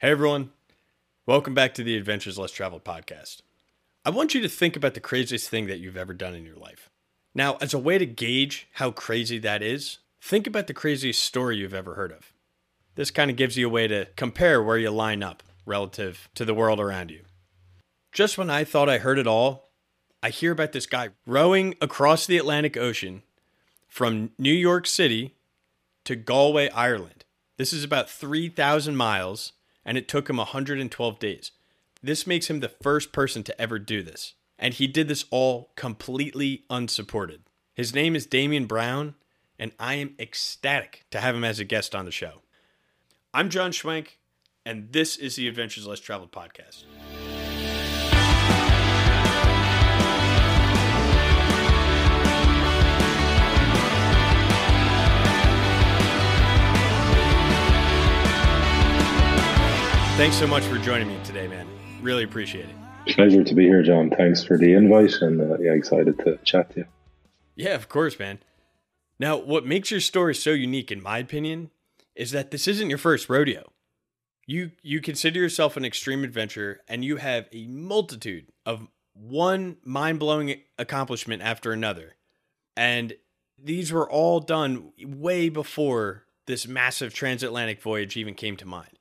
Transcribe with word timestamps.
Hey 0.00 0.10
everyone, 0.10 0.52
welcome 1.26 1.54
back 1.54 1.74
to 1.74 1.82
the 1.82 1.96
Adventures 1.96 2.38
Less 2.38 2.52
Traveled 2.52 2.84
podcast. 2.84 3.40
I 4.04 4.10
want 4.10 4.32
you 4.32 4.40
to 4.40 4.48
think 4.48 4.76
about 4.76 4.94
the 4.94 5.00
craziest 5.00 5.50
thing 5.50 5.66
that 5.66 5.80
you've 5.80 5.96
ever 5.96 6.14
done 6.14 6.36
in 6.36 6.46
your 6.46 6.54
life. 6.54 6.88
Now, 7.34 7.56
as 7.60 7.74
a 7.74 7.80
way 7.80 7.98
to 7.98 8.06
gauge 8.06 8.68
how 8.74 8.92
crazy 8.92 9.40
that 9.40 9.60
is, 9.60 9.98
think 10.22 10.46
about 10.46 10.68
the 10.68 10.72
craziest 10.72 11.20
story 11.20 11.56
you've 11.56 11.74
ever 11.74 11.96
heard 11.96 12.12
of. 12.12 12.32
This 12.94 13.10
kind 13.10 13.28
of 13.28 13.36
gives 13.36 13.56
you 13.56 13.66
a 13.66 13.72
way 13.72 13.88
to 13.88 14.06
compare 14.14 14.62
where 14.62 14.78
you 14.78 14.90
line 14.90 15.24
up 15.24 15.42
relative 15.66 16.28
to 16.36 16.44
the 16.44 16.54
world 16.54 16.78
around 16.78 17.10
you. 17.10 17.22
Just 18.12 18.38
when 18.38 18.50
I 18.50 18.62
thought 18.62 18.88
I 18.88 18.98
heard 18.98 19.18
it 19.18 19.26
all, 19.26 19.72
I 20.22 20.28
hear 20.28 20.52
about 20.52 20.70
this 20.70 20.86
guy 20.86 21.08
rowing 21.26 21.74
across 21.80 22.24
the 22.24 22.38
Atlantic 22.38 22.76
Ocean 22.76 23.24
from 23.88 24.30
New 24.38 24.54
York 24.54 24.86
City 24.86 25.34
to 26.04 26.14
Galway, 26.14 26.68
Ireland. 26.70 27.24
This 27.56 27.72
is 27.72 27.82
about 27.82 28.08
3,000 28.08 28.94
miles 28.94 29.54
and 29.88 29.96
it 29.96 30.06
took 30.06 30.28
him 30.28 30.36
112 30.36 31.18
days. 31.18 31.50
This 32.02 32.26
makes 32.26 32.50
him 32.50 32.60
the 32.60 32.68
first 32.68 33.10
person 33.10 33.42
to 33.44 33.58
ever 33.58 33.78
do 33.78 34.02
this. 34.02 34.34
And 34.58 34.74
he 34.74 34.86
did 34.86 35.08
this 35.08 35.24
all 35.30 35.70
completely 35.76 36.64
unsupported. 36.68 37.40
His 37.72 37.94
name 37.94 38.14
is 38.14 38.26
Damian 38.26 38.66
Browne, 38.66 39.14
and 39.58 39.72
I 39.80 39.94
am 39.94 40.14
ecstatic 40.18 41.06
to 41.10 41.20
have 41.20 41.34
him 41.34 41.42
as 41.42 41.58
a 41.58 41.64
guest 41.64 41.94
on 41.94 42.04
the 42.04 42.10
show. 42.10 42.42
I'm 43.32 43.48
John 43.48 43.70
Schwenk, 43.70 44.18
and 44.66 44.92
this 44.92 45.16
is 45.16 45.36
the 45.36 45.48
Adventures 45.48 45.86
Less 45.86 46.00
Traveled 46.00 46.32
podcast. 46.32 46.84
Thanks 60.18 60.34
so 60.34 60.48
much 60.48 60.64
for 60.64 60.78
joining 60.78 61.06
me 61.06 61.16
today, 61.22 61.46
man. 61.46 61.64
Really 62.02 62.24
appreciate 62.24 62.64
it. 62.68 63.14
Pleasure 63.14 63.44
to 63.44 63.54
be 63.54 63.62
here, 63.62 63.84
John. 63.84 64.10
Thanks 64.10 64.42
for 64.42 64.58
the 64.58 64.72
invite, 64.72 65.14
and 65.20 65.40
uh, 65.40 65.56
yeah, 65.60 65.74
excited 65.74 66.18
to 66.24 66.36
chat 66.42 66.70
to 66.70 66.80
you. 66.80 66.86
Yeah, 67.54 67.76
of 67.76 67.88
course, 67.88 68.18
man. 68.18 68.40
Now, 69.20 69.36
what 69.36 69.64
makes 69.64 69.92
your 69.92 70.00
story 70.00 70.34
so 70.34 70.50
unique, 70.50 70.90
in 70.90 71.00
my 71.00 71.18
opinion, 71.18 71.70
is 72.16 72.32
that 72.32 72.50
this 72.50 72.66
isn't 72.66 72.88
your 72.88 72.98
first 72.98 73.28
rodeo. 73.28 73.70
You 74.44 74.72
you 74.82 75.00
consider 75.00 75.38
yourself 75.38 75.76
an 75.76 75.84
extreme 75.84 76.24
adventurer, 76.24 76.80
and 76.88 77.04
you 77.04 77.18
have 77.18 77.46
a 77.52 77.68
multitude 77.68 78.46
of 78.66 78.88
one 79.14 79.76
mind 79.84 80.18
blowing 80.18 80.62
accomplishment 80.80 81.42
after 81.42 81.70
another, 81.70 82.16
and 82.76 83.12
these 83.56 83.92
were 83.92 84.10
all 84.10 84.40
done 84.40 84.90
way 85.00 85.48
before 85.48 86.24
this 86.46 86.66
massive 86.66 87.14
transatlantic 87.14 87.80
voyage 87.80 88.16
even 88.16 88.34
came 88.34 88.56
to 88.56 88.66
mind 88.66 88.97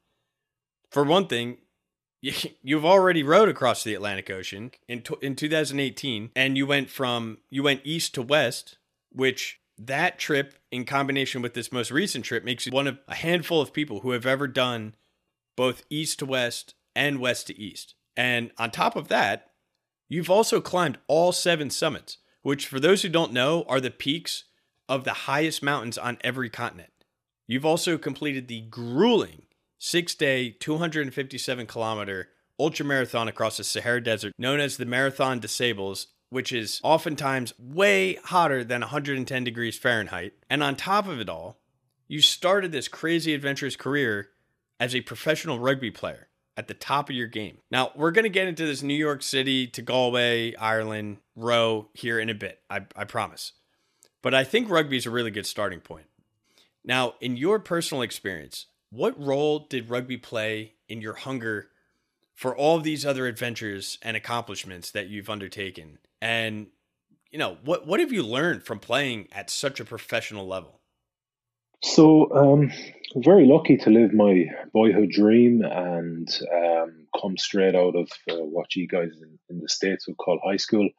for 0.89 1.03
one 1.03 1.27
thing, 1.27 1.57
you've 2.21 2.85
already 2.85 3.23
rowed 3.23 3.49
across 3.49 3.83
the 3.83 3.93
Atlantic 3.93 4.29
Ocean 4.29 4.71
in 4.87 5.03
in 5.21 5.35
2018 5.35 6.31
and 6.35 6.57
you 6.57 6.65
went 6.65 6.89
from 6.89 7.37
you 7.49 7.63
went 7.63 7.81
east 7.83 8.13
to 8.15 8.21
west 8.21 8.77
which 9.11 9.59
that 9.77 10.17
trip 10.17 10.55
in 10.71 10.85
combination 10.85 11.41
with 11.41 11.53
this 11.53 11.71
most 11.71 11.91
recent 11.91 12.25
trip 12.25 12.43
makes 12.43 12.65
you 12.65 12.71
one 12.71 12.87
of 12.87 12.99
a 13.07 13.15
handful 13.15 13.61
of 13.61 13.73
people 13.73 13.99
who 13.99 14.11
have 14.11 14.25
ever 14.25 14.47
done 14.47 14.95
both 15.55 15.83
east 15.89 16.19
to 16.19 16.25
west 16.25 16.73
and 16.95 17.19
west 17.19 17.47
to 17.47 17.59
east. 17.59 17.95
And 18.15 18.51
on 18.57 18.71
top 18.71 18.95
of 18.95 19.07
that, 19.09 19.51
you've 20.09 20.29
also 20.29 20.59
climbed 20.61 20.97
all 21.07 21.31
seven 21.31 21.69
summits, 21.69 22.17
which 22.41 22.65
for 22.65 22.79
those 22.79 23.03
who 23.03 23.09
don't 23.09 23.33
know 23.33 23.63
are 23.67 23.79
the 23.79 23.91
peaks 23.91 24.45
of 24.89 25.03
the 25.03 25.13
highest 25.13 25.61
mountains 25.61 25.97
on 25.97 26.17
every 26.23 26.49
continent. 26.49 26.91
You've 27.45 27.65
also 27.65 27.97
completed 27.97 28.47
the 28.47 28.61
grueling 28.61 29.43
six 29.77 30.15
day, 30.15 30.51
257 30.51 31.65
kilometer 31.67 32.29
ultra 32.59 32.85
marathon 32.85 33.27
across 33.27 33.57
the 33.57 33.63
Sahara 33.63 34.03
Desert 34.03 34.33
known 34.37 34.59
as 34.59 34.77
the 34.77 34.85
Marathon 34.85 35.39
des 35.39 35.47
Sables, 35.47 36.07
which 36.29 36.51
is 36.51 36.81
oftentimes 36.83 37.53
way 37.59 38.15
hotter 38.15 38.63
than 38.63 38.81
110 38.81 39.43
degrees 39.43 39.77
Fahrenheit. 39.77 40.33
And 40.49 40.63
on 40.63 40.75
top 40.75 41.07
of 41.07 41.19
it 41.19 41.29
all, 41.29 41.59
you 42.07 42.21
started 42.21 42.71
this 42.71 42.87
crazy 42.87 43.33
adventurous 43.33 43.75
career 43.75 44.29
as 44.79 44.95
a 44.95 45.01
professional 45.01 45.59
rugby 45.59 45.91
player 45.91 46.27
at 46.55 46.67
the 46.67 46.73
top 46.73 47.09
of 47.09 47.15
your 47.15 47.27
game. 47.27 47.59
Now, 47.69 47.91
we're 47.95 48.11
going 48.11 48.23
to 48.23 48.29
get 48.29 48.47
into 48.47 48.65
this 48.65 48.81
New 48.81 48.95
York 48.95 49.21
City 49.21 49.67
to 49.67 49.81
Galway, 49.81 50.55
Ireland 50.55 51.17
row 51.35 51.89
here 51.93 52.19
in 52.19 52.29
a 52.29 52.33
bit, 52.33 52.59
I, 52.69 52.81
I 52.95 53.03
promise. 53.03 53.53
But 54.23 54.33
I 54.33 54.43
think 54.43 54.69
rugby 54.69 54.97
is 54.97 55.05
a 55.05 55.11
really 55.11 55.31
good 55.31 55.45
starting 55.45 55.79
point. 55.79 56.07
Now, 56.83 57.13
in 57.21 57.37
your 57.37 57.59
personal 57.59 58.01
experience, 58.01 58.65
what 58.89 59.21
role 59.21 59.59
did 59.69 59.89
rugby 59.89 60.17
play 60.17 60.73
in 60.87 61.01
your 61.01 61.13
hunger 61.13 61.69
for 62.33 62.55
all 62.55 62.79
these 62.79 63.05
other 63.05 63.27
adventures 63.27 63.97
and 64.01 64.15
accomplishments 64.15 64.91
that 64.91 65.07
you've 65.07 65.29
undertaken? 65.29 65.99
And 66.21 66.67
you 67.31 67.39
know, 67.39 67.57
what 67.63 67.85
what 67.85 67.99
have 67.99 68.13
you 68.13 68.23
learned 68.23 68.63
from 68.63 68.79
playing 68.79 69.27
at 69.31 69.49
such 69.49 69.79
a 69.79 69.85
professional 69.85 70.47
level? 70.47 70.79
So, 71.83 72.31
um, 72.33 72.71
very 73.15 73.45
lucky 73.45 73.77
to 73.77 73.89
live 73.91 74.13
my 74.13 74.45
boyhood 74.73 75.11
dream 75.11 75.61
and 75.63 76.27
um, 76.51 77.07
come 77.19 77.37
straight 77.37 77.75
out 77.75 77.95
of 77.95 78.09
uh, 78.31 78.35
what 78.35 78.75
you 78.75 78.87
guys 78.87 79.11
in, 79.21 79.37
in 79.49 79.59
the 79.59 79.69
states 79.69 80.07
would 80.07 80.17
call 80.17 80.39
high 80.43 80.57
school 80.57 80.89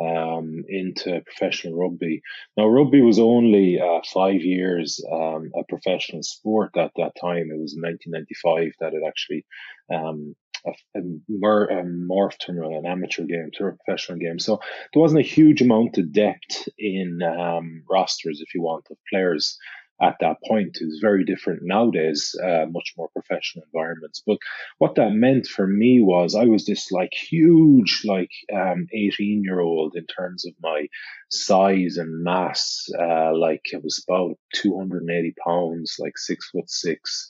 um, 0.00 0.64
into 0.68 1.20
professional 1.22 1.74
rugby. 1.74 2.22
Now, 2.56 2.66
rugby 2.66 3.00
was 3.00 3.18
only 3.18 3.80
uh, 3.80 4.00
five 4.12 4.42
years 4.42 5.00
um, 5.12 5.50
a 5.56 5.64
professional 5.68 6.22
sport 6.22 6.76
at 6.76 6.92
that 6.96 7.12
time. 7.20 7.50
It 7.50 7.60
was 7.60 7.74
in 7.74 7.82
1995 7.82 8.72
that 8.80 8.94
it 8.94 9.02
actually 9.06 9.44
um, 9.92 10.34
a, 10.66 10.98
a, 10.98 11.02
morphed 11.02 12.44
from 12.46 12.58
an 12.62 12.86
amateur 12.86 13.24
game 13.24 13.50
to 13.54 13.66
a 13.66 13.72
professional 13.72 14.18
game. 14.18 14.38
So 14.38 14.60
there 14.92 15.00
wasn't 15.00 15.20
a 15.20 15.28
huge 15.28 15.60
amount 15.60 15.98
of 15.98 16.12
depth 16.12 16.68
in 16.78 17.20
um, 17.22 17.82
rosters, 17.88 18.40
if 18.40 18.54
you 18.54 18.62
want, 18.62 18.86
of 18.90 18.96
players 19.10 19.58
at 20.00 20.16
that 20.20 20.36
point. 20.46 20.78
Was 20.80 20.98
very 21.00 21.24
different 21.24 21.60
nowadays, 21.62 22.34
uh, 22.42 22.66
much 22.70 22.94
more 22.96 23.08
professional 23.10 23.64
environments. 23.66 24.22
But 24.26 24.38
what 24.78 24.96
that 24.96 25.12
meant 25.12 25.46
for 25.46 25.66
me 25.66 26.00
was 26.00 26.34
I 26.34 26.44
was 26.44 26.66
this 26.66 26.90
like 26.90 27.12
huge, 27.12 28.02
like 28.04 28.30
um, 28.52 28.86
18 28.92 29.42
year 29.44 29.60
old 29.60 29.94
in 29.96 30.06
terms 30.06 30.46
of 30.46 30.54
my 30.62 30.88
size 31.30 31.96
and 31.96 32.22
mass. 32.24 32.86
Uh, 32.98 33.36
like 33.36 33.62
it 33.72 33.82
was 33.82 34.04
about 34.08 34.36
280 34.54 35.34
pounds, 35.46 35.96
like 35.98 36.18
six 36.18 36.50
foot 36.50 36.70
six. 36.70 37.28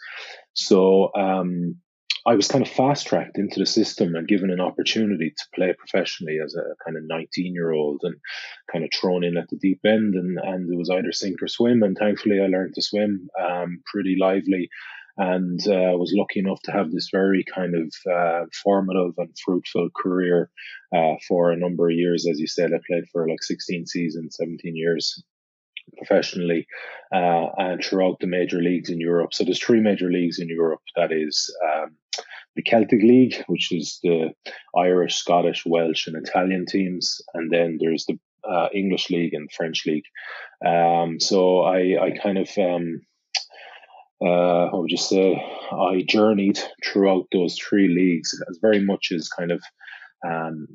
So, 0.54 1.10
um, 1.14 1.76
I 2.26 2.34
was 2.34 2.48
kind 2.48 2.66
of 2.66 2.72
fast 2.72 3.06
tracked 3.06 3.38
into 3.38 3.60
the 3.60 3.66
system 3.66 4.14
and 4.14 4.26
given 4.26 4.50
an 4.50 4.60
opportunity 4.60 5.30
to 5.30 5.44
play 5.54 5.74
professionally 5.76 6.38
as 6.42 6.54
a 6.54 6.74
kind 6.84 6.96
of 6.96 7.04
19 7.06 7.52
year 7.52 7.70
old 7.70 8.00
and 8.02 8.16
kind 8.72 8.84
of 8.84 8.90
thrown 8.98 9.24
in 9.24 9.36
at 9.36 9.48
the 9.50 9.56
deep 9.56 9.80
end. 9.84 10.14
And, 10.14 10.38
and 10.38 10.72
it 10.72 10.76
was 10.76 10.90
either 10.90 11.12
sink 11.12 11.42
or 11.42 11.48
swim. 11.48 11.82
And 11.82 11.96
thankfully, 11.96 12.40
I 12.40 12.46
learned 12.46 12.74
to 12.74 12.82
swim 12.82 13.28
um, 13.38 13.82
pretty 13.84 14.16
lively 14.18 14.70
and 15.16 15.60
uh, 15.68 15.96
was 15.96 16.14
lucky 16.16 16.40
enough 16.40 16.60
to 16.62 16.72
have 16.72 16.90
this 16.90 17.08
very 17.12 17.44
kind 17.44 17.74
of 17.74 18.12
uh, 18.12 18.46
formative 18.62 19.12
and 19.18 19.36
fruitful 19.44 19.90
career 19.94 20.50
uh, 20.96 21.14
for 21.28 21.52
a 21.52 21.56
number 21.56 21.88
of 21.88 21.94
years. 21.94 22.26
As 22.28 22.40
you 22.40 22.48
said, 22.48 22.72
I 22.72 22.80
played 22.88 23.04
for 23.12 23.28
like 23.28 23.42
16 23.42 23.86
seasons, 23.86 24.36
17 24.40 24.74
years 24.76 25.22
professionally 25.98 26.66
uh, 27.14 27.46
and 27.58 27.84
throughout 27.84 28.18
the 28.18 28.26
major 28.26 28.60
leagues 28.60 28.90
in 28.90 28.98
Europe. 29.00 29.34
So 29.34 29.44
there's 29.44 29.62
three 29.62 29.80
major 29.80 30.10
leagues 30.10 30.38
in 30.38 30.48
Europe. 30.48 30.80
That 30.96 31.12
is 31.12 31.54
um, 31.62 31.96
the 32.56 32.62
Celtic 32.62 33.02
League, 33.02 33.42
which 33.46 33.72
is 33.72 33.98
the 34.02 34.32
Irish, 34.76 35.16
Scottish, 35.16 35.64
Welsh, 35.66 36.06
and 36.06 36.16
Italian 36.16 36.66
teams, 36.66 37.20
and 37.34 37.50
then 37.50 37.78
there's 37.80 38.06
the 38.06 38.18
uh, 38.48 38.68
English 38.74 39.10
League 39.10 39.34
and 39.34 39.50
French 39.52 39.84
League. 39.86 40.04
Um, 40.64 41.18
so 41.20 41.62
I, 41.62 41.96
I 42.00 42.18
kind 42.22 42.38
of, 42.38 42.48
um, 42.58 43.00
uh, 44.24 44.68
would 44.72 44.90
you 44.90 44.96
say? 44.96 45.42
I 45.72 46.04
journeyed 46.08 46.60
throughout 46.84 47.26
those 47.32 47.58
three 47.58 47.88
leagues 47.88 48.30
as 48.48 48.58
very 48.60 48.80
much 48.80 49.12
as 49.12 49.28
kind 49.28 49.50
of 49.50 49.62
um, 50.26 50.68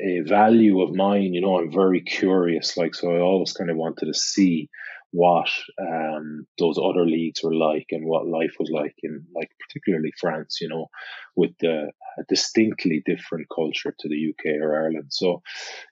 a 0.00 0.20
value 0.20 0.80
of 0.80 0.94
mine. 0.94 1.34
You 1.34 1.40
know, 1.40 1.58
I'm 1.58 1.72
very 1.72 2.00
curious, 2.00 2.76
like 2.76 2.94
so. 2.94 3.14
I 3.14 3.20
always 3.20 3.52
kind 3.52 3.70
of 3.70 3.76
wanted 3.76 4.06
to 4.06 4.14
see 4.14 4.68
what 5.10 5.48
um, 5.80 6.46
those 6.58 6.78
other 6.78 7.06
leagues 7.06 7.42
were 7.42 7.54
like 7.54 7.86
and 7.90 8.06
what 8.06 8.26
life 8.26 8.54
was 8.58 8.70
like 8.70 8.94
in 9.02 9.24
like 9.34 9.50
particularly 9.66 10.12
France, 10.20 10.58
you 10.60 10.68
know, 10.68 10.86
with 11.34 11.52
the 11.60 11.90
a 12.18 12.24
distinctly 12.28 13.02
different 13.06 13.46
culture 13.54 13.94
to 13.98 14.08
the 14.08 14.30
UK 14.30 14.60
or 14.60 14.76
Ireland. 14.76 15.10
So 15.10 15.42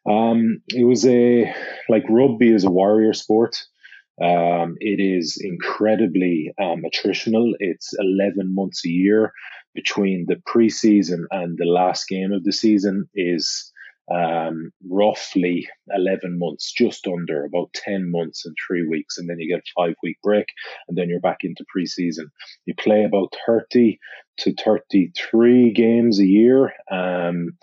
um, 0.09 0.61
it 0.69 0.85
was 0.85 1.07
a 1.07 1.55
like 1.89 2.05
rugby 2.09 2.53
is 2.53 2.65
a 2.65 2.71
warrior 2.71 3.13
sport. 3.13 3.57
Um, 4.21 4.77
it 4.81 4.99
is 4.99 5.39
incredibly 5.41 6.53
um, 6.61 6.83
attritional. 6.83 7.53
It's 7.59 7.93
11 7.99 8.55
months 8.55 8.85
a 8.85 8.89
year 8.89 9.33
between 9.75 10.25
the 10.27 10.37
preseason 10.37 11.25
and 11.31 11.59
the 11.59 11.67
last 11.67 12.09
game 12.09 12.33
of 12.33 12.43
the 12.43 12.53
season 12.53 13.09
is 13.15 13.71
um, 14.13 14.71
roughly 14.89 15.69
11 15.95 16.39
months, 16.39 16.73
just 16.73 17.07
under 17.07 17.45
about 17.45 17.73
10 17.75 18.11
months 18.11 18.47
and 18.47 18.55
three 18.67 18.87
weeks. 18.87 19.19
And 19.19 19.29
then 19.29 19.39
you 19.39 19.49
get 19.49 19.65
a 19.65 19.73
five 19.81 19.95
week 20.03 20.19
break 20.23 20.47
and 20.89 20.97
then 20.97 21.09
you're 21.09 21.21
back 21.21 21.39
into 21.43 21.65
preseason. 21.75 22.27
You 22.67 22.75
play 22.79 23.05
about 23.05 23.35
30 23.47 23.99
to 24.39 24.55
33 24.55 25.73
games 25.73 26.21
a 26.21 26.27
year. 26.27 26.73
Um, 26.91 27.57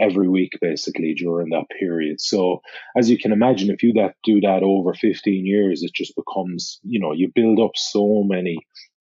every 0.00 0.28
week 0.28 0.52
basically 0.60 1.14
during 1.14 1.50
that 1.50 1.66
period. 1.78 2.20
So 2.20 2.60
as 2.96 3.10
you 3.10 3.18
can 3.18 3.32
imagine, 3.32 3.70
if 3.70 3.82
you 3.82 3.92
that 3.94 4.14
do 4.24 4.40
that 4.42 4.62
over 4.62 4.94
15 4.94 5.44
years, 5.44 5.82
it 5.82 5.90
just 5.94 6.14
becomes, 6.14 6.78
you 6.84 7.00
know, 7.00 7.12
you 7.12 7.32
build 7.34 7.58
up 7.58 7.72
so 7.74 8.22
many 8.22 8.58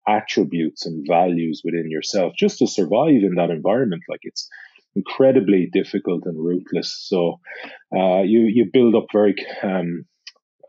attributes 0.07 0.85
and 0.85 1.05
values 1.07 1.61
within 1.63 1.91
yourself 1.91 2.33
just 2.37 2.59
to 2.59 2.67
survive 2.67 3.23
in 3.23 3.35
that 3.35 3.51
environment. 3.51 4.03
Like 4.09 4.21
it's 4.23 4.49
incredibly 4.97 5.69
difficult 5.71 6.23
and 6.25 6.37
ruthless. 6.37 6.91
So 7.09 7.39
uh, 7.95 8.21
you 8.21 8.41
you 8.55 8.69
build 8.71 8.95
up 8.95 9.07
very 9.13 9.35
um, 9.63 10.05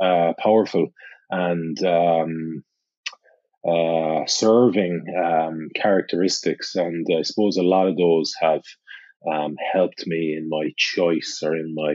uh, 0.01 0.33
powerful 0.39 0.89
and 1.31 1.77
um, 1.85 2.65
uh, 3.67 4.27
serving 4.27 5.05
um, 5.27 5.69
characteristics, 5.75 6.75
and 6.75 7.07
I 7.19 7.23
suppose 7.23 7.57
a 7.57 7.63
lot 7.63 7.89
of 7.89 7.97
those 7.97 8.33
have 8.41 8.63
um, 9.31 9.57
helped 9.73 10.07
me 10.07 10.37
in 10.39 10.49
my 10.49 10.71
choice 10.77 11.41
or 11.43 11.57
in 11.57 11.75
my 11.75 11.95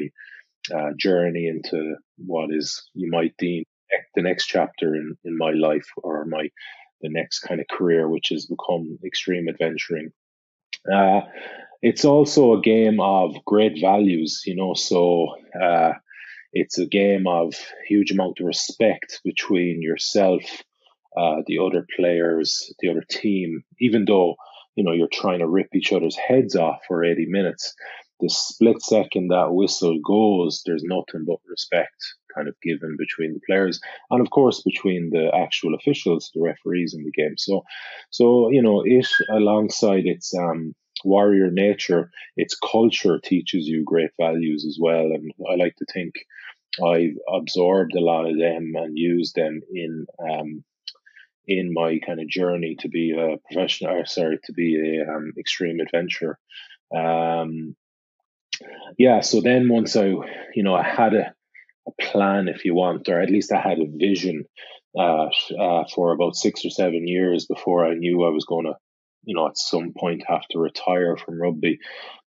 uh, 0.76 0.92
journey 0.98 1.48
into 1.48 1.96
what 2.18 2.50
is 2.52 2.90
you 2.94 3.10
might 3.10 3.34
deem 3.38 3.64
the 4.16 4.22
next 4.22 4.48
chapter 4.48 4.96
in, 4.96 5.16
in 5.24 5.38
my 5.38 5.52
life 5.52 5.88
or 5.98 6.26
my 6.26 6.50
the 7.02 7.10
next 7.10 7.40
kind 7.40 7.60
of 7.60 7.68
career, 7.68 8.10
which 8.10 8.30
has 8.32 8.46
become 8.46 8.98
extreme 9.06 9.48
adventuring. 9.50 10.12
Uh, 10.92 11.22
it's 11.84 12.06
also 12.06 12.54
a 12.54 12.62
game 12.62 13.02
of 13.02 13.36
great 13.46 13.80
values, 13.80 14.42
you 14.46 14.56
know. 14.56 14.74
So 14.74 15.36
uh, 15.62 15.92
it's 16.54 16.80
a 16.80 16.86
game 16.86 17.28
of 17.28 17.54
huge 17.88 18.10
amount 18.10 18.40
of 18.40 18.46
respect 18.46 19.20
between 19.26 19.82
yourself, 19.82 20.44
uh, 21.18 21.42
the 21.46 21.60
other 21.60 21.86
players, 21.98 22.74
the 22.80 22.90
other 22.90 23.04
team. 23.10 23.66
Even 23.82 24.06
though 24.06 24.36
you 24.76 24.84
know 24.86 24.94
you're 24.94 25.10
trying 25.12 25.40
to 25.40 25.48
rip 25.48 25.68
each 25.76 25.92
other's 25.92 26.16
heads 26.16 26.56
off 26.56 26.80
for 26.88 27.04
80 27.04 27.26
minutes, 27.28 27.74
the 28.22 28.30
split 28.30 28.82
second 28.82 29.28
that 29.28 29.54
whistle 29.54 30.00
goes, 30.08 30.64
there's 30.66 30.84
nothing 30.86 31.26
but 31.28 31.40
respect 31.46 32.16
kind 32.34 32.48
of 32.48 32.56
given 32.64 32.96
between 32.98 33.34
the 33.34 33.42
players 33.46 33.80
and 34.10 34.20
of 34.20 34.32
course 34.32 34.64
between 34.64 35.12
the 35.12 35.30
actual 35.36 35.76
officials, 35.76 36.32
the 36.34 36.42
referees 36.42 36.96
in 36.96 37.04
the 37.04 37.12
game. 37.12 37.36
So, 37.38 37.64
so 38.10 38.50
you 38.52 38.62
know 38.62 38.84
it 38.86 39.06
alongside 39.30 40.06
its 40.06 40.34
um 40.34 40.74
warrior 41.04 41.50
nature, 41.52 42.12
its 42.36 42.56
culture 42.56 43.20
teaches 43.20 43.68
you 43.68 43.84
great 43.84 44.12
values 44.20 44.66
as 44.68 44.78
well. 44.80 45.06
And 45.06 45.32
I 45.50 45.56
like 45.56 45.76
to 45.78 45.86
think 45.92 46.14
I've 46.84 47.18
absorbed 47.32 47.96
a 47.96 48.02
lot 48.02 48.30
of 48.30 48.38
them 48.38 48.74
and 48.76 48.98
used 48.98 49.36
them 49.36 49.62
in 49.72 50.06
um, 50.20 50.64
in 51.46 51.74
my 51.74 52.00
kind 52.06 52.22
of 52.22 52.28
journey 52.28 52.76
to 52.80 52.88
be 52.88 53.12
a 53.12 53.38
professional, 53.38 53.96
or 53.96 54.06
sorry, 54.06 54.40
to 54.46 54.54
be 54.54 55.00
a 55.00 55.14
um, 55.14 55.34
extreme 55.38 55.80
adventurer. 55.80 56.40
Um, 56.96 57.76
yeah, 58.98 59.22
so 59.22 59.42
then 59.42 59.68
once 59.68 59.96
I, 59.96 60.06
you 60.56 60.64
know, 60.64 60.76
I 60.76 60.84
had 60.84 61.14
a, 61.14 61.34
a 61.88 61.92
plan, 62.00 62.48
if 62.48 62.66
you 62.66 62.76
want, 62.76 63.10
or 63.10 63.20
at 63.20 63.30
least 63.30 63.52
I 63.52 63.60
had 63.60 63.80
a 63.80 63.88
vision 63.88 64.46
uh, 64.98 65.28
uh, 65.60 65.84
for 65.94 66.14
about 66.14 66.36
six 66.36 66.64
or 66.66 66.70
seven 66.70 67.08
years 67.08 67.46
before 67.46 67.86
I 67.86 67.96
knew 67.96 68.24
I 68.24 68.30
was 68.30 68.46
going 68.46 68.66
to 68.66 68.76
you 69.26 69.36
know, 69.36 69.48
at 69.48 69.58
some 69.58 69.94
point 69.98 70.24
have 70.28 70.48
to 70.52 70.60
retire 70.60 71.18
from 71.18 71.42
rugby 71.42 71.80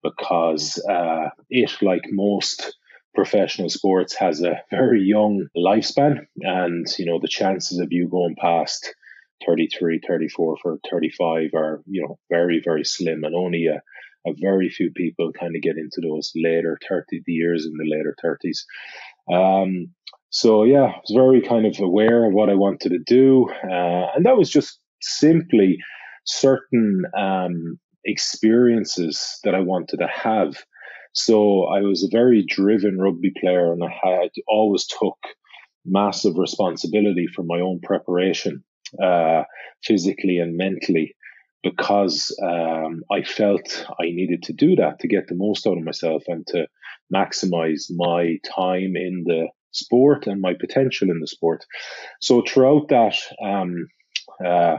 because 0.04 0.84
uh, 0.90 1.30
it, 1.50 1.72
like 1.82 2.04
most 2.12 2.76
professional 3.14 3.70
sports, 3.70 4.16
has 4.16 4.42
a 4.42 4.62
very 4.70 5.02
young 5.02 5.48
lifespan. 5.58 6.26
And, 6.42 6.86
you 6.98 7.06
know, 7.06 7.20
the 7.20 7.28
chances 7.28 7.80
of 7.80 7.92
you 7.92 8.08
going 8.10 8.36
past 8.40 8.94
33, 9.46 10.02
34 10.06 10.58
for 10.62 10.80
35 10.90 11.52
are, 11.56 11.82
you 11.88 12.04
know, 12.04 12.20
very, 12.30 12.62
very 12.64 12.84
slim. 12.84 13.24
And 13.24 13.36
only 13.36 13.68
a, 13.68 13.82
a 14.30 14.34
very 14.40 14.70
few 14.70 14.92
people 14.92 15.32
kind 15.32 15.56
of 15.56 15.62
get 15.62 15.78
into 15.78 16.02
those 16.02 16.32
later 16.36 16.78
30 16.88 17.22
years 17.28 17.66
in 17.66 17.74
the 17.78 17.90
later 17.90 18.16
30s. 18.24 18.66
Um, 19.34 19.88
so, 20.30 20.64
yeah, 20.64 20.84
I 20.84 20.98
was 20.98 21.14
very 21.16 21.42
kind 21.42 21.66
of 21.66 21.80
aware 21.80 22.26
of 22.26 22.34
what 22.34 22.50
I 22.50 22.56
wanted 22.56 22.90
to 22.90 23.00
do. 23.00 23.50
Uh, 23.64 24.08
and 24.16 24.26
that 24.26 24.38
was 24.38 24.50
just 24.50 24.80
simply 25.02 25.78
certain 26.26 27.04
um, 27.18 27.80
experiences 28.04 29.40
that 29.44 29.56
I 29.56 29.60
wanted 29.62 29.98
to 29.98 30.08
have. 30.08 30.56
So 31.14 31.64
I 31.66 31.82
was 31.82 32.04
a 32.04 32.10
very 32.12 32.44
driven 32.48 32.98
rugby 33.00 33.32
player 33.40 33.72
and 33.72 33.84
I 33.84 33.94
had 34.04 34.32
always 34.48 34.86
took 34.86 35.18
massive 35.86 36.38
responsibility 36.38 37.28
for 37.28 37.44
my 37.44 37.60
own 37.62 37.80
preparation, 37.82 38.64
uh, 39.02 39.44
physically 39.84 40.40
and 40.40 40.58
mentally, 40.58 41.16
because 41.64 42.36
um, 42.44 43.04
I 43.12 43.24
felt 43.24 43.86
I 44.00 44.06
needed 44.06 44.44
to 44.44 44.54
do 44.54 44.76
that 44.76 45.00
to 45.00 45.08
get 45.08 45.28
the 45.28 45.36
most 45.36 45.66
out 45.66 45.78
of 45.78 45.84
myself 45.84 46.24
and 46.28 46.46
to 46.48 46.68
maximize 47.14 47.86
my 47.90 48.38
time 48.44 48.96
in 48.96 49.24
the 49.26 49.48
sport 49.72 50.28
and 50.28 50.42
my 50.42 50.54
potential 50.54 51.10
in 51.10 51.20
the 51.20 51.28
sport. 51.28 51.66
So 52.20 52.42
throughout 52.42 52.88
that, 52.90 53.16
um, 53.44 53.88
uh, 54.46 54.78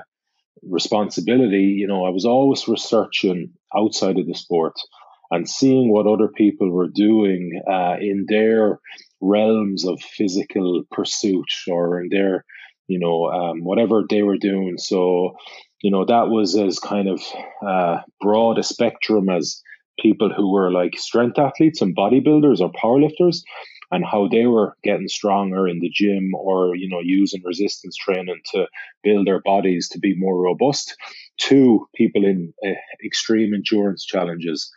responsibility, 0.62 1.74
you 1.78 1.86
know, 1.86 2.04
I 2.04 2.10
was 2.10 2.24
always 2.24 2.68
researching 2.68 3.52
outside 3.74 4.18
of 4.18 4.26
the 4.26 4.34
sport 4.34 4.74
and 5.30 5.48
seeing 5.48 5.90
what 5.90 6.06
other 6.06 6.28
people 6.28 6.70
were 6.70 6.88
doing 6.88 7.60
uh, 7.70 7.96
in 8.00 8.26
their 8.28 8.80
realms 9.20 9.84
of 9.84 10.00
physical 10.00 10.84
pursuit 10.90 11.50
or 11.68 12.00
in 12.00 12.08
their, 12.10 12.44
you 12.86 12.98
know, 12.98 13.26
um, 13.26 13.64
whatever 13.64 14.04
they 14.08 14.22
were 14.22 14.38
doing. 14.38 14.76
So, 14.78 15.36
you 15.82 15.90
know, 15.90 16.04
that 16.04 16.28
was 16.28 16.56
as 16.56 16.78
kind 16.78 17.08
of 17.08 17.22
uh, 17.66 18.02
broad 18.20 18.58
a 18.58 18.62
spectrum 18.62 19.28
as 19.28 19.60
people 19.98 20.32
who 20.34 20.52
were 20.52 20.70
like 20.70 20.98
strength 20.98 21.38
athletes 21.38 21.80
and 21.80 21.96
bodybuilders 21.96 22.60
or 22.60 22.70
powerlifters 22.72 23.42
and 23.90 24.04
how 24.04 24.28
they 24.28 24.46
were 24.46 24.76
getting 24.82 25.08
stronger 25.08 25.68
in 25.68 25.80
the 25.80 25.90
gym 25.92 26.32
or 26.34 26.74
you 26.74 26.88
know 26.88 27.00
using 27.00 27.42
resistance 27.44 27.96
training 27.96 28.40
to 28.52 28.66
build 29.02 29.26
their 29.26 29.40
bodies 29.42 29.88
to 29.88 29.98
be 29.98 30.14
more 30.16 30.40
robust 30.40 30.96
to 31.38 31.86
people 31.94 32.24
in 32.24 32.52
uh, 32.66 32.70
extreme 33.04 33.54
endurance 33.54 34.04
challenges. 34.04 34.70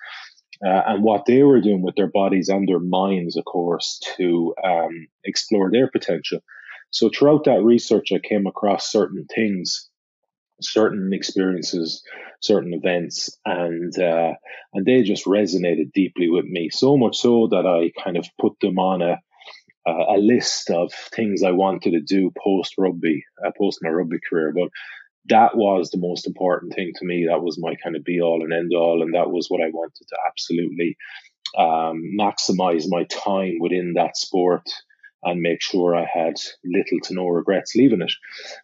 Uh, 0.65 0.81
and 0.87 1.03
what 1.03 1.25
they 1.25 1.43
were 1.43 1.61
doing 1.61 1.81
with 1.81 1.95
their 1.95 2.11
bodies 2.11 2.49
and 2.49 2.67
their 2.67 2.81
minds 2.81 3.37
of 3.37 3.45
course 3.45 4.01
to 4.17 4.53
um, 4.63 5.07
explore 5.23 5.71
their 5.71 5.89
potential. 5.89 6.41
So 6.91 7.09
throughout 7.09 7.45
that 7.45 7.63
research 7.63 8.11
i 8.11 8.19
came 8.19 8.45
across 8.45 8.91
certain 8.91 9.25
things 9.33 9.88
certain 10.61 11.13
experiences, 11.13 12.03
certain 12.41 12.73
events, 12.73 13.29
and 13.45 13.97
uh, 13.99 14.33
and 14.73 14.85
they 14.85 15.01
just 15.03 15.25
resonated 15.25 15.93
deeply 15.93 16.29
with 16.29 16.45
me. 16.45 16.69
So 16.69 16.97
much 16.97 17.17
so 17.17 17.47
that 17.51 17.65
I 17.65 17.91
kind 18.03 18.17
of 18.17 18.27
put 18.39 18.59
them 18.61 18.79
on 18.79 19.01
a 19.01 19.17
a 19.85 20.17
list 20.17 20.69
of 20.69 20.91
things 21.15 21.41
I 21.41 21.51
wanted 21.51 21.91
to 21.91 22.01
do 22.01 22.31
post 22.37 22.75
rugby, 22.77 23.23
uh, 23.43 23.51
post 23.57 23.79
my 23.81 23.89
rugby 23.89 24.19
career. 24.29 24.53
But 24.53 24.69
that 25.25 25.55
was 25.55 25.89
the 25.89 25.99
most 25.99 26.27
important 26.27 26.73
thing 26.73 26.91
to 26.95 27.05
me. 27.05 27.25
That 27.27 27.41
was 27.41 27.57
my 27.59 27.75
kind 27.83 27.95
of 27.95 28.03
be 28.03 28.21
all 28.21 28.43
and 28.43 28.53
end 28.53 28.71
all, 28.75 29.01
and 29.01 29.13
that 29.15 29.31
was 29.31 29.47
what 29.49 29.61
I 29.61 29.69
wanted 29.69 30.05
to 30.07 30.17
absolutely 30.27 30.97
um, 31.57 32.03
maximize 32.19 32.85
my 32.87 33.05
time 33.05 33.57
within 33.59 33.93
that 33.95 34.17
sport 34.17 34.69
and 35.23 35.41
make 35.41 35.61
sure 35.61 35.95
I 35.95 36.05
had 36.11 36.35
little 36.63 36.99
to 37.03 37.13
no 37.13 37.27
regrets 37.27 37.75
leaving 37.75 38.01
it. 38.01 38.13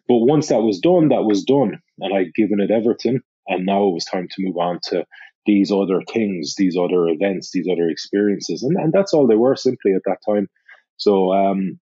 But 0.08 0.18
once 0.18 0.48
that 0.48 0.62
was 0.62 0.80
done, 0.80 1.08
that 1.10 1.24
was 1.24 1.44
done, 1.44 1.80
and 1.98 2.14
I'd 2.14 2.34
given 2.34 2.60
it 2.60 2.70
everything, 2.70 3.20
and 3.46 3.66
now 3.66 3.88
it 3.88 3.94
was 3.94 4.04
time 4.04 4.28
to 4.28 4.42
move 4.42 4.56
on 4.56 4.80
to 4.84 5.04
these 5.44 5.70
other 5.70 6.02
things, 6.12 6.54
these 6.56 6.76
other 6.76 7.06
events, 7.08 7.50
these 7.52 7.68
other 7.70 7.88
experiences, 7.88 8.62
and, 8.62 8.76
and 8.76 8.92
that's 8.92 9.12
all 9.12 9.26
they 9.26 9.36
were 9.36 9.56
simply 9.56 9.92
at 9.94 10.02
that 10.06 10.18
time. 10.28 10.48
So 10.96 11.32
um, 11.32 11.78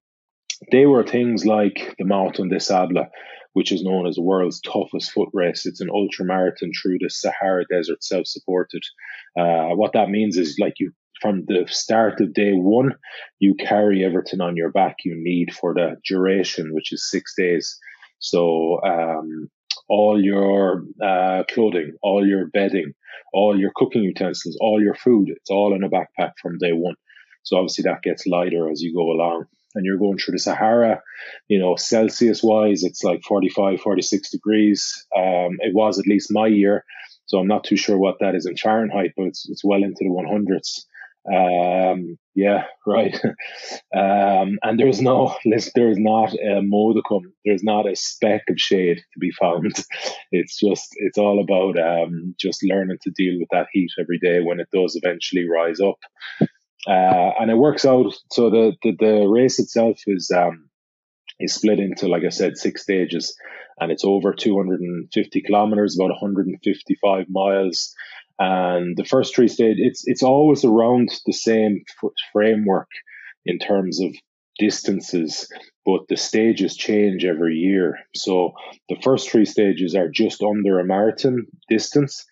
they 0.73 0.87
were 0.87 1.04
things 1.07 1.47
like 1.47 1.95
the 1.99 2.04
Marathon 2.04 2.49
des 2.49 2.61
Sables, 2.61 3.07
which 3.52 3.71
is 3.71 3.83
known 3.85 4.07
as 4.07 4.16
the 4.16 4.23
world's 4.23 4.61
toughest 4.61 5.12
foot 5.12 5.28
race. 5.33 5.64
It's 5.64 5.81
an 5.81 5.88
ultramarathon 5.88 6.73
through 6.83 6.99
the 6.99 7.09
Sahara 7.09 7.64
Desert, 7.71 8.02
self-supported. 8.02 8.83
Uh, 9.38 9.76
what 9.76 9.93
that 9.93 10.11
means 10.11 10.37
is 10.37 10.59
like 10.61 10.75
you 10.78 10.93
from 11.25 11.47
the 11.47 11.64
start 11.69 12.21
of 12.21 12.35
day 12.35 12.52
one, 12.52 12.97
you 13.38 13.54
carry 13.54 14.04
everything 14.04 14.43
on 14.43 14.59
your 14.59 14.71
back 14.71 14.97
you 15.07 15.14
need 15.16 15.54
for 15.54 15.73
the 15.73 15.97
duration, 16.07 16.75
which 16.75 16.93
is 16.93 17.09
six 17.11 17.33
days. 17.35 17.78
So 18.19 18.78
um, 18.85 19.49
all 19.88 20.23
your 20.23 20.85
uh, 21.02 21.45
clothing, 21.50 21.95
all 22.02 22.26
your 22.26 22.49
bedding, 22.49 22.93
all 23.33 23.59
your 23.59 23.71
cooking 23.75 24.02
utensils, 24.02 24.59
all 24.61 24.83
your 24.83 24.95
food, 24.95 25.31
it's 25.31 25.49
all 25.49 25.75
in 25.75 25.83
a 25.83 25.88
backpack 25.88 26.33
from 26.43 26.59
day 26.59 26.73
one. 26.73 26.97
So 27.43 27.57
obviously 27.57 27.85
that 27.85 28.02
gets 28.02 28.26
lighter 28.26 28.71
as 28.71 28.83
you 28.83 28.95
go 28.95 29.11
along. 29.11 29.47
And 29.75 29.87
you're 29.87 29.99
going 29.99 30.19
through 30.19 30.33
the 30.33 30.38
Sahara, 30.38 31.00
you 31.49 31.59
know, 31.59 31.75
Celsius 31.76 32.43
wise, 32.43 32.85
it's 32.85 33.02
like 33.02 33.23
45, 33.25 33.81
46 33.81 34.31
degrees. 34.31 35.07
Um, 35.16 35.57
it 35.61 35.75
was 35.75 35.99
at 35.99 36.07
least 36.07 36.28
my 36.31 36.49
year. 36.49 36.85
So 37.25 37.38
I'm 37.38 37.49
not 37.49 37.64
too 37.64 37.76
sure 37.76 37.97
what 37.97 38.19
that 38.21 38.35
is 38.35 38.45
in 38.45 38.59
Fahrenheit, 38.59 39.12
but 39.16 39.25
it's, 39.25 39.49
it's 39.49 39.64
well 39.64 39.83
into 39.83 40.00
the 40.00 40.11
100s. 40.11 40.85
Um, 41.33 42.19
yeah, 42.35 42.64
right. 42.87 43.14
um, 43.95 44.59
and 44.62 44.78
there's 44.78 45.00
no, 45.00 45.35
there's 45.45 45.99
not 45.99 46.35
a 46.35 46.61
modicum, 46.62 47.33
there's 47.45 47.62
not 47.62 47.88
a 47.90 47.97
speck 47.97 48.43
of 48.49 48.59
shade 48.61 48.99
to 48.99 49.19
be 49.19 49.31
found. 49.31 49.73
It's 50.37 50.59
just, 50.59 50.88
it's 50.97 51.16
all 51.16 51.40
about 51.40 51.78
um, 51.78 52.35
just 52.40 52.64
learning 52.64 52.99
to 53.02 53.12
deal 53.16 53.38
with 53.38 53.49
that 53.52 53.69
heat 53.73 53.90
every 54.00 54.19
day 54.19 54.40
when 54.40 54.59
it 54.59 54.66
does 54.73 54.97
eventually 54.97 55.49
rise 55.49 55.78
up. 55.81 55.99
Uh, 56.88 57.31
and 57.40 57.52
it 57.52 57.57
works 57.57 57.85
out. 57.85 58.12
So 58.33 58.50
the, 58.50 58.73
the, 58.83 58.97
the 58.99 59.26
race 59.28 59.61
itself 59.61 60.00
is, 60.09 60.33
um, 60.35 60.69
is 61.38 61.54
split 61.54 61.78
into, 61.78 62.09
like 62.09 62.25
I 62.25 62.31
said, 62.31 62.57
six 62.57 62.83
stages, 62.83 63.37
and 63.81 63.93
it's 63.93 64.04
over 64.04 64.33
250 64.33 65.43
kilometers, 65.43 65.97
about 65.97 66.11
155 66.11 67.26
miles. 67.28 67.95
And 68.38 68.96
the 68.96 69.04
first 69.04 69.34
three 69.34 69.48
stages, 69.48 69.80
it's 69.80 70.02
it's 70.06 70.22
always 70.22 70.64
around 70.64 71.10
the 71.26 71.32
same 71.32 71.84
framework 72.32 72.88
in 73.46 73.58
terms 73.58 74.00
of 74.00 74.10
distances, 74.58 75.48
but 75.84 76.02
the 76.08 76.16
stages 76.16 76.76
change 76.76 77.24
every 77.24 77.56
year. 77.56 77.98
So 78.14 78.52
the 78.88 78.96
first 79.02 79.30
three 79.30 79.44
stages 79.44 79.94
are 79.94 80.08
just 80.08 80.42
under 80.42 80.80
a 80.80 80.84
marathon 80.84 81.46
distance. 81.68 82.24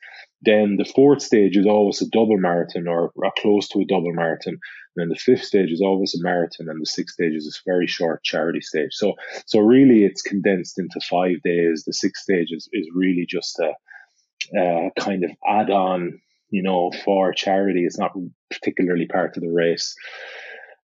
Then 0.44 0.76
the 0.76 0.84
fourth 0.84 1.22
stage 1.22 1.56
is 1.56 1.66
always 1.66 2.02
a 2.02 2.10
double 2.10 2.36
marathon 2.36 2.88
or, 2.88 3.12
or 3.14 3.32
close 3.38 3.68
to 3.68 3.80
a 3.80 3.84
double 3.84 4.12
marathon. 4.12 4.58
And 4.94 4.96
then 4.96 5.08
the 5.08 5.16
fifth 5.16 5.44
stage 5.44 5.70
is 5.70 5.80
always 5.80 6.14
a 6.14 6.22
marathon, 6.22 6.68
and 6.68 6.80
the 6.80 6.86
sixth 6.86 7.14
stage 7.14 7.34
is 7.34 7.46
a 7.46 7.70
very 7.70 7.86
short 7.86 8.22
charity 8.24 8.60
stage. 8.60 8.90
So, 8.92 9.14
so 9.46 9.60
really, 9.60 10.04
it's 10.04 10.20
condensed 10.20 10.78
into 10.78 11.00
five 11.08 11.40
days. 11.44 11.84
The 11.86 11.92
sixth 11.92 12.22
stage 12.22 12.48
is, 12.50 12.68
is 12.72 12.88
really 12.94 13.24
just 13.26 13.58
a, 13.60 13.72
a 14.56 14.90
kind 14.98 15.24
of 15.24 15.30
add-on, 15.46 16.20
you 16.50 16.62
know, 16.62 16.90
for 17.04 17.32
charity. 17.32 17.84
It's 17.84 17.98
not 17.98 18.12
particularly 18.50 19.06
part 19.06 19.36
of 19.36 19.42
the 19.42 19.50
race. 19.50 19.94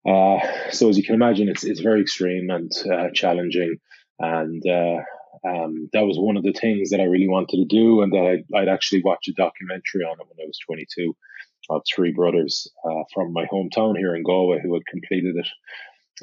Uh, 0.09 0.39
so 0.71 0.89
as 0.89 0.97
you 0.97 1.05
can 1.05 1.15
imagine, 1.15 1.49
it's 1.49 1.65
it's 1.65 1.81
very 1.81 2.01
extreme 2.01 2.49
and 2.51 2.71
uh, 2.91 3.09
challenging, 3.13 3.77
and 4.21 4.63
uh, 4.67 4.99
um, 5.47 5.89
that 5.93 6.07
was 6.07 6.19
one 6.19 6.37
of 6.37 6.45
the 6.45 6.53
things 6.53 6.91
that 6.91 7.01
I 7.01 7.05
really 7.05 7.29
wanted 7.29 7.57
to 7.57 7.65
do, 7.65 8.03
and 8.03 8.13
that 8.13 8.25
I'd, 8.25 8.57
I'd 8.57 8.69
actually 8.69 9.03
watched 9.03 9.29
a 9.29 9.33
documentary 9.33 10.03
on 10.05 10.19
it 10.21 10.27
when 10.29 10.45
I 10.45 10.47
was 10.47 10.59
22 10.67 11.15
of 11.71 11.83
three 11.93 12.13
brothers 12.13 12.69
uh, 12.85 13.03
from 13.13 13.33
my 13.33 13.45
hometown 13.47 13.97
here 13.97 14.15
in 14.15 14.23
Galway 14.23 14.61
who 14.63 14.75
had 14.75 14.87
completed 14.87 15.37
it. 15.37 15.49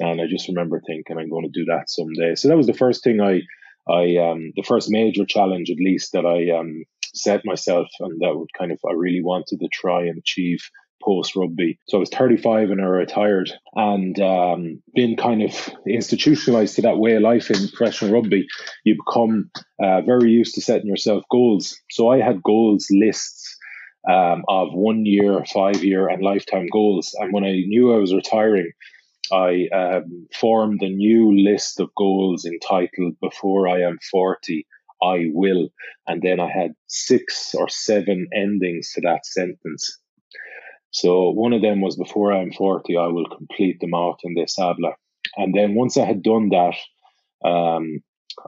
And 0.00 0.20
I 0.20 0.26
just 0.26 0.48
remember 0.48 0.80
thinking, 0.80 1.18
I'm 1.18 1.30
going 1.30 1.44
to 1.44 1.60
do 1.60 1.66
that 1.66 1.90
someday. 1.90 2.34
So 2.34 2.48
that 2.48 2.56
was 2.56 2.66
the 2.66 2.72
first 2.74 3.04
thing 3.04 3.20
I, 3.20 3.42
I, 3.88 4.16
um, 4.16 4.52
the 4.56 4.64
first 4.66 4.90
major 4.90 5.24
challenge, 5.24 5.70
at 5.70 5.76
least, 5.76 6.12
that 6.12 6.26
I 6.26 6.58
um, 6.58 6.84
set 7.14 7.44
myself, 7.44 7.88
and 8.00 8.20
that 8.20 8.36
would 8.36 8.52
kind 8.56 8.72
of, 8.72 8.78
I 8.88 8.92
really 8.92 9.22
wanted 9.22 9.60
to 9.60 9.68
try 9.68 10.02
and 10.02 10.18
achieve 10.18 10.60
post 11.04 11.36
rugby. 11.36 11.78
So 11.88 11.98
I 11.98 12.00
was 12.00 12.10
35 12.10 12.70
and 12.70 12.80
I 12.80 12.84
retired 12.84 13.52
and 13.74 14.18
um, 14.20 14.82
been 14.94 15.16
kind 15.16 15.42
of 15.42 15.70
institutionalized 15.86 16.76
to 16.76 16.82
that 16.82 16.98
way 16.98 17.14
of 17.14 17.22
life 17.22 17.50
in 17.50 17.68
professional 17.68 18.12
rugby. 18.12 18.46
You 18.84 18.96
become 18.96 19.50
uh, 19.82 20.00
very 20.02 20.30
used 20.30 20.54
to 20.54 20.62
setting 20.62 20.86
yourself 20.86 21.24
goals. 21.30 21.78
So 21.90 22.10
I 22.10 22.20
had 22.20 22.42
goals 22.42 22.86
lists 22.90 23.56
um, 24.10 24.44
of 24.48 24.72
one 24.72 25.04
year, 25.06 25.44
five 25.52 25.84
year, 25.84 26.08
and 26.08 26.22
lifetime 26.22 26.66
goals. 26.72 27.14
And 27.18 27.32
when 27.32 27.44
I 27.44 27.52
knew 27.52 27.92
I 27.92 27.98
was 27.98 28.14
retiring, 28.14 28.70
I 29.32 29.68
um, 29.74 30.26
formed 30.34 30.82
a 30.82 30.88
new 30.88 31.32
list 31.32 31.80
of 31.80 31.94
goals 31.96 32.44
entitled 32.44 33.18
Before 33.20 33.68
I 33.68 33.80
Am 33.80 33.98
40. 34.10 34.66
I 35.04 35.30
will. 35.32 35.68
And 36.06 36.22
then 36.22 36.40
I 36.40 36.48
had 36.50 36.72
six 36.86 37.54
or 37.54 37.68
seven 37.68 38.28
endings 38.34 38.92
to 38.92 39.00
that 39.02 39.26
sentence. 39.26 39.98
So 40.90 41.30
one 41.30 41.52
of 41.52 41.62
them 41.62 41.80
was 41.80 41.96
before 41.96 42.32
I'm 42.32 42.52
40, 42.52 42.96
I 42.96 43.08
will 43.08 43.26
complete 43.26 43.78
the 43.80 43.88
Marathon 43.88 44.34
des 44.34 44.46
Sables. 44.46 44.94
And 45.36 45.52
then 45.54 45.74
once 45.74 45.96
I 45.96 46.04
had 46.04 46.22
done 46.22 46.50
that, 46.50 46.74
um, 47.44 48.00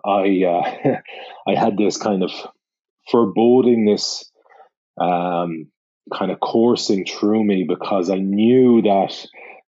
I 0.05 0.45
uh, 0.45 1.01
I 1.51 1.55
had 1.55 1.77
this 1.77 1.97
kind 1.97 2.23
of 2.23 2.31
forebodingness 3.13 4.25
um, 5.01 5.67
kind 6.13 6.31
of 6.31 6.41
coursing 6.41 7.05
through 7.05 7.45
me 7.45 7.65
because 7.69 8.11
I 8.11 8.19
knew 8.19 8.83
that 8.83 9.27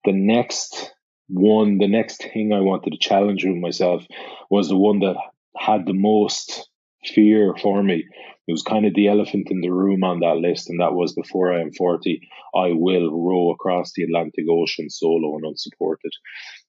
the 0.04 0.12
next 0.12 0.92
one, 1.28 1.78
the 1.78 1.88
next 1.88 2.22
thing 2.22 2.52
I 2.52 2.60
wanted 2.60 2.90
to 2.90 2.98
challenge 2.98 3.44
with 3.44 3.56
myself 3.56 4.04
was 4.50 4.68
the 4.68 4.76
one 4.76 5.00
that 5.00 5.16
had 5.56 5.86
the 5.86 5.94
most 5.94 6.68
fear 7.08 7.54
for 7.61 7.82
me. 7.82 8.04
It 8.46 8.52
was 8.52 8.62
kind 8.62 8.84
of 8.84 8.94
the 8.94 9.08
elephant 9.08 9.49
in 9.50 9.61
the 9.61 9.70
room 9.70 10.04
on 10.04 10.20
that 10.20 10.37
list, 10.37 10.68
and 10.68 10.80
that 10.80 10.92
was 10.92 11.14
before 11.14 11.52
I 11.52 11.61
am 11.61 11.73
40, 11.73 12.20
I 12.54 12.73
will 12.73 13.11
row 13.11 13.50
across 13.50 13.92
the 13.94 14.02
Atlantic 14.02 14.44
Ocean 14.50 14.90
solo 14.90 15.37
and 15.37 15.46
unsupported. 15.46 16.12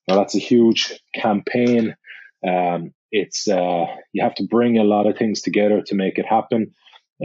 Now, 0.08 0.16
that's 0.16 0.36
a 0.36 0.40
huge 0.40 0.98
campaign. 1.14 1.96
Um, 2.48 2.94
it's 3.12 3.48
uh, 3.48 3.86
you 4.14 4.24
have 4.24 4.36
to 4.36 4.48
bring 4.48 4.78
a 4.78 4.84
lot 4.84 5.08
of 5.08 5.18
things 5.18 5.42
together 5.42 5.82
to 5.88 5.96
make 5.96 6.18
it 6.18 6.26
happen. 6.26 6.74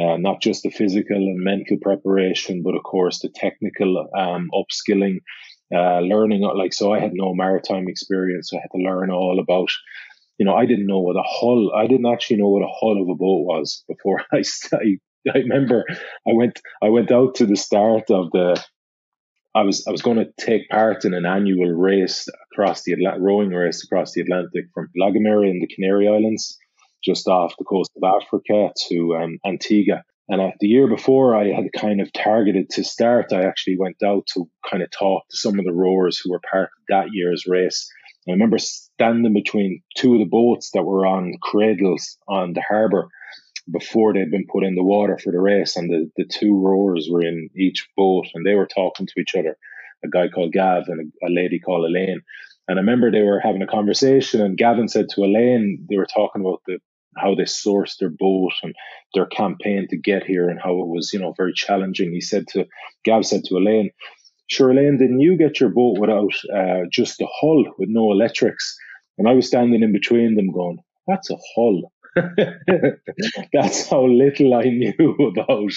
Uh, 0.00 0.16
not 0.16 0.40
just 0.40 0.62
the 0.62 0.70
physical 0.70 1.16
and 1.16 1.42
mental 1.42 1.76
preparation, 1.82 2.62
but 2.62 2.76
of 2.76 2.82
course 2.84 3.18
the 3.20 3.28
technical 3.28 4.06
um, 4.16 4.48
upskilling, 4.54 5.18
uh, 5.74 5.98
learning. 5.98 6.42
Like 6.42 6.72
so, 6.72 6.92
I 6.92 7.00
had 7.00 7.12
no 7.12 7.34
maritime 7.34 7.88
experience, 7.88 8.50
so 8.50 8.56
I 8.56 8.60
had 8.60 8.78
to 8.78 8.84
learn 8.84 9.10
all 9.10 9.40
about 9.40 9.70
you 10.40 10.46
know, 10.46 10.54
I 10.54 10.64
didn't 10.64 10.86
know 10.86 11.00
what 11.00 11.16
a 11.16 11.22
hull, 11.22 11.70
I 11.76 11.86
didn't 11.86 12.10
actually 12.10 12.38
know 12.38 12.48
what 12.48 12.62
a 12.62 12.74
hull 12.80 13.00
of 13.00 13.10
a 13.10 13.14
boat 13.14 13.44
was 13.44 13.84
before 13.86 14.24
I, 14.32 14.42
I, 14.72 15.32
I 15.34 15.38
remember 15.38 15.84
I 16.26 16.32
went, 16.32 16.62
I 16.82 16.88
went 16.88 17.12
out 17.12 17.34
to 17.36 17.46
the 17.46 17.56
start 17.56 18.10
of 18.10 18.30
the, 18.32 18.60
I 19.54 19.62
was, 19.62 19.86
I 19.86 19.90
was 19.90 20.00
going 20.00 20.16
to 20.16 20.32
take 20.40 20.70
part 20.70 21.04
in 21.04 21.12
an 21.12 21.26
annual 21.26 21.70
race 21.70 22.26
across 22.50 22.84
the 22.84 22.94
Atlantic, 22.94 23.20
rowing 23.20 23.50
race 23.50 23.84
across 23.84 24.12
the 24.12 24.22
Atlantic 24.22 24.64
from 24.72 24.88
La 24.96 25.10
Gomera 25.10 25.50
in 25.50 25.60
the 25.60 25.68
Canary 25.74 26.08
Islands, 26.08 26.56
just 27.04 27.28
off 27.28 27.54
the 27.58 27.64
coast 27.64 27.90
of 28.02 28.22
Africa 28.22 28.70
to 28.88 29.16
um, 29.16 29.38
Antigua. 29.44 30.04
And 30.30 30.40
uh, 30.40 30.52
the 30.60 30.68
year 30.68 30.88
before 30.88 31.36
I 31.36 31.48
had 31.48 31.70
kind 31.76 32.00
of 32.00 32.10
targeted 32.14 32.70
to 32.70 32.84
start, 32.84 33.32
I 33.32 33.42
actually 33.42 33.76
went 33.76 34.02
out 34.02 34.26
to 34.34 34.48
kind 34.70 34.82
of 34.82 34.90
talk 34.90 35.24
to 35.28 35.36
some 35.36 35.58
of 35.58 35.66
the 35.66 35.72
rowers 35.72 36.18
who 36.18 36.30
were 36.30 36.40
part 36.50 36.70
of 36.78 36.84
that 36.88 37.08
year's 37.12 37.44
race 37.46 37.90
I 38.28 38.32
remember 38.32 38.58
standing 38.58 39.32
between 39.32 39.82
two 39.96 40.14
of 40.14 40.20
the 40.20 40.26
boats 40.26 40.70
that 40.74 40.84
were 40.84 41.06
on 41.06 41.34
cradles 41.40 42.18
on 42.28 42.52
the 42.52 42.62
harbour 42.62 43.08
before 43.70 44.12
they'd 44.12 44.30
been 44.30 44.46
put 44.50 44.64
in 44.64 44.74
the 44.74 44.82
water 44.82 45.18
for 45.18 45.32
the 45.32 45.40
race, 45.40 45.76
and 45.76 45.90
the, 45.90 46.10
the 46.16 46.24
two 46.24 46.58
rowers 46.58 47.08
were 47.10 47.22
in 47.22 47.48
each 47.56 47.88
boat 47.96 48.26
and 48.34 48.44
they 48.44 48.54
were 48.54 48.66
talking 48.66 49.06
to 49.06 49.20
each 49.20 49.34
other. 49.34 49.56
A 50.04 50.08
guy 50.08 50.28
called 50.28 50.52
Gav 50.52 50.84
and 50.88 51.12
a, 51.22 51.26
a 51.26 51.30
lady 51.30 51.58
called 51.58 51.84
Elaine. 51.84 52.22
And 52.68 52.78
I 52.78 52.82
remember 52.82 53.10
they 53.10 53.22
were 53.22 53.40
having 53.40 53.62
a 53.62 53.66
conversation, 53.66 54.40
and 54.40 54.56
Gavin 54.56 54.88
said 54.88 55.06
to 55.10 55.24
Elaine, 55.24 55.86
they 55.88 55.96
were 55.96 56.06
talking 56.06 56.42
about 56.42 56.62
the 56.66 56.78
how 57.16 57.34
they 57.34 57.42
sourced 57.42 57.98
their 57.98 58.10
boat 58.10 58.52
and 58.62 58.74
their 59.14 59.26
campaign 59.26 59.86
to 59.90 59.96
get 59.96 60.24
here 60.24 60.48
and 60.48 60.60
how 60.60 60.70
it 60.70 60.86
was, 60.86 61.10
you 61.12 61.18
know, 61.18 61.34
very 61.36 61.52
challenging. 61.52 62.12
He 62.12 62.20
said 62.20 62.46
to 62.48 62.66
Gav 63.04 63.26
said 63.26 63.44
to 63.44 63.56
Elaine, 63.56 63.90
Elaine, 64.58 64.98
didn't 64.98 65.20
you 65.20 65.36
get 65.36 65.60
your 65.60 65.70
boat 65.70 65.98
without 65.98 66.32
uh, 66.54 66.86
just 66.90 67.18
the 67.18 67.28
hull 67.40 67.64
with 67.78 67.88
no 67.88 68.10
electrics? 68.12 68.76
And 69.18 69.28
I 69.28 69.32
was 69.32 69.46
standing 69.46 69.82
in 69.82 69.92
between 69.92 70.34
them 70.34 70.50
going, 70.52 70.78
that's 71.06 71.30
a 71.30 71.36
hull. 71.54 71.92
that's 73.52 73.88
how 73.88 74.06
little 74.06 74.54
I 74.54 74.64
knew 74.64 75.32
about 75.36 75.70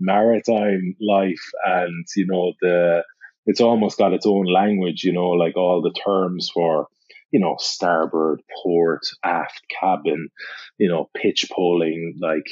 maritime 0.00 0.96
life 1.00 1.50
and, 1.66 2.06
you 2.16 2.26
know, 2.26 2.54
the, 2.60 3.02
it's 3.46 3.60
almost 3.60 3.98
got 3.98 4.14
its 4.14 4.26
own 4.26 4.46
language, 4.46 5.04
you 5.04 5.12
know, 5.12 5.30
like 5.30 5.56
all 5.56 5.82
the 5.82 5.92
terms 6.04 6.50
for, 6.52 6.88
you 7.30 7.40
know, 7.40 7.56
starboard, 7.58 8.40
port, 8.62 9.02
aft, 9.22 9.60
cabin, 9.80 10.28
you 10.78 10.88
know, 10.88 11.10
pitch 11.14 11.46
poling, 11.52 12.16
like 12.20 12.46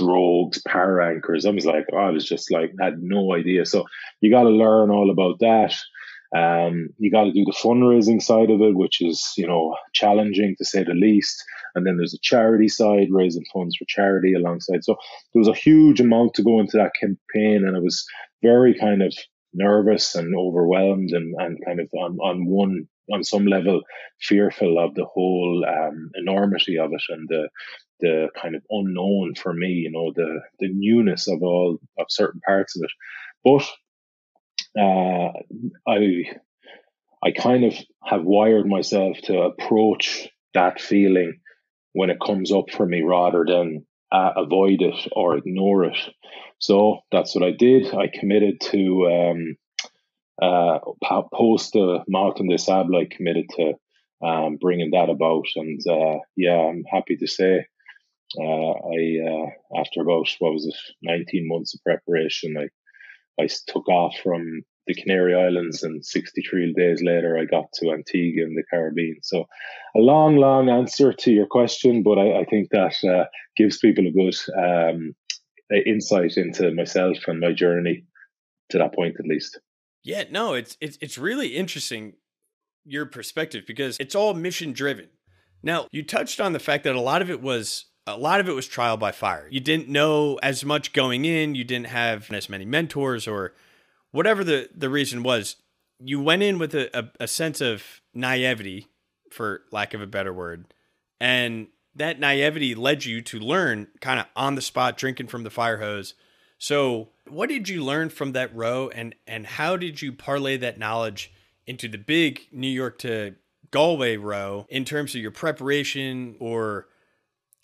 drogues, 0.00 0.64
power 0.64 1.00
anchors. 1.00 1.44
I 1.44 1.50
was 1.50 1.66
like, 1.66 1.86
oh, 1.92 1.98
I 1.98 2.10
was 2.10 2.24
just 2.24 2.50
like, 2.50 2.72
had 2.80 3.02
no 3.02 3.34
idea. 3.34 3.66
So 3.66 3.84
you 4.20 4.30
got 4.30 4.44
to 4.44 4.50
learn 4.50 4.90
all 4.90 5.10
about 5.10 5.38
that. 5.40 5.74
Um, 6.36 6.90
you 6.98 7.10
got 7.10 7.24
to 7.24 7.32
do 7.32 7.44
the 7.44 7.52
fundraising 7.52 8.22
side 8.22 8.50
of 8.50 8.60
it, 8.60 8.76
which 8.76 9.00
is, 9.00 9.32
you 9.36 9.46
know, 9.46 9.76
challenging 9.92 10.54
to 10.58 10.64
say 10.64 10.84
the 10.84 10.94
least. 10.94 11.42
And 11.74 11.86
then 11.86 11.96
there's 11.96 12.14
a 12.14 12.20
charity 12.22 12.68
side, 12.68 13.08
raising 13.10 13.44
funds 13.52 13.76
for 13.76 13.84
charity 13.88 14.34
alongside. 14.34 14.84
So 14.84 14.96
there 15.32 15.40
was 15.40 15.48
a 15.48 15.54
huge 15.54 16.00
amount 16.00 16.34
to 16.34 16.42
go 16.42 16.60
into 16.60 16.76
that 16.76 16.92
campaign, 16.98 17.66
and 17.66 17.76
I 17.76 17.80
was 17.80 18.04
very 18.42 18.78
kind 18.78 19.02
of 19.02 19.14
nervous 19.52 20.14
and 20.14 20.34
overwhelmed, 20.36 21.10
and, 21.10 21.34
and 21.38 21.58
kind 21.64 21.80
of 21.80 21.88
on, 21.94 22.18
on 22.20 22.46
one 22.46 22.88
on 23.12 23.24
some 23.24 23.46
level 23.46 23.82
fearful 24.20 24.78
of 24.78 24.94
the 24.94 25.04
whole 25.04 25.64
um, 25.66 26.10
enormity 26.14 26.78
of 26.78 26.92
it 26.92 27.02
and 27.08 27.28
the 27.28 27.48
the 28.00 28.28
kind 28.40 28.54
of 28.54 28.62
unknown 28.70 29.34
for 29.34 29.52
me, 29.52 29.68
you 29.68 29.90
know, 29.90 30.12
the 30.14 30.40
the 30.58 30.68
newness 30.72 31.28
of 31.28 31.42
all 31.42 31.78
of 31.98 32.06
certain 32.08 32.40
parts 32.46 32.76
of 32.76 32.84
it. 32.84 32.90
But 33.44 34.80
uh, 34.80 35.32
I 35.86 36.24
I 37.22 37.32
kind 37.32 37.64
of 37.64 37.74
have 38.04 38.24
wired 38.24 38.66
myself 38.66 39.18
to 39.24 39.40
approach 39.42 40.28
that 40.54 40.80
feeling 40.80 41.40
when 41.92 42.10
it 42.10 42.18
comes 42.24 42.52
up 42.52 42.70
for 42.70 42.86
me 42.86 43.02
rather 43.02 43.44
than 43.46 43.86
uh, 44.12 44.32
avoid 44.36 44.82
it 44.82 45.08
or 45.12 45.36
ignore 45.36 45.84
it. 45.84 45.98
So 46.58 47.00
that's 47.12 47.34
what 47.34 47.44
I 47.44 47.52
did. 47.52 47.94
I 47.94 48.08
committed 48.12 48.60
to 48.72 49.08
um, 49.08 49.56
uh, 50.40 50.78
post 51.32 51.72
the 51.74 52.02
Marathon 52.08 52.48
des 52.48 52.58
Sables, 52.58 52.94
I 52.94 53.14
committed 53.14 53.46
to 53.56 53.74
um, 54.26 54.56
bringing 54.60 54.90
that 54.92 55.10
about. 55.10 55.46
And 55.56 55.80
uh, 55.88 56.18
yeah, 56.36 56.56
I'm 56.56 56.84
happy 56.90 57.16
to 57.16 57.26
say 57.26 57.66
I 58.38 59.18
uh, 59.28 59.80
after 59.80 60.02
about 60.02 60.28
what 60.38 60.52
was 60.52 60.66
it, 60.66 60.74
19 61.02 61.48
months 61.48 61.74
of 61.74 61.82
preparation, 61.82 62.56
I 62.56 62.68
I 63.42 63.48
took 63.66 63.88
off 63.88 64.16
from 64.22 64.62
the 64.86 64.94
Canary 64.94 65.34
Islands, 65.34 65.82
and 65.82 66.04
63 66.04 66.74
days 66.76 67.00
later, 67.02 67.38
I 67.38 67.44
got 67.44 67.72
to 67.74 67.90
Antigua 67.90 68.44
in 68.44 68.54
the 68.54 68.64
Caribbean. 68.70 69.18
So, 69.22 69.46
a 69.96 70.00
long, 70.00 70.36
long 70.36 70.68
answer 70.68 71.12
to 71.12 71.30
your 71.30 71.46
question, 71.46 72.02
but 72.02 72.18
I, 72.18 72.40
I 72.40 72.44
think 72.44 72.70
that 72.70 72.94
uh, 73.04 73.26
gives 73.56 73.78
people 73.78 74.06
a 74.06 74.10
good 74.10 74.34
um, 74.58 75.14
insight 75.86 76.36
into 76.36 76.72
myself 76.72 77.18
and 77.26 77.40
my 77.40 77.52
journey 77.52 78.04
to 78.70 78.78
that 78.78 78.94
point, 78.94 79.16
at 79.18 79.26
least. 79.26 79.60
Yeah, 80.02 80.24
no, 80.30 80.54
it's 80.54 80.76
it's 80.80 80.98
it's 81.00 81.18
really 81.18 81.48
interesting 81.56 82.14
your 82.84 83.06
perspective 83.06 83.64
because 83.66 83.98
it's 84.00 84.14
all 84.14 84.34
mission 84.34 84.72
driven. 84.72 85.08
Now, 85.62 85.88
you 85.92 86.02
touched 86.02 86.40
on 86.40 86.54
the 86.54 86.58
fact 86.58 86.84
that 86.84 86.96
a 86.96 87.00
lot 87.00 87.20
of 87.20 87.30
it 87.30 87.42
was 87.42 87.89
a 88.14 88.18
lot 88.18 88.40
of 88.40 88.48
it 88.48 88.54
was 88.54 88.66
trial 88.66 88.96
by 88.96 89.12
fire. 89.12 89.48
You 89.50 89.60
didn't 89.60 89.88
know 89.88 90.36
as 90.42 90.64
much 90.64 90.92
going 90.92 91.24
in, 91.24 91.54
you 91.54 91.64
didn't 91.64 91.88
have 91.88 92.30
as 92.30 92.48
many 92.48 92.64
mentors 92.64 93.26
or 93.26 93.54
whatever 94.10 94.44
the 94.44 94.68
the 94.74 94.90
reason 94.90 95.22
was. 95.22 95.56
You 96.02 96.20
went 96.20 96.42
in 96.42 96.58
with 96.58 96.74
a, 96.74 96.96
a, 96.98 97.10
a 97.20 97.28
sense 97.28 97.60
of 97.60 98.00
naivety, 98.14 98.86
for 99.30 99.62
lack 99.70 99.92
of 99.94 100.00
a 100.00 100.06
better 100.06 100.32
word, 100.32 100.72
and 101.20 101.68
that 101.94 102.18
naivety 102.18 102.74
led 102.74 103.04
you 103.04 103.20
to 103.22 103.38
learn 103.38 103.88
kind 104.00 104.20
of 104.20 104.26
on 104.34 104.54
the 104.54 104.62
spot, 104.62 104.96
drinking 104.96 105.26
from 105.26 105.42
the 105.42 105.50
fire 105.50 105.78
hose. 105.78 106.14
So, 106.58 107.08
what 107.28 107.48
did 107.48 107.68
you 107.68 107.84
learn 107.84 108.10
from 108.10 108.32
that 108.32 108.54
row, 108.54 108.88
and 108.94 109.14
and 109.26 109.46
how 109.46 109.76
did 109.76 110.02
you 110.02 110.12
parlay 110.12 110.56
that 110.58 110.78
knowledge 110.78 111.32
into 111.66 111.88
the 111.88 111.98
big 111.98 112.48
New 112.52 112.68
York 112.68 112.98
to 112.98 113.34
Galway 113.70 114.16
row 114.16 114.66
in 114.68 114.84
terms 114.84 115.14
of 115.14 115.20
your 115.20 115.30
preparation 115.30 116.36
or 116.40 116.88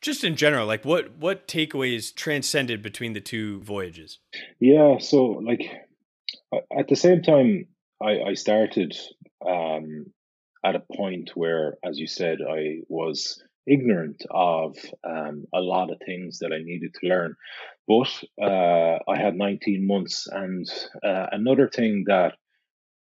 just 0.06 0.22
in 0.22 0.36
general 0.36 0.66
like 0.66 0.84
what 0.84 1.16
what 1.16 1.48
takeaways 1.48 2.14
transcended 2.14 2.80
between 2.80 3.12
the 3.12 3.20
two 3.20 3.60
voyages 3.62 4.20
yeah 4.60 4.98
so 4.98 5.42
like 5.50 5.68
at 6.78 6.86
the 6.86 6.94
same 6.94 7.22
time 7.22 7.66
i 8.00 8.20
i 8.20 8.34
started 8.34 8.96
um 9.44 10.06
at 10.64 10.76
a 10.76 10.82
point 10.96 11.30
where 11.34 11.76
as 11.84 11.98
you 11.98 12.06
said 12.06 12.38
i 12.48 12.78
was 12.88 13.42
ignorant 13.66 14.22
of 14.30 14.76
um, 15.02 15.44
a 15.52 15.60
lot 15.60 15.90
of 15.90 15.98
things 16.06 16.38
that 16.38 16.52
I 16.52 16.58
needed 16.62 16.94
to 16.94 17.08
learn. 17.08 17.34
But 17.88 18.08
uh, 18.40 18.98
I 19.08 19.18
had 19.18 19.34
19 19.34 19.84
months, 19.84 20.28
and 20.30 20.68
uh, 21.04 21.26
another 21.32 21.68
thing 21.68 22.04
that 22.06 22.34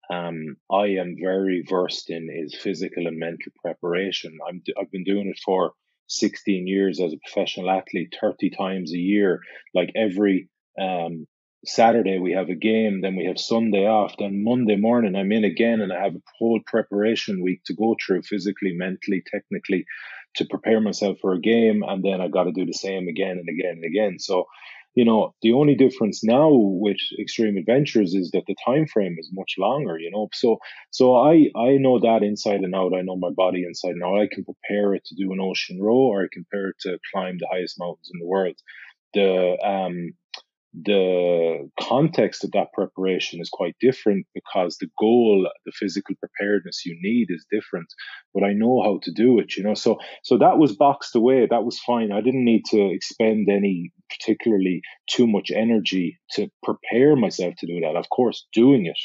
um, 0.09 0.57
I 0.71 0.85
am 1.01 1.17
very 1.19 1.63
versed 1.69 2.09
in 2.09 2.29
is 2.31 2.55
physical 2.55 3.05
and 3.05 3.19
mental 3.19 3.51
preparation. 3.63 4.37
I'm 4.47 4.63
I've 4.79 4.91
been 4.91 5.03
doing 5.03 5.27
it 5.27 5.39
for 5.43 5.73
16 6.07 6.67
years 6.67 6.99
as 6.99 7.13
a 7.13 7.17
professional 7.17 7.69
athlete, 7.69 8.15
30 8.19 8.49
times 8.51 8.93
a 8.93 8.97
year. 8.97 9.41
Like 9.73 9.91
every 9.95 10.49
um, 10.79 11.27
Saturday 11.65 12.19
we 12.19 12.33
have 12.33 12.49
a 12.49 12.55
game, 12.55 13.01
then 13.01 13.15
we 13.15 13.25
have 13.25 13.39
Sunday 13.39 13.87
off, 13.87 14.15
then 14.19 14.43
Monday 14.43 14.75
morning 14.75 15.15
I'm 15.15 15.31
in 15.31 15.43
again, 15.43 15.81
and 15.81 15.91
I 15.91 16.03
have 16.03 16.15
a 16.15 16.21
whole 16.37 16.59
preparation 16.65 17.41
week 17.41 17.63
to 17.65 17.73
go 17.73 17.95
through 18.05 18.21
physically, 18.23 18.73
mentally, 18.73 19.23
technically, 19.31 19.85
to 20.35 20.45
prepare 20.45 20.79
myself 20.81 21.17
for 21.19 21.33
a 21.33 21.41
game, 21.41 21.83
and 21.87 22.03
then 22.03 22.21
I 22.21 22.27
got 22.27 22.43
to 22.43 22.51
do 22.51 22.65
the 22.65 22.73
same 22.73 23.07
again 23.07 23.37
and 23.39 23.49
again 23.49 23.81
and 23.81 23.85
again. 23.85 24.19
So 24.19 24.45
you 24.95 25.05
know 25.05 25.33
the 25.41 25.53
only 25.53 25.75
difference 25.75 26.23
now 26.23 26.49
with 26.51 26.97
extreme 27.19 27.57
adventures 27.57 28.13
is 28.15 28.31
that 28.31 28.43
the 28.47 28.55
time 28.65 28.85
frame 28.87 29.15
is 29.19 29.29
much 29.33 29.53
longer 29.57 29.97
you 29.99 30.11
know? 30.11 30.27
So 30.33 30.57
so 30.91 31.15
i 31.17 31.33
i 31.55 31.77
know 31.77 31.99
that 31.99 32.23
inside 32.23 32.61
and 32.61 32.75
out. 32.75 32.93
I 32.95 33.01
know 33.01 33.17
my 33.17 33.31
body 33.31 33.63
inside 33.63 33.91
and 33.91 34.03
out. 34.03 34.19
I 34.19 34.27
can 34.33 34.45
prepare 34.45 34.93
it 34.95 35.03
to 35.05 35.15
do 35.15 35.31
an 35.33 35.39
ocean 35.41 35.79
row 35.81 36.01
or 36.11 36.23
i 36.23 36.27
can 36.31 36.45
prepare 36.45 36.69
it 36.69 36.77
to 36.81 36.99
climb 37.13 37.37
the 37.39 37.47
highest 37.51 37.75
mountains 37.79 38.09
in 38.13 38.19
the 38.19 38.27
world. 38.27 38.55
The 39.13 39.57
um 39.73 40.13
the 40.83 41.69
context 41.79 42.43
of 42.43 42.51
that 42.51 42.73
preparation 42.73 43.39
is 43.39 43.49
quite 43.49 43.75
different 43.79 44.25
because 44.33 44.77
the 44.77 44.89
goal 44.99 45.47
the 45.65 45.71
physical 45.71 46.15
preparedness 46.19 46.85
you 46.85 46.97
need 47.01 47.27
is 47.29 47.45
different 47.49 47.87
but 48.33 48.43
i 48.43 48.51
know 48.51 48.81
how 48.83 48.99
to 49.01 49.11
do 49.11 49.39
it 49.39 49.55
you 49.55 49.63
know? 49.63 49.73
So 49.73 49.97
so 50.23 50.37
that 50.37 50.57
was 50.57 50.75
boxed 50.75 51.15
away 51.15 51.47
that 51.49 51.63
was 51.63 51.79
fine. 51.79 52.11
I 52.11 52.21
didn't 52.21 52.43
need 52.43 52.65
to 52.71 52.91
expend 52.91 53.47
any 53.49 53.91
particularly 54.09 54.81
too 55.07 55.27
much 55.27 55.49
energy 55.51 56.19
to 56.31 56.49
prepare 56.63 57.15
myself 57.15 57.55
to 57.59 57.67
do 57.67 57.79
that. 57.81 57.95
Of 57.95 58.09
course 58.09 58.45
doing 58.53 58.85
it 58.85 58.99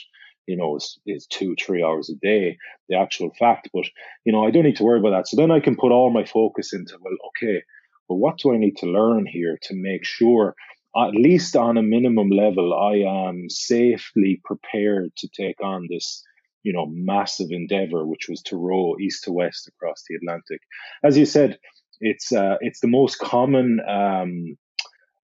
you 0.46 0.56
know 0.56 0.76
is, 0.76 0.98
is 1.06 1.26
two 1.26 1.54
three 1.60 1.84
hours 1.84 2.10
a 2.10 2.16
day 2.26 2.56
the 2.88 2.96
actual 2.96 3.30
fact 3.38 3.68
but 3.72 3.84
you 4.24 4.32
know 4.32 4.44
i 4.44 4.50
don't 4.50 4.64
need 4.64 4.76
to 4.76 4.84
worry 4.84 4.98
about 4.98 5.10
that. 5.10 5.28
So 5.28 5.36
then 5.36 5.50
i 5.52 5.60
can 5.60 5.76
put 5.76 5.92
all 5.92 6.10
my 6.10 6.24
focus 6.24 6.72
into 6.72 6.96
well 7.00 7.14
okay 7.28 7.62
well 8.08 8.18
what 8.18 8.38
do 8.38 8.52
i 8.52 8.58
need 8.58 8.76
to 8.78 8.86
learn 8.86 9.26
here 9.26 9.58
to 9.62 9.74
make 9.74 10.04
sure 10.04 10.54
at 10.96 11.14
least 11.14 11.56
on 11.56 11.76
a 11.76 11.82
minimum 11.82 12.30
level, 12.30 12.74
I 12.74 13.28
am 13.28 13.48
safely 13.48 14.40
prepared 14.44 15.14
to 15.16 15.28
take 15.28 15.62
on 15.62 15.86
this, 15.88 16.22
you 16.62 16.72
know, 16.72 16.86
massive 16.90 17.48
endeavor, 17.50 18.06
which 18.06 18.28
was 18.28 18.42
to 18.42 18.56
row 18.56 18.96
east 19.00 19.24
to 19.24 19.32
west 19.32 19.68
across 19.68 20.02
the 20.08 20.16
Atlantic. 20.16 20.60
As 21.04 21.16
you 21.16 21.26
said, 21.26 21.58
it's 22.00 22.32
uh, 22.32 22.56
it's 22.60 22.80
the 22.80 22.88
most 22.88 23.18
common 23.18 23.78
um, 23.88 24.56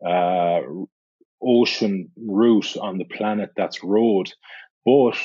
uh, 0.07 0.61
ocean 1.43 2.11
route 2.17 2.77
on 2.77 2.99
the 2.99 3.05
planet 3.05 3.51
that's 3.57 3.83
rowed. 3.83 4.33
But 4.85 5.17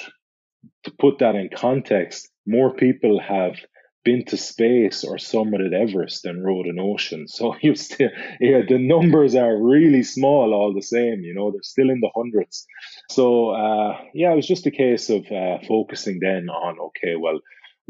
to 0.85 0.91
put 0.99 1.19
that 1.19 1.35
in 1.35 1.49
context, 1.55 2.29
more 2.47 2.73
people 2.73 3.19
have 3.19 3.55
been 4.03 4.25
to 4.25 4.37
space 4.37 5.03
or 5.03 5.15
summited 5.17 5.73
Everest 5.73 6.25
and 6.25 6.43
rowed 6.43 6.65
an 6.65 6.79
ocean. 6.79 7.27
So 7.27 7.55
you 7.61 7.75
still, 7.75 8.09
yeah, 8.39 8.61
the 8.67 8.77
numbers 8.77 9.35
are 9.35 9.55
really 9.55 10.03
small 10.03 10.53
all 10.53 10.73
the 10.73 10.81
same. 10.81 11.21
You 11.21 11.33
know, 11.33 11.51
they're 11.51 11.61
still 11.63 11.89
in 11.89 11.99
the 12.01 12.09
hundreds. 12.15 12.65
So 13.09 13.51
uh, 13.51 13.97
yeah, 14.13 14.31
it 14.31 14.35
was 14.35 14.47
just 14.47 14.67
a 14.67 14.71
case 14.71 15.09
of 15.09 15.25
uh, 15.31 15.59
focusing 15.67 16.19
then 16.21 16.49
on 16.49 16.79
okay, 16.79 17.15
well, 17.15 17.39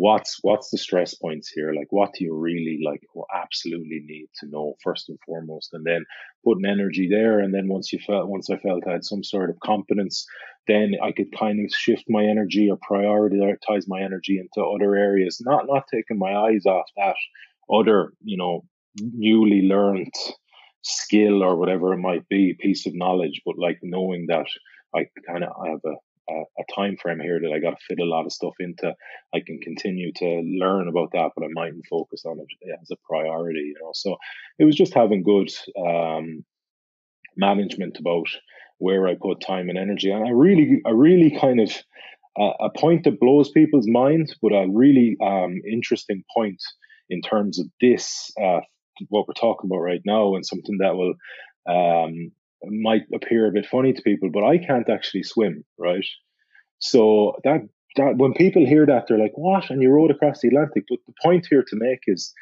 what's 0.02 0.40
what's 0.42 0.72
the 0.72 0.80
stress 0.80 1.14
points 1.14 1.50
here? 1.50 1.74
Like 1.74 1.92
what 1.92 2.14
do 2.14 2.24
you 2.24 2.36
really 2.36 2.80
like 2.84 3.02
absolutely 3.36 4.02
need 4.04 4.30
to 4.40 4.48
know 4.48 4.74
first 4.84 5.10
and 5.10 5.20
foremost 5.24 5.70
and 5.74 5.86
then 5.86 6.04
put 6.44 6.58
an 6.58 6.66
energy 6.66 7.08
there 7.08 7.40
and 7.40 7.54
then 7.54 7.68
once 7.68 7.94
you 7.94 8.00
felt 8.00 8.28
once 8.28 8.50
i 8.50 8.58
felt 8.58 8.84
i 8.88 8.94
had 8.94 9.06
some 9.06 9.24
sort 9.24 9.52
of 9.52 9.60
competence 9.60 10.26
then 10.68 10.96
i 11.04 11.12
could 11.12 11.32
kind 11.38 11.64
of 11.64 11.72
shift 11.72 12.06
my 12.10 12.24
energy 12.26 12.68
or 12.72 12.80
prioritize 12.92 13.86
my 13.88 14.02
energy 14.02 14.40
into 14.40 14.68
other 14.68 14.96
areas. 14.96 15.40
Not 15.46 15.68
not 15.68 15.84
taking 15.94 16.18
my 16.18 16.34
eyes 16.46 16.66
off 16.66 16.88
that 16.98 17.16
other 17.72 18.14
you 18.24 18.38
know 18.38 18.62
newly 19.00 19.62
learned 19.62 20.16
skill 20.82 21.44
or 21.44 21.56
whatever 21.56 21.94
it 21.94 21.98
might 22.10 22.28
be 22.28 22.58
piece 22.60 22.88
of 22.88 22.96
knowledge 22.96 23.42
but 23.46 23.56
like 23.66 23.78
knowing 23.84 24.26
that 24.28 24.48
i 24.96 25.06
kind 25.28 25.44
of 25.44 25.52
have 25.64 25.80
a 25.86 25.96
a, 26.32 26.62
a 26.62 26.76
time 26.76 26.98
frame 27.02 27.20
here 27.20 27.40
that 27.42 27.54
I 27.54 27.60
got 27.60 27.72
to 27.72 27.86
fit 27.88 28.00
a 28.00 28.06
lot 28.06 28.26
of 28.26 28.32
stuff 28.32 28.54
into. 28.60 28.94
I 29.34 29.40
can 29.46 29.60
continue 29.60 30.12
to 30.18 30.42
learn 30.60 30.88
about 30.88 31.12
that, 31.14 31.32
but 31.36 31.46
I 31.46 31.50
mightn't 31.54 31.86
focus 31.90 32.24
on 32.26 32.40
it 32.40 32.48
as 32.82 32.90
a 32.92 32.96
priority. 33.08 33.60
You 33.60 33.76
know, 33.82 33.92
so 33.94 34.16
it 34.60 34.66
was 34.66 34.76
just 34.76 34.94
having 34.94 35.24
good 35.24 35.50
um, 35.78 36.44
management 37.36 37.98
about 38.00 38.28
where 38.78 39.08
I 39.08 39.16
put 39.16 39.42
time 39.42 39.70
and 39.70 39.78
energy, 39.78 40.10
and 40.10 40.26
I 40.28 40.32
really, 40.32 40.82
I 40.86 40.92
really 40.92 41.38
kind 41.40 41.60
of 41.60 41.72
uh, 42.40 42.54
a 42.60 42.70
point 42.70 43.04
that 43.04 43.20
blows 43.20 43.52
people's 43.52 43.88
minds, 43.88 44.36
but 44.42 44.54
a 44.54 44.66
really 44.70 45.18
um, 45.22 45.62
interesting 45.70 46.24
point 46.36 46.62
in 47.10 47.22
terms 47.22 47.60
of 47.60 47.68
this, 47.82 48.32
uh, 48.42 48.62
what 49.10 49.28
we're 49.28 49.34
talking 49.34 49.70
about 49.70 49.82
right 49.82 50.02
now, 50.06 50.36
and 50.36 50.46
something 50.46 50.78
that 50.80 50.96
will 50.96 51.14
um, 51.70 52.32
might 52.66 53.04
appear 53.14 53.48
a 53.48 53.52
bit 53.52 53.66
funny 53.66 53.94
to 53.94 54.02
people, 54.02 54.30
but 54.32 54.44
I 54.44 54.58
can't 54.58 54.90
actually 54.90 55.24
swim, 55.24 55.64
right? 55.78 56.06
So 56.80 57.36
that 57.44 57.62
that 57.98 58.18
when 58.18 58.34
people 58.34 58.66
hear 58.66 58.86
that, 58.86 59.06
they're 59.08 59.18
like, 59.18 59.38
"What?" 59.38 59.70
And 59.70 59.82
you 59.82 59.90
rowed 59.90 60.12
across 60.12 60.42
the 60.42 60.48
Atlantic. 60.50 60.86
But 60.90 61.00
the 61.08 61.14
point 61.24 61.48
here 61.50 61.64
to 61.64 61.76
make 61.76 62.02
is, 62.08 62.34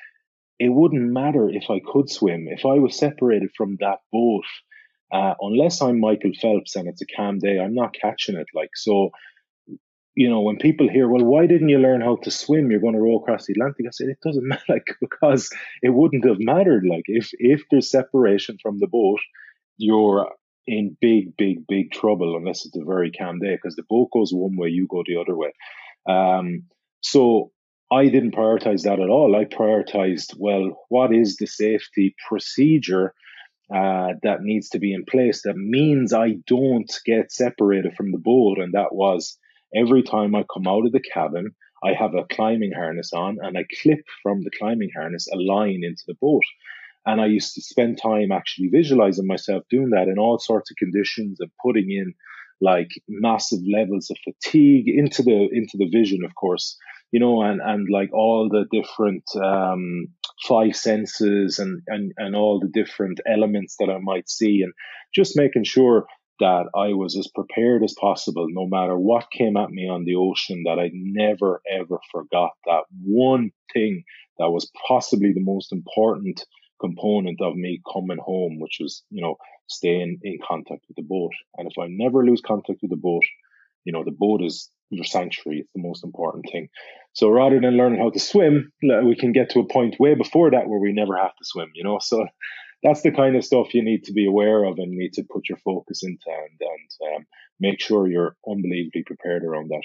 it 0.60 0.70
wouldn't 0.70 1.12
matter 1.12 1.50
if 1.50 1.70
I 1.70 1.80
could 1.80 2.10
swim 2.10 2.48
if 2.50 2.66
I 2.66 2.76
was 2.76 2.98
separated 2.98 3.52
from 3.56 3.78
that 3.80 4.00
boat. 4.12 4.46
Uh, 5.12 5.34
unless 5.42 5.82
I'm 5.82 6.00
Michael 6.00 6.34
Phelps 6.40 6.76
and 6.76 6.88
it's 6.88 7.02
a 7.02 7.06
calm 7.08 7.40
day, 7.40 7.60
I'm 7.60 7.74
not 7.74 7.96
catching 8.00 8.36
it. 8.36 8.46
Like 8.54 8.70
so, 8.76 9.10
you 10.16 10.30
know, 10.30 10.42
when 10.42 10.58
people 10.58 10.88
hear, 10.88 11.08
"Well, 11.08 11.26
why 11.26 11.48
didn't 11.48 11.70
you 11.70 11.80
learn 11.80 12.02
how 12.02 12.18
to 12.18 12.32
swim? 12.32 12.70
You're 12.70 12.82
going 12.82 12.94
to 12.94 13.02
row 13.02 13.18
across 13.18 13.46
the 13.46 13.54
Atlantic." 13.54 13.86
I 13.88 13.92
said, 13.92 14.10
"It 14.10 14.20
doesn't 14.24 14.48
matter, 14.54 14.64
like 14.70 14.88
because 15.02 15.50
it 15.82 15.90
wouldn't 15.90 16.26
have 16.26 16.40
mattered. 16.40 16.86
Like 16.86 17.06
if 17.08 17.32
if 17.40 17.64
there's 17.72 17.90
separation 17.90 18.58
from 18.62 18.80
the 18.80 18.88
boat." 18.88 19.20
You're 19.80 20.30
in 20.68 20.96
big, 21.02 21.36
big, 21.38 21.66
big 21.68 21.92
trouble 21.92 22.38
unless 22.38 22.66
it's 22.66 22.78
a 22.78 22.86
very 22.86 23.12
calm 23.12 23.40
day 23.40 23.56
because 23.56 23.76
the 23.76 23.84
boat 23.90 24.10
goes 24.14 24.32
one 24.32 24.56
way, 24.56 24.70
you 24.70 24.88
go 24.88 25.04
the 25.08 25.20
other 25.20 25.36
way. 25.36 25.52
Um, 26.08 26.64
so 27.02 27.52
I 27.92 28.08
didn't 28.10 28.36
prioritize 28.36 28.84
that 28.84 29.00
at 29.00 29.10
all. 29.10 29.36
I 29.36 29.46
prioritized, 29.46 30.36
well, 30.38 30.86
what 30.90 31.14
is 31.14 31.38
the 31.38 31.48
safety 31.48 32.14
procedure 32.28 33.14
uh, 33.74 34.14
that 34.22 34.42
needs 34.42 34.70
to 34.70 34.80
be 34.80 34.94
in 34.94 35.06
place 35.06 35.42
that 35.44 35.56
means 35.56 36.14
I 36.14 36.36
don't 36.46 36.92
get 37.06 37.32
separated 37.32 37.96
from 37.96 38.12
the 38.12 38.20
boat? 38.20 38.60
And 38.60 38.74
that 38.74 38.94
was 38.94 39.40
every 39.76 40.04
time 40.04 40.36
I 40.36 40.44
come 40.54 40.68
out 40.68 40.86
of 40.86 40.92
the 40.92 41.02
cabin, 41.14 41.52
I 41.84 41.94
have 41.94 42.14
a 42.14 42.26
climbing 42.32 42.74
harness 42.74 43.12
on 43.14 43.38
and 43.42 43.58
I 43.58 43.66
clip 43.82 44.02
from 44.22 44.44
the 44.44 44.52
climbing 44.60 44.90
harness 44.96 45.28
a 45.32 45.38
line 45.38 45.82
into 45.84 46.04
the 46.06 46.18
boat. 46.22 46.44
And 47.10 47.20
I 47.20 47.26
used 47.26 47.56
to 47.56 47.62
spend 47.62 47.98
time 48.00 48.32
actually 48.32 48.68
visualizing 48.68 49.26
myself 49.26 49.64
doing 49.70 49.90
that 49.92 50.08
in 50.08 50.20
all 50.20 50.38
sorts 50.38 50.70
of 50.70 50.78
conditions 50.78 51.40
and 51.40 51.50
putting 51.60 51.90
in 51.90 52.14
like 52.62 52.90
massive 53.08 53.62
levels 53.72 54.12
of 54.12 54.18
fatigue 54.24 54.88
into 54.88 55.24
the 55.24 55.50
into 55.52 55.78
the 55.78 55.90
vision, 55.92 56.20
of 56.24 56.36
course, 56.36 56.78
you 57.12 57.20
know, 57.20 57.42
and 57.42 57.62
and 57.64 57.88
like 57.92 58.14
all 58.14 58.48
the 58.48 58.66
different 58.72 59.24
um, 59.44 60.10
five 60.48 60.76
senses 60.76 61.58
and 61.58 61.82
and 61.88 62.12
and 62.18 62.36
all 62.36 62.60
the 62.60 62.68
different 62.68 63.20
elements 63.26 63.76
that 63.80 63.90
I 63.90 63.98
might 64.00 64.30
see, 64.30 64.62
and 64.62 64.74
just 65.16 65.36
making 65.36 65.64
sure 65.64 66.06
that 66.40 66.66
I 66.76 66.94
was 66.94 67.18
as 67.18 67.28
prepared 67.34 67.84
as 67.84 67.96
possible, 68.00 68.48
no 68.50 68.68
matter 68.68 68.98
what 68.98 69.32
came 69.32 69.58
at 69.58 69.72
me 69.72 69.90
on 69.90 70.06
the 70.06 70.16
ocean, 70.16 70.64
that 70.66 70.80
I 70.80 70.92
never 70.94 71.62
ever 71.70 72.00
forgot 72.12 72.52
that 72.68 72.84
one 73.04 73.50
thing 73.74 74.04
that 74.38 74.52
was 74.52 74.72
possibly 74.88 75.34
the 75.34 75.42
most 75.42 75.74
important 75.74 76.46
component 76.80 77.42
of 77.42 77.56
me 77.56 77.82
coming 77.92 78.18
home, 78.18 78.60
which 78.60 78.78
was, 78.80 79.04
you 79.10 79.22
know, 79.22 79.36
staying 79.68 80.20
in 80.24 80.38
contact 80.46 80.86
with 80.88 80.96
the 80.96 81.04
boat. 81.04 81.32
And 81.58 81.70
if 81.70 81.78
I 81.78 81.88
never 81.90 82.26
lose 82.26 82.42
contact 82.42 82.80
with 82.82 82.92
the 82.92 82.98
boat, 82.98 83.24
you 83.86 83.94
know, 83.94 84.04
the 84.04 84.12
boat 84.12 84.44
is 84.44 84.70
your 84.90 85.06
sanctuary. 85.06 85.60
It's 85.60 85.74
the 85.74 85.82
most 85.82 86.04
important 86.04 86.46
thing. 86.52 86.70
So 87.14 87.30
rather 87.30 87.60
than 87.60 87.78
learning 87.78 88.00
how 88.00 88.10
to 88.10 88.20
swim, 88.20 88.72
we 88.82 89.16
can 89.16 89.32
get 89.32 89.50
to 89.52 89.60
a 89.60 89.68
point 89.68 90.00
way 90.00 90.16
before 90.16 90.52
that 90.52 90.68
where 90.68 90.80
we 90.80 90.92
never 90.92 91.18
have 91.18 91.36
to 91.36 91.46
swim, 91.46 91.72
you 91.76 91.84
know. 91.84 92.00
So 92.02 92.26
that's 92.84 93.02
the 93.02 93.12
kind 93.12 93.36
of 93.36 93.46
stuff 93.46 93.74
you 93.74 93.84
need 93.84 94.06
to 94.06 94.14
be 94.14 94.26
aware 94.26 94.64
of 94.64 94.78
and 94.78 94.92
need 94.92 95.14
to 95.14 95.24
put 95.30 95.50
your 95.50 95.58
focus 95.60 96.04
into 96.04 96.20
and, 96.28 96.60
and 96.60 97.16
um, 97.18 97.26
make 97.60 97.82
sure 97.82 98.08
you're 98.08 98.36
unbelievably 98.48 99.04
prepared 99.06 99.44
around 99.44 99.70
that. 99.70 99.84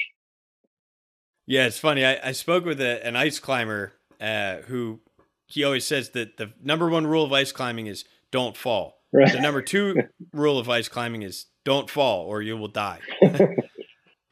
Yeah, 1.47 1.67
it's 1.67 1.79
funny. 1.79 2.05
I, 2.05 2.29
I 2.29 2.33
spoke 2.33 2.65
with 2.65 2.81
a, 2.81 3.05
an 3.07 3.17
ice 3.17 3.39
climber 3.39 3.93
uh, 4.21 4.59
who 4.67 5.01
he 5.47 5.65
always 5.65 5.85
says 5.85 6.11
that 6.11 6.37
the 6.37 6.53
number 6.63 6.89
one 6.89 7.07
rule 7.07 7.25
of 7.25 7.33
ice 7.33 7.53
climbing 7.53 7.87
is 7.87 8.05
don't 8.31 8.57
fall. 8.57 9.03
Right. 9.13 9.31
The 9.31 9.41
number 9.41 9.63
two 9.63 10.03
rule 10.33 10.59
of 10.59 10.69
ice 10.69 10.89
climbing 10.89 11.23
is 11.23 11.47
don't 11.65 11.89
fall 11.89 12.27
or 12.27 12.43
you 12.43 12.57
will 12.57 12.69
die. 12.69 13.01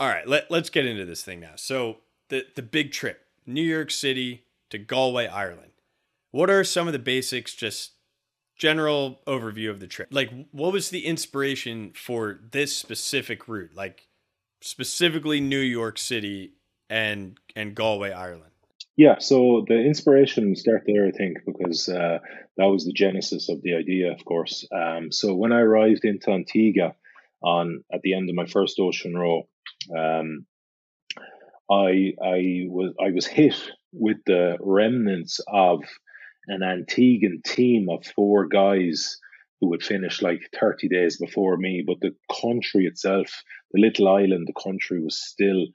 All 0.01 0.09
right, 0.09 0.27
let, 0.27 0.51
let's 0.51 0.71
get 0.71 0.87
into 0.87 1.05
this 1.05 1.23
thing 1.23 1.39
now. 1.41 1.53
So 1.57 1.99
the 2.29 2.45
the 2.57 2.63
big 2.63 2.91
trip, 2.91 3.21
New 3.47 3.63
York 3.63 3.91
City 3.91 4.45
to 4.71 4.79
Galway, 4.79 5.29
Ireland. 5.29 5.73
What 6.33 6.51
are 6.51 6.65
some 6.65 6.87
of 6.87 6.93
the 6.93 6.99
basics, 6.99 7.55
just 7.55 7.93
general 8.57 9.21
overview 9.27 9.71
of 9.71 9.81
the 9.81 9.87
trip? 9.87 10.09
Like, 10.11 10.31
what 10.51 10.73
was 10.73 10.91
the 10.91 11.07
inspiration 11.07 11.93
for 11.95 12.41
this 12.51 12.75
specific 12.75 13.47
route? 13.47 13.77
Like, 13.77 14.09
specifically 14.63 15.41
New 15.41 15.61
York 15.61 15.99
City 15.99 16.55
and 16.89 17.39
and 17.55 17.75
Galway, 17.75 18.11
Ireland. 18.11 18.52
Yeah, 18.97 19.19
so 19.21 19.65
the 19.67 19.81
inspiration 19.81 20.55
start 20.55 20.83
there, 20.87 21.07
I 21.07 21.13
think, 21.13 21.39
because 21.47 21.89
uh, 21.89 22.19
that 22.59 22.67
was 22.67 22.85
the 22.85 22.93
genesis 22.93 23.49
of 23.49 23.63
the 23.63 23.75
idea, 23.75 24.13
of 24.13 24.23
course. 24.25 24.67
Um, 24.71 25.11
so 25.11 25.35
when 25.35 25.53
I 25.53 25.61
arrived 25.61 26.05
into 26.05 26.31
Antigua 26.31 26.95
on 27.43 27.85
at 27.93 28.03
the 28.03 28.15
end 28.15 28.29
of 28.29 28.37
my 28.37 28.45
first 28.47 28.79
ocean 28.79 29.15
row, 29.15 29.49
um, 29.97 30.45
I 31.71 32.13
I 32.23 32.67
was 32.69 32.95
I 33.01 33.11
was 33.13 33.27
hit 33.27 33.57
with 33.93 34.19
the 34.27 34.59
remnants 34.61 35.41
of 35.49 35.81
an 36.49 36.61
Antiguan 36.61 37.43
team 37.45 37.89
of 37.89 38.05
four 38.05 38.47
guys 38.47 39.19
who 39.61 39.73
had 39.73 39.83
finished 39.83 40.23
like 40.23 40.41
30 40.59 40.89
days 40.89 41.17
before 41.17 41.57
me, 41.57 41.85
but 41.87 42.01
the 42.01 42.15
country 42.43 42.85
itself, 42.87 43.43
the 43.71 43.81
little 43.81 44.09
island, 44.09 44.49
the 44.49 44.61
country 44.61 45.01
was 45.03 45.23
still 45.23 45.67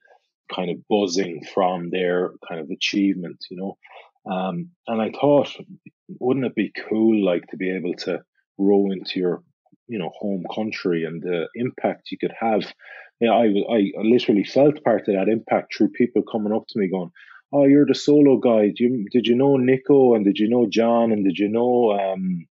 kind 0.54 0.70
of 0.70 0.88
buzzing 0.90 1.44
from 1.54 1.90
their 1.90 2.32
kind 2.48 2.62
of 2.62 2.70
achievement, 2.70 3.38
you 3.50 3.58
know. 3.58 3.78
Um, 4.32 4.72
and 4.88 5.02
I 5.02 5.12
thought, 5.12 5.56
wouldn't 6.20 6.46
it 6.46 6.56
be 6.56 6.74
cool, 6.90 7.24
like, 7.26 7.48
to 7.48 7.58
be 7.58 7.72
able 7.72 7.94
to 8.00 8.22
row 8.58 8.92
into 8.92 9.20
your, 9.20 9.44
you 9.88 10.00
know, 10.00 10.12
home 10.20 10.44
country 10.54 11.06
and 11.06 11.22
the 11.22 11.48
impact 11.56 12.12
you 12.12 12.18
could 12.18 12.34
have? 12.40 12.62
Yeah, 13.20 13.32
I, 13.32 13.46
I 13.46 13.92
literally 14.04 14.44
felt 14.44 14.84
part 14.84 15.08
of 15.08 15.16
that 15.16 15.30
impact 15.30 15.76
through 15.76 15.90
people 15.90 16.24
coming 16.24 16.54
up 16.54 16.66
to 16.70 16.80
me 16.80 16.90
going, 16.90 17.12
"Oh, 17.52 17.66
you're 17.66 17.86
the 17.86 17.96
solo 17.96 18.38
guy. 18.38 18.68
Did 18.68 18.80
you, 18.80 19.06
did 19.12 19.28
you 19.28 19.36
know 19.36 19.58
Nico 19.58 20.14
and 20.14 20.24
did 20.24 20.38
you 20.38 20.50
know 20.50 20.68
John 20.70 21.12
and 21.12 21.26
did 21.26 21.38
you 21.38 21.50
know 21.50 21.94
um, 21.94 22.48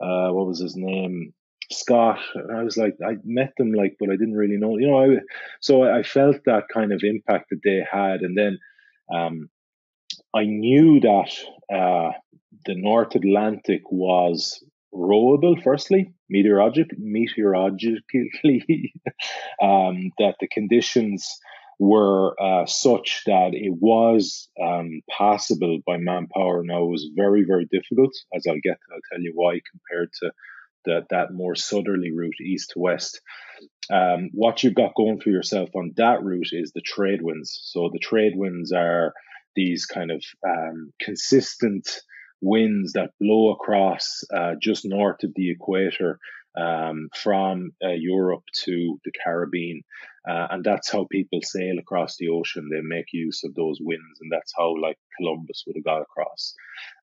uh, 0.00 0.30
what 0.30 0.46
was 0.46 0.60
his 0.60 0.76
name? 0.76 1.32
Scott. 1.72 2.18
And 2.34 2.56
I 2.56 2.62
was 2.62 2.76
like, 2.76 2.96
I 3.06 3.16
met 3.24 3.52
them, 3.56 3.72
like, 3.72 3.96
but 3.98 4.10
I 4.10 4.16
didn't 4.16 4.36
really 4.36 4.56
know, 4.56 4.78
you 4.78 4.88
know. 4.88 5.02
I, 5.02 5.18
so 5.60 5.82
I 5.84 6.02
felt 6.02 6.36
that 6.46 6.64
kind 6.72 6.92
of 6.92 7.02
impact 7.02 7.46
that 7.50 7.60
they 7.64 7.84
had, 7.90 8.20
and 8.20 8.36
then 8.36 8.58
um, 9.14 9.48
I 10.34 10.44
knew 10.44 11.00
that 11.00 11.32
uh, 11.72 12.12
the 12.66 12.74
North 12.74 13.14
Atlantic 13.14 13.82
was 13.90 14.62
rowable. 14.94 15.62
Firstly, 15.62 16.12
meteorologic, 16.32 16.90
meteorologically, 16.98 18.92
um, 19.62 20.10
that 20.18 20.36
the 20.40 20.48
conditions 20.52 21.38
were 21.78 22.38
uh, 22.40 22.66
such 22.66 23.22
that 23.24 23.52
it 23.54 23.72
was 23.80 24.48
um, 24.62 25.00
passable 25.10 25.78
by 25.86 25.96
manpower. 25.96 26.62
Now 26.62 26.82
it 26.82 26.90
was 26.90 27.10
very, 27.16 27.44
very 27.46 27.66
difficult, 27.72 28.12
as 28.34 28.44
I'll 28.46 28.60
get. 28.62 28.76
I'll 28.92 29.00
tell 29.10 29.22
you 29.22 29.32
why 29.34 29.60
compared 29.70 30.10
to 30.22 30.30
that 30.84 31.06
that 31.10 31.32
more 31.32 31.54
southerly 31.54 32.12
route, 32.12 32.40
east 32.40 32.70
to 32.70 32.78
west. 32.78 33.20
Um, 33.92 34.30
what 34.32 34.62
you've 34.62 34.74
got 34.74 34.94
going 34.94 35.20
for 35.20 35.30
yourself 35.30 35.70
on 35.74 35.92
that 35.96 36.22
route 36.22 36.50
is 36.52 36.72
the 36.72 36.80
trade 36.80 37.20
winds. 37.22 37.60
So 37.64 37.90
the 37.92 37.98
trade 37.98 38.32
winds 38.36 38.72
are 38.72 39.12
these 39.56 39.84
kind 39.86 40.10
of 40.10 40.22
um, 40.46 40.92
consistent 41.00 41.88
winds 42.40 42.92
that 42.92 43.10
blow 43.20 43.52
across 43.52 44.22
uh, 44.34 44.54
just 44.60 44.84
north 44.84 45.22
of 45.24 45.32
the 45.34 45.50
equator 45.50 46.18
um, 46.56 47.08
from 47.14 47.72
uh, 47.84 47.90
Europe 47.90 48.44
to 48.64 48.98
the 49.04 49.12
Caribbean. 49.12 49.82
Uh, 50.28 50.48
and 50.50 50.64
that's 50.64 50.90
how 50.90 51.06
people 51.10 51.40
sail 51.42 51.78
across 51.78 52.16
the 52.16 52.28
ocean. 52.28 52.68
They 52.70 52.82
make 52.82 53.12
use 53.12 53.42
of 53.44 53.54
those 53.54 53.78
winds, 53.80 54.20
and 54.20 54.30
that's 54.30 54.52
how 54.56 54.76
like 54.80 54.98
Columbus 55.16 55.64
would 55.66 55.76
have 55.76 55.84
got 55.84 56.02
across, 56.02 56.54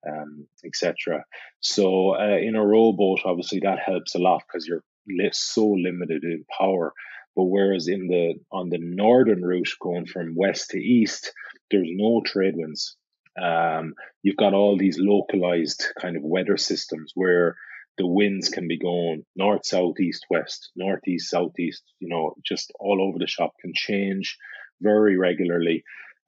um, 0.07 0.45
etc. 0.63 1.23
So 1.59 2.15
uh, 2.15 2.37
in 2.37 2.55
a 2.55 2.65
rowboat, 2.65 3.21
obviously 3.25 3.59
that 3.61 3.79
helps 3.79 4.13
a 4.13 4.19
lot 4.19 4.43
because 4.47 4.67
you're 4.67 4.83
so 5.31 5.67
limited 5.67 6.23
in 6.23 6.45
power. 6.57 6.93
But 7.35 7.45
whereas 7.45 7.87
in 7.87 8.07
the 8.07 8.35
on 8.51 8.69
the 8.69 8.79
northern 8.79 9.41
route, 9.43 9.69
going 9.79 10.05
from 10.05 10.35
west 10.35 10.71
to 10.71 10.79
east, 10.79 11.31
there's 11.71 11.89
no 11.91 12.21
trade 12.25 12.55
winds. 12.55 12.97
Um, 13.41 13.93
you've 14.23 14.37
got 14.37 14.53
all 14.53 14.77
these 14.77 14.97
localized 14.99 15.85
kind 15.99 16.17
of 16.17 16.23
weather 16.23 16.57
systems 16.57 17.11
where 17.13 17.55
the 17.97 18.07
winds 18.07 18.49
can 18.49 18.67
be 18.67 18.77
going 18.77 19.23
north, 19.35 19.65
south, 19.65 19.99
east, 19.99 20.25
west, 20.29 20.71
northeast, 20.75 21.29
southeast, 21.29 21.83
you 21.99 22.09
know, 22.09 22.33
just 22.45 22.71
all 22.79 23.01
over 23.01 23.19
the 23.19 23.27
shop 23.27 23.53
can 23.61 23.73
change 23.73 24.37
very 24.81 25.17
regularly. 25.17 25.83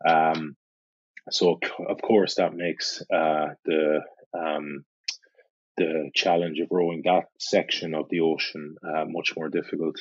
Um, 0.08 0.56
so 1.30 1.60
of 1.88 2.02
course 2.02 2.36
that 2.36 2.54
makes 2.56 3.02
uh, 3.14 3.50
the 3.66 4.02
um, 4.34 4.86
the 5.78 6.12
challenge 6.14 6.60
of 6.60 6.68
rowing 6.72 7.02
that 7.06 7.26
section 7.40 7.94
of 7.94 8.06
the 8.10 8.20
ocean 8.20 8.76
uh, 8.84 9.06
much 9.08 9.34
more 9.38 9.50
difficult. 9.50 9.96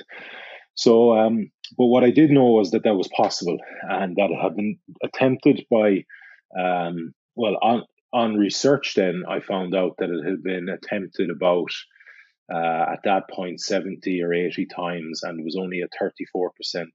So, 0.74 1.16
um, 1.18 1.50
but 1.76 1.86
what 1.86 2.04
I 2.04 2.10
did 2.10 2.30
know 2.30 2.50
was 2.50 2.70
that 2.70 2.84
that 2.84 2.94
was 2.94 3.08
possible, 3.08 3.58
and 3.82 4.16
that 4.16 4.30
had 4.42 4.56
been 4.56 4.78
attempted 5.02 5.64
by, 5.70 6.04
um, 6.58 7.12
well, 7.34 7.56
on 7.60 7.82
on 8.12 8.36
research, 8.36 8.94
then 8.94 9.24
I 9.28 9.40
found 9.40 9.74
out 9.74 9.96
that 9.98 10.10
it 10.10 10.24
had 10.24 10.42
been 10.42 10.68
attempted 10.68 11.30
about 11.30 11.70
uh, 12.52 12.86
at 12.92 13.02
that 13.04 13.28
point 13.28 13.60
70 13.60 14.22
or 14.22 14.32
80 14.32 14.66
times 14.66 15.22
and 15.22 15.44
was 15.44 15.56
only 15.56 15.82
a 15.82 15.88
34% 16.02 16.86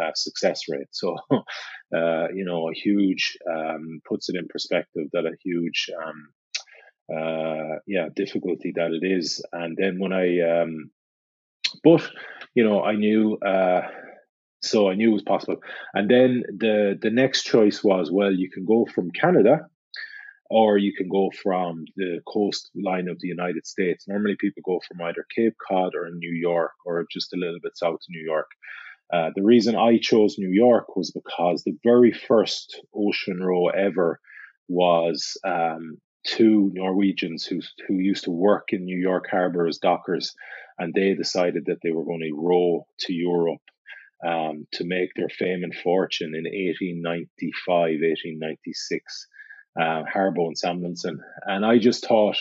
uh, 0.00 0.10
success 0.14 0.62
rate. 0.70 0.88
So, 0.90 1.16
uh, 1.30 2.28
you 2.34 2.44
know, 2.44 2.70
a 2.70 2.74
huge, 2.74 3.36
um, 3.50 4.00
puts 4.08 4.30
it 4.30 4.36
in 4.36 4.48
perspective 4.48 5.08
that 5.12 5.26
a 5.26 5.36
huge, 5.44 5.90
um, 6.02 6.28
uh, 7.14 7.78
yeah, 7.86 8.08
difficulty 8.14 8.72
that 8.76 8.92
it 8.92 9.06
is. 9.06 9.44
And 9.52 9.76
then 9.76 9.98
when 9.98 10.14
I, 10.14 10.40
um, 10.40 10.90
but, 11.84 12.08
you 12.54 12.64
know, 12.64 12.82
I 12.82 12.94
knew, 12.94 13.36
uh, 13.36 13.82
so 14.62 14.88
I 14.88 14.94
knew 14.94 15.10
it 15.10 15.14
was 15.14 15.22
possible. 15.22 15.56
And 15.92 16.10
then 16.10 16.44
the, 16.48 16.98
the 17.00 17.10
next 17.10 17.42
choice 17.42 17.84
was, 17.84 18.10
well, 18.10 18.32
you 18.32 18.48
can 18.50 18.64
go 18.64 18.86
from 18.86 19.10
Canada 19.10 19.66
or 20.52 20.76
you 20.76 20.92
can 20.92 21.08
go 21.08 21.30
from 21.42 21.86
the 21.96 22.20
coastline 22.28 23.08
of 23.08 23.18
the 23.20 23.28
United 23.28 23.66
States. 23.66 24.06
Normally, 24.06 24.36
people 24.38 24.62
go 24.66 24.80
from 24.86 25.00
either 25.00 25.24
Cape 25.34 25.54
Cod 25.66 25.94
or 25.94 26.10
New 26.10 26.30
York 26.30 26.72
or 26.84 27.06
just 27.10 27.32
a 27.32 27.38
little 27.38 27.58
bit 27.62 27.74
south 27.74 27.94
of 27.94 28.10
New 28.10 28.22
York. 28.22 28.50
Uh, 29.10 29.30
the 29.34 29.42
reason 29.42 29.76
I 29.76 29.96
chose 29.96 30.36
New 30.36 30.52
York 30.52 30.94
was 30.94 31.10
because 31.10 31.62
the 31.62 31.78
very 31.82 32.12
first 32.12 32.78
ocean 32.94 33.40
row 33.42 33.68
ever 33.68 34.20
was 34.68 35.38
um, 35.42 35.96
two 36.26 36.70
Norwegians 36.74 37.46
who 37.46 37.60
who 37.88 37.94
used 37.94 38.24
to 38.24 38.30
work 38.30 38.74
in 38.74 38.84
New 38.84 38.98
York 38.98 39.28
Harbor 39.30 39.66
as 39.66 39.78
dockers, 39.78 40.34
and 40.78 40.92
they 40.92 41.14
decided 41.14 41.64
that 41.66 41.78
they 41.82 41.92
were 41.92 42.04
going 42.04 42.20
to 42.20 42.36
row 42.36 42.86
to 43.00 43.14
Europe 43.14 43.62
um, 44.22 44.66
to 44.74 44.84
make 44.84 45.10
their 45.16 45.30
fame 45.30 45.64
and 45.64 45.74
fortune 45.74 46.34
in 46.34 46.44
1895, 46.44 47.56
1896, 47.68 49.26
uh, 49.80 50.02
Harbo 50.12 50.46
and 50.46 50.58
Samuelsen. 50.58 51.18
And 51.46 51.64
I 51.64 51.78
just 51.78 52.06
thought, 52.06 52.36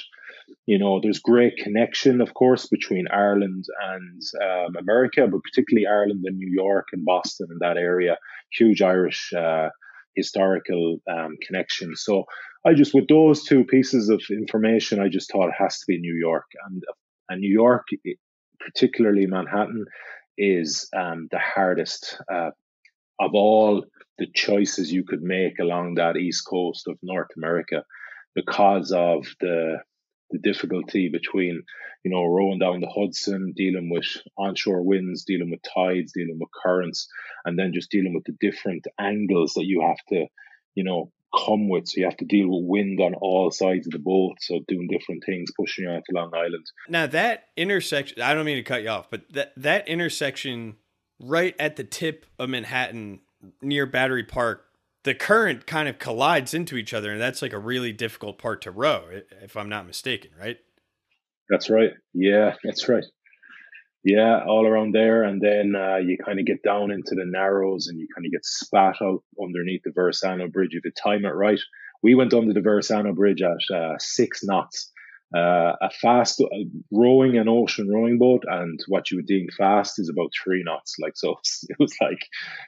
you 0.66 0.78
know, 0.78 1.00
there's 1.02 1.20
great 1.20 1.58
connection, 1.58 2.22
of 2.22 2.34
course, 2.34 2.68
between 2.68 3.08
Ireland 3.12 3.66
and 3.82 4.22
um, 4.44 4.76
America, 4.78 5.28
but 5.28 5.44
particularly 5.44 5.88
Ireland 5.88 6.24
and 6.26 6.38
New 6.38 6.52
York 6.52 6.88
and 6.94 7.06
Boston 7.06 7.48
and 7.50 7.60
that 7.62 7.78
area. 7.78 8.18
Huge 8.52 8.82
Irish 8.82 9.32
uh, 9.34 9.70
historical 10.16 10.98
um, 11.10 11.38
connection. 11.46 11.96
So 11.96 12.26
I 12.66 12.74
just, 12.74 12.94
with 12.94 13.08
those 13.08 13.44
two 13.44 13.64
pieces 13.64 14.10
of 14.10 14.22
information, 14.30 15.00
I 15.00 15.08
just 15.08 15.32
thought 15.32 15.48
it 15.48 15.56
has 15.58 15.80
to 15.80 15.86
be 15.88 16.00
New 16.00 16.16
York. 16.16 16.46
And, 16.68 16.84
and 17.30 17.42
New 17.42 17.52
York, 17.52 17.88
particularly 18.60 19.26
Manhattan, 19.26 19.86
is 20.38 20.90
um, 20.96 21.28
the 21.32 21.40
hardest 21.40 22.18
uh, 22.32 22.52
of 23.20 23.32
all 23.34 23.86
the 24.22 24.28
choices 24.36 24.92
you 24.92 25.04
could 25.04 25.24
make 25.24 25.58
along 25.58 25.96
that 25.96 26.16
east 26.16 26.46
coast 26.46 26.88
of 26.88 26.96
North 27.02 27.30
America 27.36 27.84
because 28.36 28.92
of 28.92 29.26
the 29.40 29.80
the 30.30 30.38
difficulty 30.38 31.10
between 31.10 31.64
you 32.04 32.12
know 32.12 32.24
rowing 32.26 32.60
down 32.60 32.82
the 32.82 32.88
Hudson, 32.88 33.54
dealing 33.58 33.90
with 33.90 34.06
onshore 34.38 34.84
winds, 34.84 35.26
dealing 35.26 35.50
with 35.50 35.62
tides, 35.64 36.14
dealing 36.14 36.38
with 36.40 36.50
currents, 36.64 37.08
and 37.46 37.58
then 37.58 37.74
just 37.74 37.90
dealing 37.90 38.14
with 38.14 38.24
the 38.26 38.38
different 38.40 38.86
angles 39.00 39.54
that 39.56 39.66
you 39.66 39.82
have 39.82 39.98
to 40.10 40.28
you 40.76 40.84
know 40.84 41.12
come 41.36 41.68
with. 41.68 41.88
So 41.88 42.02
you 42.02 42.06
have 42.06 42.18
to 42.18 42.26
deal 42.26 42.48
with 42.48 42.70
wind 42.70 43.00
on 43.00 43.16
all 43.16 43.50
sides 43.50 43.88
of 43.88 43.94
the 43.94 44.00
boat. 44.00 44.36
So 44.42 44.60
doing 44.68 44.88
different 44.88 45.24
things, 45.26 45.50
pushing 45.60 45.86
you 45.86 45.90
out 45.90 46.04
to 46.08 46.16
Long 46.16 46.32
Island. 46.36 46.68
Now 46.88 47.08
that 47.08 47.46
intersection, 47.58 48.22
I 48.22 48.36
don't 48.36 48.46
mean 48.46 48.58
to 48.58 48.64
cut 48.64 48.84
you 48.84 48.90
off, 48.90 49.10
but 49.10 49.24
that 49.34 49.54
that 49.58 49.88
intersection 49.88 50.76
right 51.20 51.56
at 51.58 51.76
the 51.76 51.84
tip 51.84 52.28
of 52.38 52.50
Manhattan 52.50 53.22
near 53.62 53.86
Battery 53.86 54.24
Park, 54.24 54.66
the 55.04 55.16
current 55.16 55.66
kind 55.66 55.90
of 55.90 56.00
collides 56.00 56.54
into 56.54 56.78
each 56.78 56.94
other, 56.94 57.12
and 57.12 57.22
that's 57.22 57.42
like 57.42 57.54
a 57.54 57.60
really 57.60 57.92
difficult 57.92 58.38
part 58.38 58.62
to 58.62 58.72
row, 58.72 59.06
if 59.42 59.58
I'm 59.58 59.70
not 59.70 59.88
mistaken, 59.88 60.32
right? 60.40 60.58
That's 61.50 61.70
right. 61.70 61.92
Yeah, 62.14 62.56
that's 62.64 62.88
right. 62.88 63.06
Yeah, 64.04 64.44
all 64.48 64.66
around 64.66 64.96
there, 64.96 65.24
and 65.24 65.40
then 65.40 65.76
uh, 65.76 65.98
you 65.98 66.18
kind 66.18 66.40
of 66.40 66.46
get 66.46 66.64
down 66.64 66.90
into 66.90 67.14
the 67.14 67.26
narrows, 67.26 67.88
and 67.88 68.00
you 68.00 68.08
kind 68.16 68.26
of 68.26 68.32
get 68.32 68.44
spat 68.44 68.96
out 69.02 69.24
underneath 69.42 69.82
the 69.84 69.92
Verrazano 69.92 70.48
Bridge 70.48 70.74
if 70.74 70.86
you 70.86 70.92
time 70.92 71.26
it 71.26 71.30
right. 71.30 71.60
We 72.02 72.16
went 72.16 72.34
under 72.34 72.54
the 72.54 72.62
Verrazano 72.62 73.14
Bridge 73.14 73.44
at 73.44 73.76
uh, 73.76 73.96
six 74.00 74.44
knots. 74.44 74.91
Uh, 75.34 75.76
a 75.82 75.90
fast 75.90 76.42
uh, 76.42 76.46
rowing 76.92 77.38
an 77.38 77.48
ocean 77.48 77.90
rowing 77.90 78.18
boat, 78.18 78.44
and 78.48 78.80
what 78.88 79.10
you 79.10 79.18
would 79.18 79.28
doing 79.28 79.48
fast 79.58 79.98
is 79.98 80.10
about 80.10 80.32
three 80.44 80.62
knots. 80.64 80.96
Like 81.00 81.16
so, 81.16 81.40
it 81.70 81.78
was 81.80 81.96
like 82.02 82.26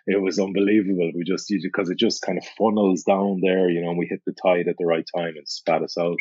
it 0.08 0.21
was 0.21 0.39
unbelievable. 0.39 1.12
We 1.13 1.23
just 1.26 1.52
because 1.62 1.89
it 1.89 1.97
just 1.97 2.21
kind 2.21 2.38
of 2.38 2.45
funnels 2.58 3.04
down 3.04 3.41
there, 3.41 3.69
you 3.69 3.82
know. 3.82 3.93
We 3.93 4.08
hit 4.08 4.21
the 4.26 4.34
tide 4.34 4.67
at 4.69 4.78
the 4.80 4.86
right 4.86 5.06
time 5.13 5.34
and 5.36 5.47
spat 5.47 5.84
us 5.84 5.97
out. 5.97 6.17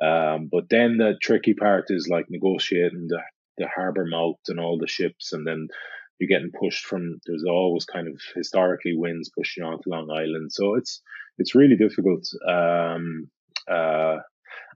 Um, 0.00 0.48
but 0.50 0.68
then 0.70 0.96
the 0.98 1.14
tricky 1.20 1.54
part 1.54 1.86
is 1.88 2.08
like 2.08 2.26
negotiating 2.28 3.06
the 3.08 3.22
the 3.58 3.68
harbor 3.68 4.04
mouth 4.04 4.38
and 4.48 4.60
all 4.60 4.78
the 4.78 4.88
ships, 4.88 5.32
and 5.32 5.46
then 5.46 5.68
you're 6.18 6.28
getting 6.28 6.52
pushed 6.52 6.84
from. 6.84 7.20
There's 7.26 7.44
always 7.44 7.84
kind 7.84 8.08
of 8.08 8.20
historically 8.34 8.96
winds 8.96 9.30
pushing 9.36 9.64
onto 9.64 9.90
Long 9.90 10.10
Island, 10.10 10.52
so 10.52 10.74
it's 10.74 11.02
it's 11.38 11.54
really 11.54 11.76
difficult. 11.76 12.28
Um, 12.48 13.28
uh, 13.68 14.18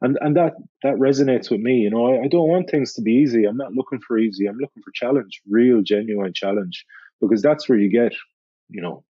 and 0.00 0.18
and 0.20 0.36
that 0.36 0.54
that 0.82 0.94
resonates 0.94 1.50
with 1.50 1.60
me. 1.60 1.76
You 1.76 1.90
know, 1.90 2.06
I, 2.08 2.24
I 2.24 2.28
don't 2.28 2.48
want 2.48 2.70
things 2.70 2.94
to 2.94 3.02
be 3.02 3.12
easy. 3.12 3.44
I'm 3.44 3.56
not 3.56 3.72
looking 3.72 4.00
for 4.00 4.18
easy. 4.18 4.46
I'm 4.46 4.58
looking 4.58 4.82
for 4.82 4.92
challenge, 4.92 5.40
real, 5.48 5.82
genuine 5.82 6.32
challenge, 6.34 6.84
because 7.20 7.42
that's 7.42 7.68
where 7.68 7.78
you 7.78 7.90
get, 7.90 8.12
you 8.68 8.82
know, 8.82 9.04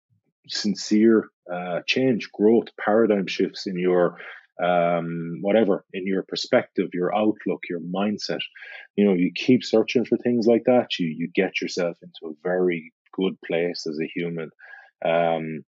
sincere 0.49 1.29
uh, 1.53 1.81
change, 1.87 2.31
growth, 2.33 2.69
paradigm 2.79 3.27
shifts 3.27 3.67
in 3.67 3.79
your 3.79 4.19
um, 4.63 5.39
whatever, 5.43 5.85
in 5.93 6.07
your 6.07 6.23
perspective, 6.23 6.91
your 6.95 7.15
outlook, 7.15 7.61
your 7.69 7.81
mindset. 7.81 8.41
You 8.97 9.05
know, 9.05 9.15
you 9.15 9.31
keep 9.35 9.65
searching 9.65 10.05
for 10.05 10.17
things 10.17 10.47
like 10.47 10.65
that. 10.65 10.99
You 10.99 11.09
you 11.09 11.29
get 11.35 11.61
yourself 11.61 11.97
into 12.03 12.33
a 12.33 12.49
very 12.49 12.93
good 13.13 13.41
place 13.47 13.87
as 13.87 13.99
a 14.01 14.11
human. 14.15 14.51
Um, 15.05 15.65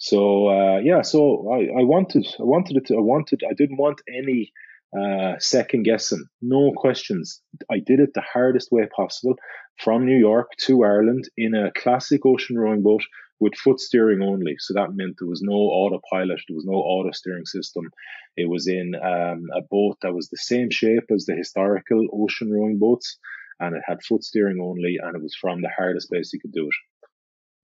so 0.00 0.48
uh, 0.48 0.78
yeah, 0.78 1.02
so 1.02 1.52
I, 1.52 1.80
I 1.80 1.84
wanted 1.84 2.26
I 2.40 2.44
wanted 2.44 2.78
it 2.78 2.86
to, 2.86 2.96
I 2.96 3.00
wanted 3.00 3.42
I 3.48 3.52
didn't 3.52 3.76
want 3.76 4.00
any 4.08 4.50
uh, 4.98 5.34
second 5.38 5.82
guessing, 5.82 6.24
no 6.40 6.72
questions. 6.74 7.42
I 7.70 7.78
did 7.78 8.00
it 8.00 8.10
the 8.14 8.22
hardest 8.22 8.72
way 8.72 8.88
possible 8.96 9.36
from 9.78 10.06
New 10.06 10.18
York 10.18 10.48
to 10.66 10.84
Ireland 10.84 11.28
in 11.36 11.54
a 11.54 11.70
classic 11.72 12.24
ocean 12.24 12.58
rowing 12.58 12.82
boat 12.82 13.02
with 13.40 13.54
foot 13.54 13.78
steering 13.78 14.22
only. 14.22 14.56
So 14.58 14.72
that 14.74 14.94
meant 14.94 15.16
there 15.18 15.28
was 15.28 15.42
no 15.42 15.52
autopilot, 15.52 16.40
there 16.48 16.56
was 16.56 16.66
no 16.66 16.76
auto 16.76 17.10
steering 17.12 17.44
system. 17.44 17.90
It 18.38 18.48
was 18.48 18.68
in 18.68 18.94
um, 18.94 19.48
a 19.54 19.60
boat 19.70 19.98
that 20.00 20.14
was 20.14 20.28
the 20.28 20.38
same 20.38 20.70
shape 20.70 21.10
as 21.14 21.26
the 21.26 21.34
historical 21.34 22.06
ocean 22.12 22.50
rowing 22.50 22.78
boats, 22.78 23.18
and 23.60 23.76
it 23.76 23.82
had 23.86 24.02
foot 24.02 24.24
steering 24.24 24.60
only, 24.62 24.96
and 25.02 25.14
it 25.14 25.22
was 25.22 25.36
from 25.38 25.60
the 25.60 25.70
hardest 25.76 26.08
place 26.08 26.32
you 26.32 26.40
could 26.40 26.52
do 26.52 26.66
it. 26.66 26.74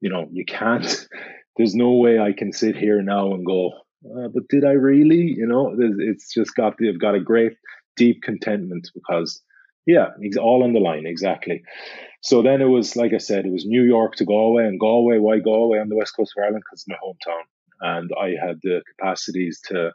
You 0.03 0.11
know, 0.11 0.29
you 0.31 0.44
can't. 0.44 1.09
There's 1.57 1.75
no 1.75 1.92
way 1.92 2.19
I 2.19 2.33
can 2.33 2.53
sit 2.53 2.77
here 2.77 3.03
now 3.03 3.33
and 3.33 3.45
go, 3.45 3.69
uh, 4.05 4.29
but 4.33 4.49
did 4.49 4.64
I 4.64 4.73
really? 4.73 5.35
You 5.37 5.47
know, 5.47 5.75
it's 5.79 6.33
just 6.33 6.55
got 6.55 6.75
they've 6.79 7.01
got 7.01 7.14
a 7.14 7.21
great 7.21 7.53
deep 7.97 8.23
contentment 8.23 8.88
because 8.95 9.42
yeah, 9.87 10.09
it's 10.21 10.37
all 10.37 10.64
on 10.64 10.73
the 10.73 10.81
line 10.81 11.07
exactly. 11.07 11.62
So 12.21 12.42
then 12.42 12.61
it 12.61 12.66
was, 12.66 12.97
like 12.97 13.12
I 13.14 13.19
said, 13.19 13.47
it 13.47 13.53
was 13.53 13.64
New 13.64 13.85
York 13.85 14.16
to 14.16 14.25
Galway, 14.25 14.66
and 14.66 14.81
Galway, 14.81 15.19
why 15.19 15.38
Galway 15.38 15.79
on 15.79 15.88
the 15.88 15.97
west 15.97 16.14
coast 16.16 16.33
of 16.37 16.42
Ireland? 16.42 16.64
Because 16.64 16.85
it's 16.85 16.88
my 16.88 16.97
hometown, 16.97 17.42
and 17.81 18.11
I 18.21 18.35
had 18.45 18.59
the 18.62 18.83
capacities 18.90 19.61
to 19.66 19.92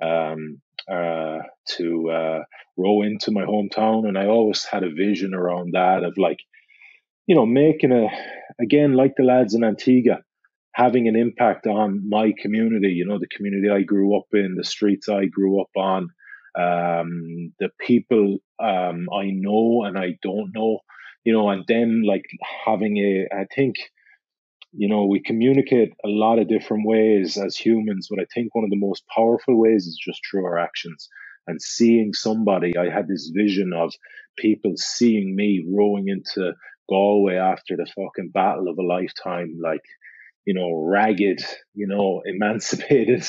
um, 0.00 0.60
uh, 0.88 1.38
to 1.76 2.10
uh, 2.10 2.44
row 2.76 3.02
into 3.02 3.32
my 3.32 3.42
hometown, 3.42 4.06
and 4.06 4.16
I 4.16 4.26
always 4.26 4.64
had 4.64 4.84
a 4.84 4.94
vision 4.94 5.34
around 5.34 5.72
that 5.72 6.04
of 6.04 6.16
like, 6.16 6.38
you 7.26 7.34
know, 7.34 7.46
making 7.46 7.92
a 7.92 8.08
again 8.60 8.94
like 8.94 9.14
the 9.16 9.24
lads 9.24 9.54
in 9.54 9.64
Antigua, 9.64 10.20
having 10.74 11.08
an 11.08 11.16
impact 11.16 11.66
on 11.66 12.08
my 12.08 12.32
community. 12.40 12.90
You 12.90 13.06
know, 13.06 13.18
the 13.18 13.28
community 13.36 13.70
I 13.70 13.82
grew 13.82 14.16
up 14.18 14.26
in, 14.34 14.56
the 14.56 14.64
streets 14.64 15.08
I 15.08 15.26
grew 15.26 15.60
up 15.62 15.70
on, 15.76 16.04
um, 16.58 17.52
the 17.60 17.70
people 17.80 18.38
um, 18.62 19.08
I 19.14 19.30
know 19.32 19.84
and 19.86 19.98
I 19.98 20.18
don't 20.22 20.52
know 20.54 20.80
you 21.24 21.34
know, 21.34 21.50
and 21.50 21.64
then 21.68 22.04
like 22.06 22.24
having 22.66 22.98
a, 22.98 23.28
I 23.34 23.46
think, 23.54 23.76
you 24.72 24.88
know, 24.88 25.06
we 25.06 25.20
communicate 25.22 25.92
a 26.04 26.08
lot 26.08 26.38
of 26.38 26.48
different 26.48 26.86
ways 26.86 27.38
as 27.38 27.56
humans, 27.56 28.08
but 28.10 28.20
I 28.20 28.26
think 28.34 28.54
one 28.54 28.64
of 28.64 28.70
the 28.70 28.76
most 28.78 29.04
powerful 29.14 29.58
ways 29.60 29.86
is 29.86 30.00
just 30.04 30.20
through 30.30 30.46
our 30.46 30.58
actions 30.58 31.08
and 31.46 31.62
seeing 31.62 32.12
somebody. 32.14 32.76
I 32.78 32.90
had 32.90 33.08
this 33.08 33.32
vision 33.34 33.72
of 33.74 33.92
people 34.38 34.74
seeing 34.76 35.36
me 35.36 35.64
rowing 35.68 36.08
into 36.08 36.54
Galway 36.88 37.36
after 37.36 37.76
the 37.76 37.86
fucking 37.86 38.30
battle 38.32 38.68
of 38.68 38.78
a 38.78 38.82
lifetime, 38.82 39.58
like, 39.62 39.82
you 40.44 40.54
know, 40.54 40.72
ragged, 40.72 41.44
you 41.74 41.86
know, 41.86 42.22
emancipated, 42.26 43.24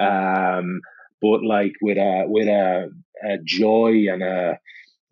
um, 0.00 0.80
but 1.20 1.42
like 1.42 1.74
with 1.80 1.98
a 1.98 2.24
with 2.26 2.48
a, 2.48 2.90
a 3.24 3.38
joy 3.44 4.06
and 4.10 4.22
a 4.22 4.58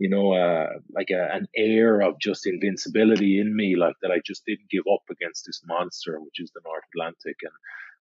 you 0.01 0.09
know, 0.09 0.33
uh, 0.33 0.79
like 0.95 1.11
a, 1.11 1.29
an 1.31 1.47
air 1.55 2.01
of 2.01 2.19
just 2.19 2.47
invincibility 2.47 3.39
in 3.39 3.55
me, 3.55 3.77
like 3.77 3.97
that 4.01 4.11
I 4.11 4.21
just 4.25 4.47
didn't 4.47 4.71
give 4.71 4.85
up 4.91 5.03
against 5.11 5.45
this 5.45 5.61
monster, 5.67 6.19
which 6.19 6.41
is 6.41 6.51
the 6.55 6.63
North 6.65 6.85
Atlantic, 6.95 7.37
and 7.43 7.53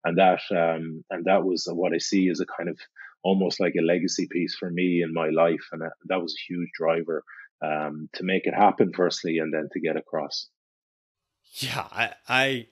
and 0.05 0.17
that 0.17 0.39
um, 0.49 1.03
and 1.09 1.25
that 1.25 1.43
was 1.43 1.67
what 1.69 1.93
I 1.93 1.97
see 1.97 2.29
as 2.29 2.39
a 2.39 2.45
kind 2.45 2.69
of 2.69 2.79
almost 3.21 3.59
like 3.59 3.73
a 3.77 3.83
legacy 3.83 4.29
piece 4.31 4.55
for 4.55 4.71
me 4.71 5.01
in 5.03 5.13
my 5.13 5.27
life, 5.27 5.67
and 5.73 5.81
that, 5.81 5.91
that 6.05 6.21
was 6.21 6.33
a 6.33 6.53
huge 6.53 6.69
driver 6.79 7.21
um, 7.62 8.09
to 8.13 8.23
make 8.23 8.45
it 8.45 8.53
happen, 8.53 8.93
firstly, 8.95 9.39
and 9.39 9.53
then 9.53 9.67
to 9.73 9.81
get 9.81 9.97
across. 9.97 10.47
Yeah, 11.55 11.85
I, 11.91 12.13
I 12.29 12.67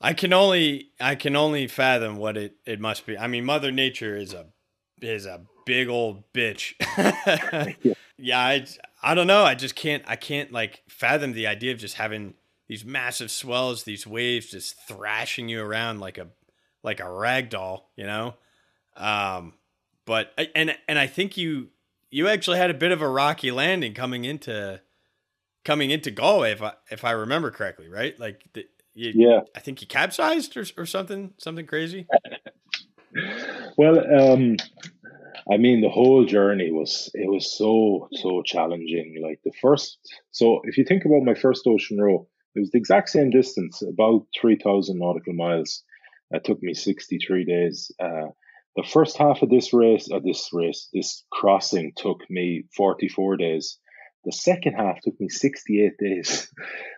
I 0.00 0.12
can 0.12 0.32
only 0.32 0.90
I 1.00 1.14
can 1.14 1.36
only 1.36 1.66
fathom 1.66 2.16
what 2.16 2.36
it, 2.36 2.56
it 2.66 2.80
must 2.80 3.06
be. 3.06 3.16
I 3.16 3.26
mean, 3.26 3.44
Mother 3.44 3.72
Nature 3.72 4.16
is 4.16 4.32
a 4.32 4.46
is 5.00 5.26
a 5.26 5.42
big 5.64 5.88
old 5.88 6.24
bitch. 6.32 6.74
yeah 8.18 8.38
I 8.38 8.66
I 9.02 9.14
don't 9.14 9.26
know. 9.26 9.44
I 9.44 9.54
just 9.54 9.74
can't 9.74 10.02
I 10.06 10.16
can't 10.16 10.52
like 10.52 10.82
fathom 10.88 11.32
the 11.32 11.46
idea 11.46 11.72
of 11.72 11.78
just 11.78 11.94
having 11.94 12.34
these 12.68 12.84
massive 12.84 13.30
swells, 13.30 13.84
these 13.84 14.06
waves 14.06 14.50
just 14.50 14.76
thrashing 14.86 15.48
you 15.48 15.62
around 15.62 16.00
like 16.00 16.18
a 16.18 16.28
like 16.82 17.00
a 17.00 17.10
rag 17.10 17.50
doll, 17.50 17.90
you 17.96 18.04
know. 18.04 18.34
Um, 18.96 19.54
but 20.04 20.32
and 20.54 20.76
and 20.88 20.98
I 20.98 21.06
think 21.06 21.36
you 21.36 21.68
you 22.10 22.28
actually 22.28 22.58
had 22.58 22.70
a 22.70 22.74
bit 22.74 22.92
of 22.92 23.02
a 23.02 23.08
rocky 23.08 23.50
landing 23.50 23.94
coming 23.94 24.24
into 24.24 24.80
coming 25.64 25.90
into 25.90 26.10
Galway, 26.10 26.52
if 26.52 26.62
I 26.62 26.72
if 26.90 27.04
I 27.04 27.10
remember 27.12 27.50
correctly, 27.50 27.88
right? 27.88 28.18
Like 28.18 28.44
the, 28.52 28.66
you, 28.96 29.12
yeah, 29.14 29.40
I 29.54 29.60
think 29.60 29.82
you 29.82 29.86
capsized 29.86 30.56
or 30.56 30.64
or 30.78 30.86
something 30.86 31.34
something 31.38 31.66
crazy. 31.66 32.06
well, 33.76 33.98
um, 33.98 34.56
I 35.52 35.58
mean, 35.58 35.82
the 35.82 35.90
whole 35.90 36.24
journey 36.24 36.72
was 36.72 37.10
it 37.12 37.30
was 37.30 37.56
so 37.56 38.08
so 38.12 38.42
challenging. 38.42 39.20
Like 39.22 39.40
the 39.44 39.52
first, 39.60 39.98
so 40.30 40.62
if 40.64 40.78
you 40.78 40.84
think 40.84 41.04
about 41.04 41.24
my 41.24 41.34
first 41.34 41.66
ocean 41.66 42.00
row, 42.00 42.26
it 42.54 42.60
was 42.60 42.70
the 42.70 42.78
exact 42.78 43.10
same 43.10 43.28
distance, 43.28 43.82
about 43.82 44.26
three 44.40 44.56
thousand 44.56 44.98
nautical 44.98 45.34
miles. 45.34 45.84
It 46.30 46.44
took 46.44 46.62
me 46.62 46.72
sixty 46.72 47.18
three 47.18 47.44
days. 47.44 47.92
Uh, 48.00 48.28
the 48.76 48.82
first 48.82 49.18
half 49.18 49.42
of 49.42 49.50
this 49.50 49.74
race, 49.74 50.10
of 50.10 50.22
uh, 50.22 50.24
this 50.24 50.50
race, 50.54 50.88
this 50.94 51.24
crossing 51.30 51.92
took 51.96 52.28
me 52.30 52.64
forty 52.74 53.08
four 53.08 53.36
days. 53.36 53.78
The 54.26 54.32
second 54.32 54.74
half 54.74 55.00
took 55.00 55.18
me 55.20 55.28
68 55.28 55.92
days. 55.98 56.52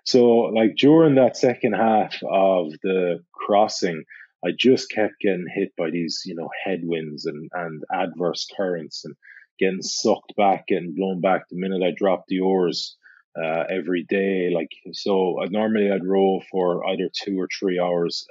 So, 0.04 0.24
like 0.24 0.76
during 0.76 1.16
that 1.16 1.36
second 1.36 1.74
half 1.74 2.14
of 2.22 2.72
the 2.82 3.22
crossing, 3.32 4.04
I 4.42 4.52
just 4.58 4.90
kept 4.90 5.20
getting 5.20 5.46
hit 5.54 5.72
by 5.76 5.90
these, 5.90 6.22
you 6.24 6.34
know, 6.34 6.48
headwinds 6.64 7.26
and, 7.26 7.50
and 7.52 7.84
adverse 7.92 8.48
currents 8.56 9.04
and 9.04 9.14
getting 9.58 9.82
sucked 9.82 10.34
back, 10.36 10.68
getting 10.68 10.94
blown 10.94 11.20
back 11.20 11.42
the 11.50 11.58
minute 11.58 11.82
I 11.82 11.90
dropped 11.94 12.28
the 12.28 12.40
oars 12.40 12.96
uh, 13.36 13.64
every 13.70 14.04
day. 14.08 14.50
Like, 14.54 14.70
so 14.92 15.36
normally 15.50 15.90
I'd 15.90 16.06
row 16.06 16.40
for 16.50 16.86
either 16.86 17.10
two 17.12 17.38
or 17.38 17.48
three 17.58 17.78
hours 17.78 18.26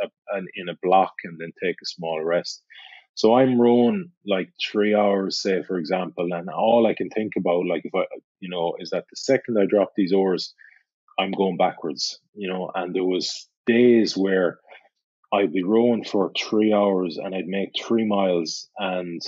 in 0.55 0.69
a 0.69 0.77
block 0.81 1.13
and 1.23 1.37
then 1.39 1.51
take 1.63 1.75
a 1.81 1.85
small 1.85 2.23
rest. 2.23 2.63
So 3.17 3.33
I'm 3.33 3.59
rowing 3.59 4.11
like 4.27 4.51
three 4.71 4.93
hours, 4.93 5.41
say, 5.41 5.63
for 5.63 5.79
example, 5.79 6.29
and 6.31 6.49
all 6.51 6.85
I 6.85 6.93
can 6.93 7.09
think 7.09 7.33
about, 7.35 7.65
like, 7.65 7.81
if 7.83 7.95
I, 7.95 8.03
you 8.39 8.47
know, 8.47 8.75
is 8.77 8.91
that 8.91 9.05
the 9.09 9.15
second 9.15 9.57
I 9.57 9.65
drop 9.65 9.93
these 9.95 10.13
oars, 10.13 10.53
I'm 11.17 11.31
going 11.31 11.57
backwards, 11.57 12.19
you 12.35 12.47
know, 12.47 12.69
and 12.75 12.93
there 12.93 13.03
was 13.03 13.49
days 13.65 14.15
where 14.15 14.59
I'd 15.33 15.51
be 15.51 15.63
rowing 15.63 16.03
for 16.03 16.31
three 16.37 16.71
hours 16.71 17.17
and 17.17 17.33
I'd 17.33 17.47
make 17.47 17.71
three 17.75 18.05
miles 18.05 18.69
and 18.77 19.19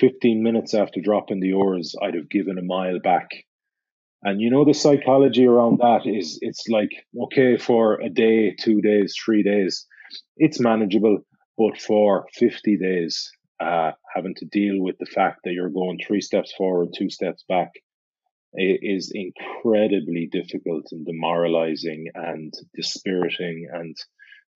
15 0.00 0.42
minutes 0.42 0.72
after 0.72 1.02
dropping 1.02 1.40
the 1.40 1.52
oars, 1.52 1.94
I'd 2.02 2.14
have 2.14 2.30
given 2.30 2.56
a 2.56 2.62
mile 2.62 2.98
back. 2.98 3.28
And 4.22 4.40
you 4.40 4.48
know, 4.48 4.64
the 4.64 4.72
psychology 4.72 5.46
around 5.46 5.80
that 5.80 6.06
is 6.06 6.38
it's 6.40 6.66
like, 6.66 6.92
okay, 7.24 7.58
for 7.58 8.00
a 8.00 8.08
day, 8.08 8.56
two 8.58 8.80
days, 8.80 9.14
three 9.22 9.42
days, 9.42 9.86
it's 10.38 10.58
manageable. 10.58 11.18
But 11.62 11.80
for 11.80 12.26
50 12.34 12.76
days, 12.78 13.30
uh, 13.60 13.92
having 14.12 14.34
to 14.36 14.46
deal 14.46 14.80
with 14.80 14.98
the 14.98 15.06
fact 15.06 15.42
that 15.44 15.52
you're 15.52 15.70
going 15.70 15.98
three 16.04 16.20
steps 16.20 16.52
forward, 16.52 16.88
two 16.92 17.08
steps 17.08 17.44
back, 17.48 17.70
is 18.52 19.12
incredibly 19.14 20.26
difficult 20.26 20.88
and 20.90 21.06
demoralizing 21.06 22.06
and 22.16 22.52
dispiriting. 22.74 23.68
And, 23.72 23.96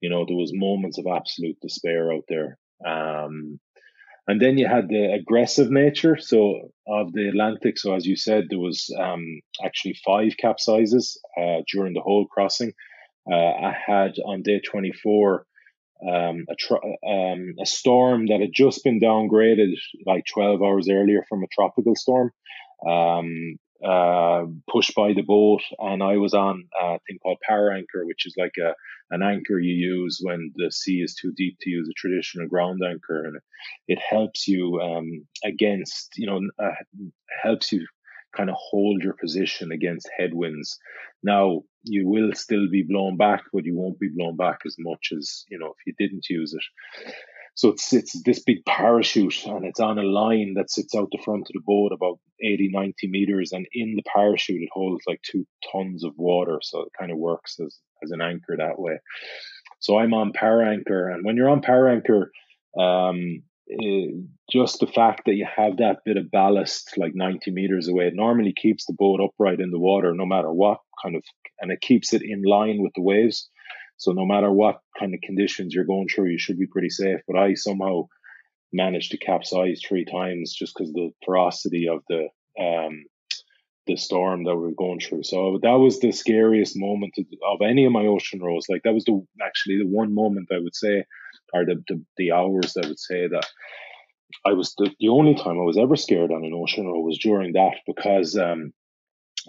you 0.01 0.11
know, 0.11 0.25
there 0.27 0.37
was 0.37 0.51
moments 0.53 0.99
of 0.99 1.07
absolute 1.07 1.57
despair 1.63 2.13
out 2.13 2.25
there. 2.29 2.59
Um, 2.85 3.61
and 4.27 4.43
then 4.43 4.59
you 4.59 4.67
had 4.67 4.89
the 4.89 5.13
aggressive 5.13 5.71
nature 5.71 6.17
so 6.19 6.73
of 6.89 7.13
the 7.13 7.29
Atlantic. 7.29 7.79
So 7.79 7.95
as 7.95 8.05
you 8.05 8.17
said, 8.17 8.47
there 8.51 8.59
was 8.59 8.93
um, 8.99 9.25
actually 9.65 9.97
five 10.05 10.33
capsizes 10.43 11.17
uh, 11.41 11.63
during 11.73 11.95
the 11.95 12.03
whole 12.03 12.27
crossing. 12.27 12.73
Uh, 13.31 13.37
I 13.71 13.77
had 13.87 14.15
on 14.27 14.43
day 14.43 14.59
24 14.59 15.47
um, 16.03 16.45
a, 16.49 16.55
tr- 16.59 16.85
um, 17.09 17.55
a 17.61 17.67
storm 17.67 18.27
that 18.27 18.41
had 18.41 18.53
just 18.53 18.85
been 18.85 19.01
downgraded 19.01 19.75
like 20.07 20.25
12 20.33 20.63
hours 20.63 20.89
earlier 20.91 21.25
from 21.29 21.43
a 21.43 21.49
tropical 21.53 21.95
storm. 21.95 22.33
Um, 22.87 23.59
uh, 23.85 24.47
pushed 24.71 24.95
by 24.95 25.13
the 25.13 25.23
boat, 25.23 25.61
and 25.79 26.03
I 26.03 26.17
was 26.17 26.33
on 26.33 26.65
a 26.81 26.99
thing 27.07 27.19
called 27.23 27.39
para 27.47 27.77
anchor, 27.77 28.07
which 28.07 28.25
is 28.27 28.35
like 28.39 28.55
a 28.59 28.73
an 29.11 29.23
anchor 29.23 29.59
you 29.61 29.75
use 29.75 30.19
when 30.21 30.53
the 30.57 30.73
sea 30.73 31.01
is 31.03 31.15
too 31.15 31.33
deep 31.37 31.57
to 31.61 31.71
use 31.71 31.89
a 31.89 31.95
traditional 31.95 32.49
ground 32.49 32.81
anchor, 32.89 33.25
and 33.25 33.37
it 33.87 33.99
helps 33.99 34.49
you 34.49 34.81
um, 34.81 35.27
against, 35.45 36.13
you 36.17 36.27
know, 36.27 36.41
uh, 36.59 36.71
helps 37.43 37.71
you 37.71 37.87
kind 38.35 38.51
of 38.51 38.57
hold 38.59 39.03
your 39.03 39.15
position 39.15 39.73
against 39.73 40.09
headwinds. 40.17 40.79
Now 41.23 41.63
you 41.83 42.09
will 42.09 42.33
still 42.35 42.69
be 42.71 42.83
blown 42.83 43.17
back, 43.17 43.43
but 43.53 43.65
you 43.65 43.77
won't 43.77 44.01
be 44.01 44.09
blown 44.15 44.37
back 44.37 44.61
as 44.67 44.77
much 44.79 45.13
as 45.17 45.45
you 45.49 45.59
know 45.59 45.75
if 45.79 45.87
you 45.87 45.95
didn't 45.99 46.29
use 46.29 46.53
it. 46.53 47.13
So 47.57 47.71
it's 47.71 47.93
it's 47.93 48.23
this 48.23 48.43
big 48.43 48.65
parachute 48.67 49.47
and 49.47 49.65
it's 49.65 49.81
on 49.81 49.99
a 49.99 50.03
line 50.03 50.55
that 50.57 50.71
sits 50.71 50.95
out 50.95 51.09
the 51.11 51.23
front 51.25 51.49
of 51.49 51.55
the 51.55 51.63
boat 51.65 51.91
about 51.91 52.19
80, 52.43 52.69
90 52.71 53.09
meters. 53.09 53.53
And 53.53 53.67
in 53.73 53.97
the 53.97 54.03
parachute, 54.03 54.63
it 54.63 54.69
holds 54.73 55.03
like 55.07 55.23
two 55.23 55.47
tons 55.73 56.05
of 56.05 56.13
water. 56.19 56.59
So 56.63 56.83
it 56.83 56.93
kind 56.99 57.11
of 57.11 57.17
works 57.17 57.59
as, 57.59 57.79
as 58.05 58.11
an 58.11 58.21
anchor 58.21 58.57
that 58.59 58.79
way. 58.79 58.99
So 59.81 59.99
I'm 59.99 60.13
on 60.13 60.33
para 60.33 60.71
anchor. 60.71 61.09
And 61.09 61.25
when 61.25 61.37
you're 61.37 61.49
on 61.49 61.63
para 61.63 61.95
anchor, 61.95 62.31
um, 62.79 63.43
eh, 63.71 64.11
just 64.51 64.81
the 64.81 64.87
fact 64.87 65.23
that 65.27 65.35
you 65.35 65.47
have 65.57 65.79
that 65.79 65.99
bit 66.05 66.17
of 66.17 66.31
ballast 66.31 66.97
like 66.97 67.15
90 67.15 67.51
meters 67.51 67.89
away, 67.89 68.07
it 68.07 68.15
normally 68.15 68.55
keeps 68.55 68.87
the 68.87 68.95
boat 68.97 69.21
upright 69.21 69.61
in 69.61 69.71
the 69.71 69.79
water 69.79 70.15
no 70.15 70.27
matter 70.27 70.53
what 70.53 70.79
kind 71.03 71.17
of, 71.17 71.23
and 71.61 71.71
it 71.71 71.81
keeps 71.81 72.13
it 72.13 72.23
in 72.23 72.43
line 72.43 72.83
with 72.83 72.93
the 72.95 73.03
waves. 73.03 73.49
So 73.99 74.13
no 74.13 74.27
matter 74.27 74.53
what 74.53 74.81
kind 74.99 75.15
of 75.15 75.21
conditions 75.23 75.75
you're 75.75 75.85
going 75.85 76.09
through, 76.09 76.31
you 76.31 76.39
should 76.39 76.59
be 76.59 76.67
pretty 76.67 76.91
safe. 76.91 77.21
But 77.27 77.39
I 77.39 77.55
somehow 77.55 78.09
managed 78.73 79.13
to 79.13 79.19
capsize 79.19 79.81
three 79.87 80.05
times 80.05 80.55
just 80.55 80.75
because 80.77 80.93
the 80.93 81.11
ferocity 81.25 81.89
of 81.89 82.03
the 82.09 82.29
um, 82.63 83.05
the 83.87 83.97
storm 83.97 84.45
that 84.45 84.57
we 84.57 84.69
are 84.69 84.75
going 84.77 85.01
through. 85.01 85.23
So 85.23 85.59
that 85.63 85.73
was 85.73 86.01
the 86.01 86.13
scariest 86.13 86.77
moment 86.77 87.15
of, 87.19 87.27
of, 87.53 87.61
any 87.63 87.85
of 87.85 87.93
my 87.93 88.07
ocean 88.07 88.41
rows. 88.43 88.67
Like 88.69 88.83
that 88.85 88.95
was 88.95 89.05
the 89.05 89.25
actually 89.43 89.79
the 89.79 89.87
one 89.87 90.15
moment 90.15 90.49
I 90.53 90.59
would 90.59 90.75
say, 90.75 91.05
or 91.53 91.65
the 91.65 91.83
the, 91.89 92.05
the 92.17 92.33
hours 92.33 92.77
I 92.77 92.87
would 92.87 92.99
say 92.99 93.29
that 93.29 93.47
I 94.45 94.53
was 94.53 94.75
the, 94.77 94.91
the 95.01 95.09
only 95.09 95.35
time 95.35 95.59
I 95.59 95.65
was 95.65 95.79
ever 95.79 95.97
scared 95.97 96.31
on 96.31 96.45
an 96.45 96.55
ocean 96.55 96.87
row 96.87 97.01
was 97.01 97.19
during 97.19 97.53
that 97.55 97.77
because 97.87 98.37
um, 98.37 98.73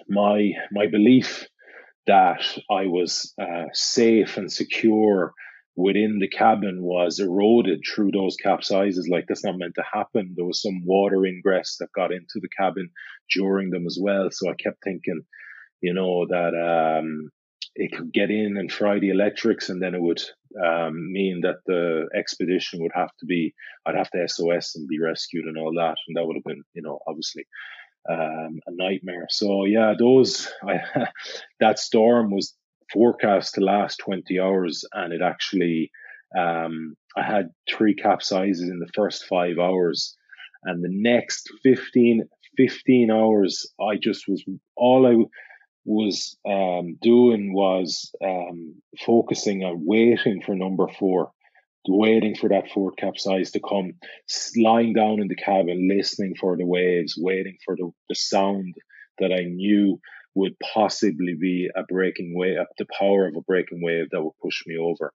my 0.07 0.51
my 0.71 0.87
belief 0.87 1.47
that 2.07 2.41
I 2.69 2.87
was 2.87 3.33
uh, 3.41 3.65
safe 3.73 4.37
and 4.37 4.51
secure 4.51 5.33
within 5.77 6.17
the 6.19 6.27
cabin 6.27 6.81
was 6.81 7.19
eroded 7.19 7.81
through 7.85 8.11
those 8.11 8.35
capsizes. 8.43 9.07
Like 9.09 9.25
that's 9.27 9.45
not 9.45 9.59
meant 9.59 9.75
to 9.75 9.83
happen. 9.93 10.33
There 10.35 10.45
was 10.45 10.61
some 10.61 10.83
water 10.83 11.25
ingress 11.25 11.77
that 11.79 11.93
got 11.95 12.11
into 12.11 12.41
the 12.41 12.49
cabin 12.57 12.89
during 13.33 13.69
them 13.69 13.85
as 13.85 13.97
well. 14.01 14.29
So 14.31 14.49
I 14.49 14.55
kept 14.55 14.83
thinking, 14.83 15.21
you 15.81 15.93
know, 15.93 16.25
that 16.27 16.99
um, 16.99 17.29
it 17.75 17.91
could 17.95 18.11
get 18.11 18.31
in 18.31 18.57
and 18.57 18.71
fry 18.71 18.97
the 18.97 19.11
electrics, 19.11 19.69
and 19.69 19.79
then 19.79 19.93
it 19.93 20.01
would 20.01 20.21
um, 20.59 21.11
mean 21.13 21.41
that 21.41 21.57
the 21.67 22.07
expedition 22.17 22.81
would 22.81 22.93
have 22.95 23.11
to 23.19 23.27
be, 23.27 23.53
I'd 23.85 23.95
have 23.95 24.09
to 24.11 24.27
SOS 24.27 24.75
and 24.75 24.87
be 24.87 24.99
rescued 24.99 25.45
and 25.45 25.59
all 25.59 25.73
that, 25.75 25.97
and 26.07 26.17
that 26.17 26.25
would 26.25 26.37
have 26.37 26.43
been, 26.43 26.63
you 26.73 26.81
know, 26.81 26.97
obviously 27.07 27.45
um, 28.09 28.59
a 28.65 28.71
nightmare. 28.71 29.27
So 29.29 29.65
yeah, 29.65 29.93
those 29.97 30.51
I, 30.67 30.79
that 31.59 31.77
storm 31.77 32.31
was 32.31 32.55
forecast 32.91 33.55
to 33.55 33.61
last 33.61 33.97
20 33.97 34.39
hours, 34.39 34.83
and 34.93 35.13
it 35.13 35.21
actually 35.21 35.91
um, 36.37 36.95
I 37.15 37.23
had 37.23 37.49
three 37.69 37.95
capsizes 37.95 38.69
in 38.69 38.79
the 38.79 38.91
first 38.93 39.25
five 39.25 39.57
hours, 39.59 40.15
and 40.63 40.83
the 40.83 40.89
next 40.91 41.49
15, 41.63 42.27
15 42.57 43.11
hours, 43.11 43.65
I 43.79 43.97
just 43.97 44.27
was 44.27 44.43
all 44.75 45.07
I 45.07 45.25
was 45.85 46.37
um, 46.45 46.97
doing 47.01 47.53
was 47.53 48.11
um, 48.23 48.75
focusing 49.05 49.63
on 49.63 49.85
waiting 49.85 50.41
for 50.45 50.53
number 50.53 50.87
four 50.99 51.31
waiting 51.87 52.35
for 52.35 52.49
that 52.49 52.69
fourth 52.71 52.95
capsize 52.97 53.51
to 53.51 53.59
come, 53.59 53.93
lying 54.57 54.93
down 54.93 55.21
in 55.21 55.27
the 55.27 55.35
cabin, 55.35 55.89
listening 55.89 56.35
for 56.39 56.57
the 56.57 56.65
waves, 56.65 57.15
waiting 57.17 57.57
for 57.63 57.75
the, 57.75 57.89
the 58.09 58.15
sound 58.15 58.75
that 59.19 59.31
I 59.31 59.43
knew 59.43 59.99
would 60.37 60.55
possibly 60.73 61.35
be 61.39 61.69
a 61.75 61.83
breaking 61.83 62.33
wave, 62.35 62.57
the 62.77 62.85
power 62.97 63.27
of 63.27 63.35
a 63.35 63.41
breaking 63.41 63.81
wave 63.81 64.09
that 64.11 64.21
would 64.21 64.37
push 64.41 64.63
me 64.65 64.77
over. 64.77 65.11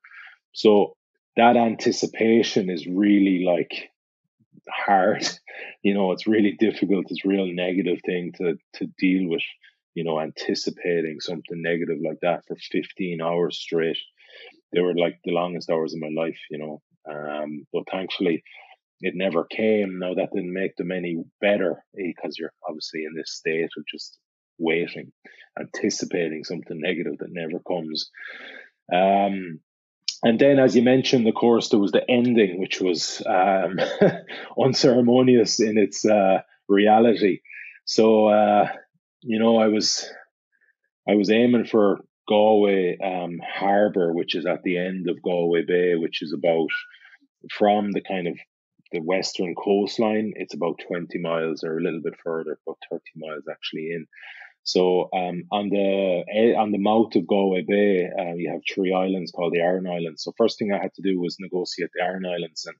So 0.53 0.97
that 1.37 1.57
anticipation 1.57 2.71
is 2.71 2.87
really 2.87 3.45
like 3.45 3.91
hard. 4.69 5.27
You 5.85 5.95
know, 5.95 6.13
it's 6.13 6.29
really 6.29 6.57
difficult. 6.59 7.07
It's 7.09 7.25
a 7.25 7.29
real 7.29 7.47
negative 7.47 7.99
thing 8.07 8.33
to 8.39 8.57
to 8.77 8.87
deal 8.99 9.29
with. 9.29 9.43
You 9.95 10.05
know, 10.05 10.21
anticipating 10.21 11.19
something 11.19 11.61
negative 11.61 11.99
like 12.03 12.21
that 12.23 12.45
for 12.47 12.57
15 12.57 13.21
hours 13.21 13.59
straight 13.59 13.99
they 14.73 14.81
were 14.81 14.95
like 14.95 15.19
the 15.25 15.33
longest 15.33 15.71
hours 15.71 15.95
of 15.95 16.01
my 16.01 16.11
life, 16.15 16.39
you 16.51 16.59
know. 16.59 16.83
Um, 17.09 17.67
but 17.73 17.85
thankfully, 17.91 18.43
it 19.01 19.15
never 19.15 19.45
came. 19.45 19.99
Now 19.99 20.15
that 20.15 20.31
didn't 20.35 20.53
make 20.53 20.77
them 20.77 20.93
any 20.93 21.23
better 21.41 21.85
because 21.95 22.37
you're 22.39 22.53
obviously 22.67 23.05
in 23.05 23.15
this 23.15 23.35
state 23.35 23.71
of 23.77 23.85
just 23.91 24.19
waiting, 24.63 25.13
anticipating 25.59 26.45
something 26.45 26.81
negative 26.81 27.19
that 27.19 27.31
never 27.31 27.61
comes. 27.67 28.11
Um, 28.93 29.61
and 30.25 30.39
then, 30.39 30.59
as 30.59 30.77
you 30.77 30.83
mentioned, 30.83 31.27
of 31.27 31.35
course, 31.35 31.69
there 31.69 31.81
was 31.81 31.91
the 31.93 32.09
ending, 32.09 32.61
which 32.61 32.81
was 32.81 33.23
um, 33.27 33.79
unceremonious 34.59 35.61
in 35.61 35.77
its 35.79 36.05
uh, 36.05 36.43
reality. 36.69 37.41
So, 37.85 38.27
uh, 38.27 38.69
you 39.23 39.41
know, 39.41 39.57
I 39.57 39.69
was 39.69 40.09
I 41.09 41.17
was 41.17 41.31
aiming 41.31 41.65
for 41.65 42.01
Galway 42.29 42.99
um, 43.03 43.41
Harbour, 43.45 44.13
which 44.13 44.37
is 44.37 44.47
at 44.47 44.63
the 44.63 44.79
end 44.79 45.09
of 45.09 45.23
Galway 45.23 45.65
Bay, 45.67 45.97
which 45.97 46.23
is 46.23 46.33
about 46.33 46.69
from 47.51 47.91
the 47.91 48.01
kind 48.01 48.29
of 48.29 48.39
the 48.93 49.01
western 49.01 49.55
coastline. 49.57 50.35
It's 50.37 50.55
about 50.55 50.81
twenty 50.87 51.19
miles 51.19 51.65
or 51.65 51.79
a 51.79 51.83
little 51.83 52.01
bit 52.03 52.15
further, 52.23 52.59
about 52.65 52.79
thirty 52.89 53.13
miles 53.17 53.45
actually 53.51 53.91
in. 53.91 54.07
So 54.65 55.09
um, 55.13 55.45
on 55.51 55.71
the 55.71 56.25
eh, 56.33 56.55
on 56.55 56.71
the 56.71 56.79
mouth 56.79 57.15
of 57.17 57.27
Galway 57.27 57.65
Bay, 57.67 58.07
uh, 58.07 58.35
you 58.35 58.51
have 58.53 58.63
three 58.73 58.93
islands 58.93 59.33
called 59.33 59.53
the 59.53 59.61
Aran 59.61 59.89
Islands. 59.89 60.23
So 60.23 60.33
first 60.37 60.59
thing 60.59 60.73
I 60.73 60.81
had 60.81 60.95
to 60.95 61.03
do 61.03 61.21
was 61.21 61.37
negotiate 61.41 61.91
the 61.95 62.05
Aran 62.05 62.27
Islands, 62.27 62.65
and 62.67 62.77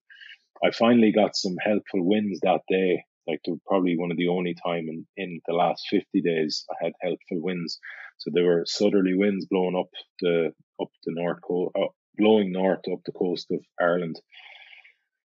I 0.65 0.71
finally 0.71 1.13
got 1.13 1.37
some 1.37 1.57
helpful 1.61 2.07
winds 2.07 2.41
that 2.41 2.61
day. 2.69 3.05
Like 3.27 3.41
probably 3.67 3.97
one 3.97 4.11
of 4.11 4.17
the 4.17 4.29
only 4.29 4.55
time 4.55 4.89
in, 4.89 5.07
in 5.17 5.41
the 5.47 5.55
last 5.55 5.87
50 5.91 6.23
days 6.23 6.65
I 6.71 6.87
had 6.87 6.93
helpful 7.01 7.41
winds. 7.41 7.79
So 8.19 8.31
there 8.33 8.45
were 8.45 8.65
southerly 8.67 9.15
winds 9.15 9.47
blowing 9.47 9.77
up 9.77 9.91
the 10.21 10.53
up 10.81 10.89
the 11.05 11.13
north 11.15 11.41
coast, 11.43 11.73
uh, 11.77 11.87
blowing 12.17 12.53
north 12.53 12.81
up 12.93 13.01
the 13.05 13.13
coast 13.13 13.47
of 13.51 13.61
Ireland. 13.81 14.21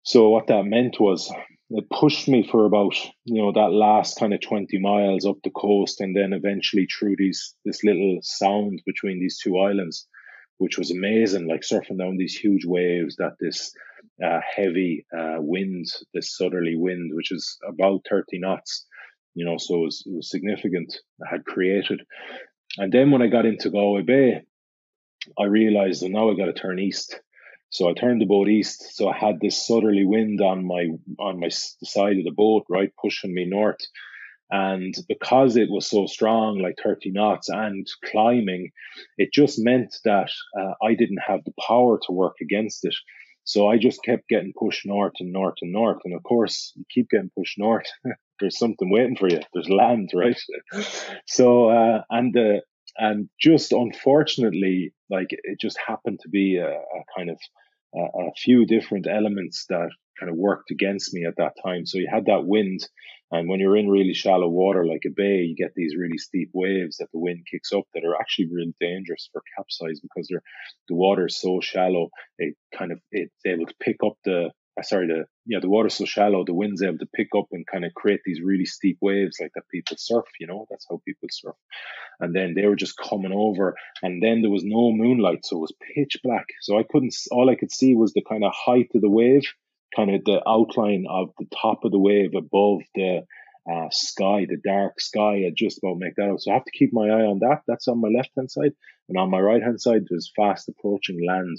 So 0.03 0.29
what 0.29 0.47
that 0.49 0.65
meant 0.65 1.01
was 1.01 1.33
it 1.71 1.91
pushed 1.91 2.29
me 2.29 2.47
for 2.49 2.65
about 2.65 2.95
you 3.25 3.43
know 3.43 3.53
that 3.53 3.73
last 3.73 4.19
kind 4.19 4.33
of 4.33 4.41
20 4.41 4.79
miles 4.79 5.27
up 5.27 5.37
the 5.43 5.51
coast 5.51 6.01
and 6.01 6.17
then 6.17 6.33
eventually 6.33 6.87
through 6.87 7.17
these 7.19 7.55
this 7.65 7.83
little 7.83 8.19
sound 8.23 8.81
between 8.87 9.19
these 9.19 9.39
two 9.39 9.59
islands 9.59 10.07
which 10.59 10.79
was 10.79 10.91
amazing 10.91 11.49
like 11.49 11.63
surfing 11.63 11.99
down 11.99 12.17
these 12.17 12.37
huge 12.37 12.65
waves 12.65 13.17
that 13.17 13.33
this 13.41 13.73
uh, 14.25 14.41
heavy 14.57 15.05
uh, 15.17 15.37
wind 15.39 15.87
this 16.15 16.37
southerly 16.37 16.77
wind 16.77 17.11
which 17.15 17.33
is 17.33 17.59
about 17.69 18.01
30 18.09 18.39
knots 18.39 18.87
you 19.35 19.45
know 19.45 19.59
so 19.59 19.77
it 19.77 19.85
was, 19.85 20.05
it 20.07 20.15
was 20.15 20.31
significant 20.31 20.97
I 21.25 21.31
had 21.31 21.45
created. 21.45 22.03
And 22.79 22.93
then 22.93 23.11
when 23.11 23.23
I 23.23 23.27
got 23.27 23.47
into 23.47 23.71
Galway 23.71 24.03
Bay 24.03 24.43
I 25.39 25.45
realized 25.45 26.03
that 26.03 26.11
now 26.11 26.31
I 26.31 26.37
got 26.37 26.47
to 26.47 26.53
turn 26.53 26.79
east 26.79 27.21
so 27.71 27.89
I 27.89 27.95
turned 27.95 28.21
the 28.21 28.27
boat 28.27 28.49
east. 28.49 28.97
So 28.97 29.09
I 29.09 29.17
had 29.17 29.41
this 29.41 29.67
southerly 29.67 30.05
wind 30.05 30.41
on 30.41 30.67
my 30.67 30.89
on 31.19 31.41
my 31.41 31.49
side 31.49 32.19
of 32.19 32.25
the 32.25 32.35
boat, 32.35 32.65
right, 32.69 32.93
pushing 33.01 33.35
me 33.35 33.45
north. 33.45 33.81
And 34.51 34.95
because 35.09 35.57
it 35.57 35.69
was 35.71 35.89
so 35.89 36.07
strong, 36.07 36.59
like 36.59 36.77
30 36.83 37.11
knots 37.11 37.49
and 37.49 37.85
climbing, 38.05 38.71
it 39.19 39.33
just 39.33 39.59
meant 39.59 39.97
that 40.05 40.31
uh, 40.59 40.75
I 40.81 40.95
didn't 40.95 41.23
have 41.27 41.41
the 41.45 41.53
power 41.67 41.99
to 42.07 42.13
work 42.13 42.37
against 42.41 42.85
it. 42.85 42.95
So 43.43 43.69
I 43.69 43.77
just 43.77 44.05
kept 44.05 44.29
getting 44.29 44.53
pushed 44.57 44.87
north 44.87 45.15
and 45.19 45.33
north 45.33 45.57
and 45.63 45.73
north. 45.73 45.99
And 46.05 46.15
of 46.15 46.23
course, 46.23 46.73
you 46.77 46.85
keep 46.89 47.11
getting 47.11 47.31
pushed 47.37 47.59
north. 47.59 47.87
There's 48.41 48.59
something 48.59 48.91
waiting 48.91 49.17
for 49.17 49.29
you. 49.29 49.41
There's 49.53 49.69
land, 49.69 50.11
right? 50.15 50.39
so, 51.27 51.71
uh, 51.71 52.03
and 52.11 52.33
the, 52.33 52.63
and 52.99 53.29
just 53.41 53.73
unfortunately, 53.73 54.93
like 55.11 55.29
it 55.31 55.61
just 55.61 55.79
happened 55.85 56.21
to 56.23 56.29
be 56.29 56.57
a, 56.57 56.71
a 56.71 57.05
kind 57.17 57.31
of 57.31 57.39
a, 57.95 58.29
a, 58.29 58.33
few 58.37 58.67
different 58.67 59.07
elements 59.07 59.67
that 59.69 59.91
kind 60.19 60.31
of 60.31 60.37
worked 60.37 60.71
against 60.71 61.13
me 61.13 61.25
at 61.27 61.37
that 61.37 61.53
time. 61.65 61.87
So 61.87 61.99
you 61.99 62.09
had 62.11 62.27
that 62.27 62.47
wind, 62.47 62.89
and 63.31 63.49
when 63.49 63.61
you're 63.61 63.77
in 63.77 63.89
really 63.89 64.15
shallow 64.15 64.49
water 64.49 64.87
like 64.87 65.03
a 65.07 65.11
bay, 65.15 65.43
you 65.43 65.55
get 65.57 65.73
these 65.75 65.95
really 65.97 66.19
steep 66.19 66.51
waves 66.55 66.97
that 66.99 67.09
the 67.13 67.19
wind 67.19 67.47
kicks 67.51 67.73
up 67.73 67.85
that 67.95 68.05
are 68.05 68.17
actually 68.17 68.49
really 68.53 68.75
dangerous 68.81 69.29
for 69.33 69.43
capsize 69.57 70.01
because 70.01 70.29
they're 70.31 70.43
the 70.89 70.95
water 70.95 71.27
is 71.27 71.41
so 71.41 71.61
shallow. 71.61 72.09
It 72.39 72.55
kind 72.77 72.93
of 72.93 73.01
it's 73.11 73.35
able 73.45 73.67
to 73.67 73.75
pick 73.81 73.97
up 74.05 74.15
the 74.25 74.51
sorry, 74.83 75.07
the 75.07 75.25
yeah, 75.47 75.59
the 75.61 75.69
water's 75.69 75.95
so 75.95 76.05
shallow, 76.05 76.45
the 76.45 76.55
wind's 76.55 76.83
able 76.83 76.99
to 76.99 77.09
pick 77.15 77.29
up 77.37 77.47
and 77.53 77.67
kind 77.67 77.85
of 77.85 77.95
create 77.95 78.21
these 78.25 78.41
really 78.43 78.67
steep 78.67 78.99
waves 79.01 79.39
like 79.41 79.53
that 79.55 79.69
people 79.73 79.97
surf, 79.99 80.25
you 80.39 80.47
know, 80.47 80.67
that's 80.69 80.87
how 80.89 81.01
people 81.07 81.29
surf. 81.31 81.55
And 82.21 82.35
then 82.35 82.55
they 82.55 82.67
were 82.67 82.77
just 82.77 82.97
coming 82.97 83.33
over, 83.33 83.75
and 84.03 84.23
then 84.23 84.43
there 84.43 84.51
was 84.51 84.65
no 84.65 84.93
moonlight, 84.93 85.45
so 85.45 85.57
it 85.57 85.61
was 85.61 85.75
pitch 85.95 86.19
black. 86.23 86.47
So 86.63 86.79
I 86.79 86.83
couldn't, 86.89 87.15
all 87.31 87.51
I 87.51 87.57
could 87.57 87.73
see 87.73 87.95
was 87.95 88.13
the 88.13 88.25
kind 88.29 88.45
of 88.45 88.53
height 88.55 88.91
of 88.95 89.01
the 89.01 89.11
wave, 89.11 89.45
kind 89.95 90.15
of 90.15 90.25
the 90.25 90.43
outline 90.47 91.07
of 91.09 91.31
the 91.39 91.47
top 91.63 91.85
of 91.85 91.93
the 91.93 91.99
wave 91.99 92.35
above 92.37 92.81
the 92.95 93.23
uh, 93.71 93.89
sky, 93.91 94.47
the 94.49 94.59
dark 94.65 95.01
sky. 95.01 95.45
I 95.47 95.53
just 95.57 95.79
about 95.79 95.99
make 95.99 96.17
that 96.17 96.29
out. 96.31 96.41
So 96.41 96.51
I 96.51 96.55
have 96.55 96.65
to 96.65 96.79
keep 96.79 96.93
my 96.93 97.09
eye 97.09 97.25
on 97.25 97.41
that. 97.41 97.63
That's 97.67 97.89
on 97.89 98.01
my 98.01 98.09
left 98.09 98.31
hand 98.37 98.51
side, 98.51 98.73
and 99.09 99.19
on 99.19 99.31
my 99.31 99.41
right 99.41 99.63
hand 99.63 99.81
side, 99.81 100.03
there's 100.09 100.33
fast 100.37 100.69
approaching 100.69 101.25
land 101.27 101.59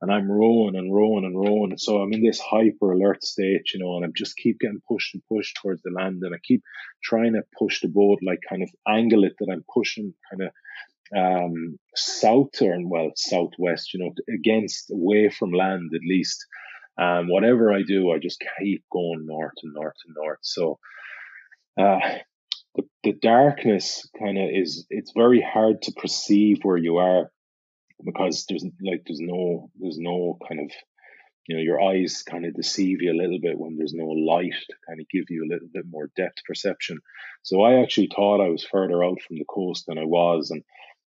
and 0.00 0.10
I'm 0.10 0.30
rowing 0.30 0.76
and 0.76 0.94
rowing 0.94 1.24
and 1.24 1.36
rowing. 1.36 1.76
So 1.76 1.98
I'm 1.98 2.12
in 2.12 2.22
this 2.22 2.40
hyper 2.40 2.92
alert 2.92 3.22
state, 3.22 3.72
you 3.74 3.80
know, 3.80 3.96
and 3.96 4.04
I 4.04 4.08
just 4.16 4.36
keep 4.36 4.60
getting 4.60 4.80
pushed 4.88 5.14
and 5.14 5.22
pushed 5.28 5.56
towards 5.56 5.82
the 5.82 5.90
land, 5.90 6.22
and 6.22 6.34
I 6.34 6.38
keep 6.42 6.62
trying 7.02 7.34
to 7.34 7.42
push 7.58 7.80
the 7.80 7.88
boat, 7.88 8.18
like 8.22 8.40
kind 8.48 8.62
of 8.62 8.70
angle 8.88 9.24
it 9.24 9.34
that 9.38 9.50
I'm 9.52 9.64
pushing, 9.72 10.14
kind 10.30 10.42
of 10.42 10.52
um 11.12 11.76
south 11.96 12.62
or 12.62 12.76
well 12.84 13.10
southwest, 13.16 13.92
you 13.92 14.00
know, 14.00 14.12
against 14.32 14.90
away 14.90 15.28
from 15.28 15.52
land 15.52 15.90
at 15.94 16.00
least. 16.08 16.46
Um, 16.98 17.28
whatever 17.28 17.72
I 17.72 17.82
do, 17.82 18.10
I 18.10 18.18
just 18.18 18.44
keep 18.58 18.84
going 18.92 19.24
north 19.26 19.54
and 19.62 19.72
north 19.72 19.96
and 20.06 20.14
north. 20.14 20.38
So, 20.42 20.78
uh, 21.78 21.98
the, 22.74 22.82
the 23.04 23.12
darkness 23.12 24.06
kind 24.18 24.36
of 24.36 24.50
is, 24.52 24.86
it's 24.90 25.12
very 25.16 25.40
hard 25.40 25.82
to 25.82 25.92
perceive 25.92 26.58
where 26.62 26.76
you 26.76 26.98
are 26.98 27.30
because 28.04 28.46
there's 28.48 28.64
like 28.82 29.02
there's 29.06 29.20
no 29.20 29.70
there's 29.78 29.98
no 29.98 30.38
kind 30.46 30.60
of 30.60 30.70
you 31.46 31.56
know 31.56 31.62
your 31.62 31.80
eyes 31.80 32.22
kind 32.22 32.44
of 32.44 32.54
deceive 32.54 33.02
you 33.02 33.12
a 33.12 33.20
little 33.20 33.40
bit 33.40 33.58
when 33.58 33.76
there's 33.76 33.94
no 33.94 34.06
light 34.06 34.54
to 34.68 34.76
kind 34.86 35.00
of 35.00 35.08
give 35.08 35.24
you 35.30 35.44
a 35.44 35.52
little 35.52 35.68
bit 35.72 35.84
more 35.88 36.10
depth 36.16 36.44
perception. 36.46 36.98
So 37.42 37.62
i 37.62 37.82
actually 37.82 38.10
thought 38.14 38.44
i 38.44 38.48
was 38.48 38.64
further 38.64 39.02
out 39.02 39.20
from 39.22 39.36
the 39.38 39.44
coast 39.48 39.84
than 39.86 39.98
i 39.98 40.04
was 40.04 40.50
and 40.50 40.62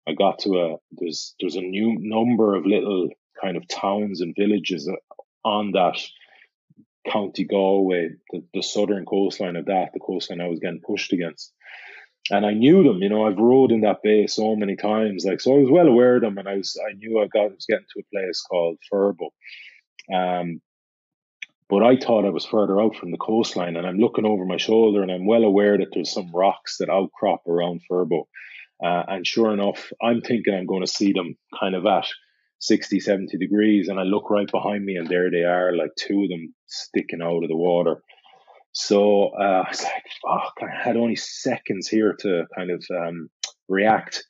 i 0.08 0.14
got 0.14 0.40
to 0.40 0.58
a 0.58 0.76
there's 0.92 1.34
there's 1.40 1.56
a 1.56 1.60
new 1.60 1.96
number 1.98 2.54
of 2.54 2.66
little 2.66 3.10
kind 3.40 3.56
of 3.56 3.68
towns 3.68 4.20
and 4.20 4.34
villages 4.38 4.90
on 5.44 5.72
that 5.72 5.98
county 7.08 7.44
galway 7.44 8.10
the, 8.30 8.44
the 8.54 8.62
southern 8.62 9.04
coastline 9.04 9.56
of 9.56 9.66
that 9.66 9.90
the 9.92 10.00
coastline 10.00 10.40
i 10.40 10.48
was 10.48 10.60
getting 10.60 10.80
pushed 10.80 11.12
against 11.12 11.52
and 12.32 12.46
I 12.46 12.54
knew 12.54 12.82
them. 12.82 13.02
You 13.02 13.10
know, 13.10 13.26
I've 13.26 13.38
rode 13.38 13.72
in 13.72 13.82
that 13.82 14.02
bay 14.02 14.26
so 14.26 14.56
many 14.56 14.74
times. 14.74 15.24
Like, 15.24 15.40
so 15.40 15.54
I 15.54 15.58
was 15.58 15.70
well 15.70 15.86
aware 15.86 16.16
of 16.16 16.22
them, 16.22 16.38
and 16.38 16.48
I 16.48 16.56
was 16.56 16.76
I 16.90 16.94
knew 16.94 17.20
I 17.20 17.26
got 17.26 17.54
was 17.54 17.66
getting 17.68 17.86
to 17.94 18.00
a 18.00 18.16
place 18.16 18.42
called 18.50 18.78
Furbo. 18.90 19.28
Um, 20.12 20.60
but 21.68 21.82
I 21.82 21.96
thought 21.96 22.24
I 22.24 22.30
was 22.30 22.44
further 22.44 22.80
out 22.80 22.96
from 22.96 23.10
the 23.10 23.18
coastline, 23.18 23.76
and 23.76 23.86
I'm 23.86 23.98
looking 23.98 24.24
over 24.24 24.46
my 24.46 24.56
shoulder, 24.56 25.02
and 25.02 25.12
I'm 25.12 25.26
well 25.26 25.44
aware 25.44 25.76
that 25.78 25.88
there's 25.92 26.12
some 26.12 26.32
rocks 26.32 26.78
that 26.78 26.88
outcrop 26.88 27.46
around 27.46 27.82
Furbo. 27.90 28.24
Uh, 28.82 29.02
and 29.08 29.26
sure 29.26 29.52
enough, 29.52 29.92
I'm 30.02 30.22
thinking 30.22 30.54
I'm 30.54 30.66
going 30.66 30.84
to 30.84 30.90
see 30.90 31.12
them 31.12 31.36
kind 31.58 31.74
of 31.74 31.86
at 31.86 32.06
60, 32.60 32.98
70 33.00 33.38
degrees, 33.38 33.88
and 33.88 34.00
I 34.00 34.02
look 34.04 34.30
right 34.30 34.50
behind 34.50 34.84
me, 34.84 34.96
and 34.96 35.06
there 35.06 35.30
they 35.30 35.44
are, 35.44 35.74
like 35.74 35.92
two 35.96 36.24
of 36.24 36.30
them 36.30 36.54
sticking 36.66 37.22
out 37.22 37.42
of 37.42 37.48
the 37.48 37.56
water. 37.56 38.02
So 38.72 39.30
uh, 39.38 39.64
I 39.66 39.68
was 39.68 39.82
like, 39.82 40.04
fuck, 40.22 40.54
I 40.62 40.84
had 40.84 40.96
only 40.96 41.16
seconds 41.16 41.88
here 41.88 42.14
to 42.20 42.44
kind 42.56 42.70
of 42.70 42.84
um, 42.90 43.28
react. 43.68 44.24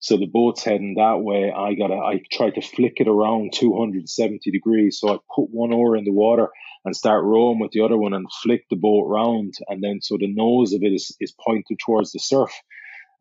So 0.00 0.16
the 0.16 0.26
boat's 0.26 0.62
heading 0.62 0.94
that 0.96 1.20
way. 1.20 1.50
I 1.50 1.74
gotta, 1.74 1.94
I 1.94 2.20
tried 2.30 2.54
to 2.54 2.60
flick 2.60 2.94
it 2.96 3.08
around 3.08 3.52
270 3.54 4.50
degrees. 4.50 4.98
So 5.00 5.08
I 5.08 5.18
put 5.34 5.48
one 5.50 5.72
oar 5.72 5.96
in 5.96 6.04
the 6.04 6.12
water 6.12 6.48
and 6.84 6.94
start 6.94 7.24
rowing 7.24 7.58
with 7.58 7.72
the 7.72 7.80
other 7.80 7.96
one 7.96 8.14
and 8.14 8.26
flick 8.42 8.64
the 8.70 8.76
boat 8.76 9.06
round. 9.08 9.54
And 9.68 9.82
then 9.82 10.00
so 10.02 10.16
the 10.18 10.32
nose 10.32 10.72
of 10.74 10.82
it 10.82 10.92
is, 10.92 11.16
is 11.18 11.34
pointed 11.44 11.78
towards 11.84 12.12
the 12.12 12.20
surf. 12.20 12.52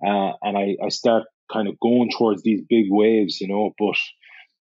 Uh, 0.05 0.34
and 0.43 0.57
I, 0.57 0.76
I 0.86 0.89
start 0.89 1.24
kind 1.51 1.68
of 1.68 1.80
going 1.80 2.11
towards 2.11 2.43
these 2.43 2.61
big 2.70 2.86
waves, 2.89 3.41
you 3.41 3.47
know, 3.47 3.74
but 3.80 3.95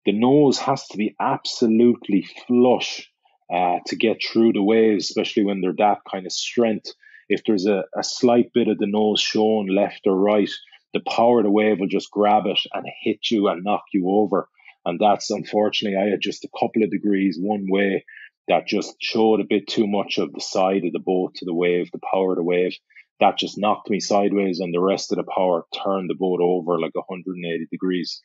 the 0.06 0.12
nose 0.12 0.58
has 0.58 0.86
to 0.88 0.97
be 0.97 1.16
absolutely 1.20 2.28
flush 2.47 3.11
uh, 3.52 3.80
to 3.88 3.95
get 3.95 4.24
through 4.24 4.54
the 4.54 4.64
waves, 4.64 5.06
especially 5.06 5.43
when 5.43 5.62
they're 5.62 5.74
that 5.78 5.99
kind 6.10 6.26
of 6.26 6.32
strength. 6.32 6.91
If 7.30 7.43
there's 7.45 7.66
a, 7.66 7.84
a 7.97 8.04
slight 8.04 8.52
bit 8.54 8.68
of 8.68 8.78
the 8.78 8.88
nose 8.88 9.22
shown 9.22 9.68
left 9.68 10.02
or 10.06 10.16
right, 10.18 10.49
the 10.93 11.02
power 11.02 11.39
of 11.39 11.45
the 11.45 11.52
wave 11.52 11.80
will 11.80 11.88
just 11.88 12.12
grab 12.12 12.45
it 12.45 12.60
and 12.74 12.86
hit 13.02 13.30
you 13.30 13.47
and 13.47 13.64
knock 13.64 13.84
you 13.93 14.10
over. 14.10 14.49
And 14.86 14.99
that's 14.99 15.30
unfortunately, 15.30 15.97
I 15.97 16.10
had 16.10 16.22
just 16.22 16.43
a 16.43 16.49
couple 16.60 16.84
of 16.84 16.91
degrees 16.91 17.38
one 17.39 17.68
way 17.70 18.06
that 18.47 18.68
just 18.68 18.95
showed 18.99 19.39
a 19.39 19.45
bit 19.47 19.68
too 19.68 19.88
much 19.88 20.18
of 20.18 20.34
the 20.34 20.41
side 20.41 20.84
of 20.86 20.93
the 20.93 20.99
boat 20.99 21.36
to 21.36 21.45
the 21.45 21.54
wave, 21.54 21.89
the 21.91 21.99
power 22.12 22.32
of 22.32 22.38
the 22.38 22.43
wave. 22.43 22.76
That 23.20 23.38
just 23.38 23.60
knocked 23.60 23.89
me 23.89 23.99
sideways, 23.99 24.60
and 24.60 24.74
the 24.74 24.82
rest 24.82 25.12
of 25.12 25.18
the 25.18 25.32
power 25.36 25.66
turned 25.84 26.10
the 26.10 26.16
boat 26.16 26.39
over 26.41 26.80
like 26.80 26.95
180 26.95 27.68
degrees. 27.70 28.22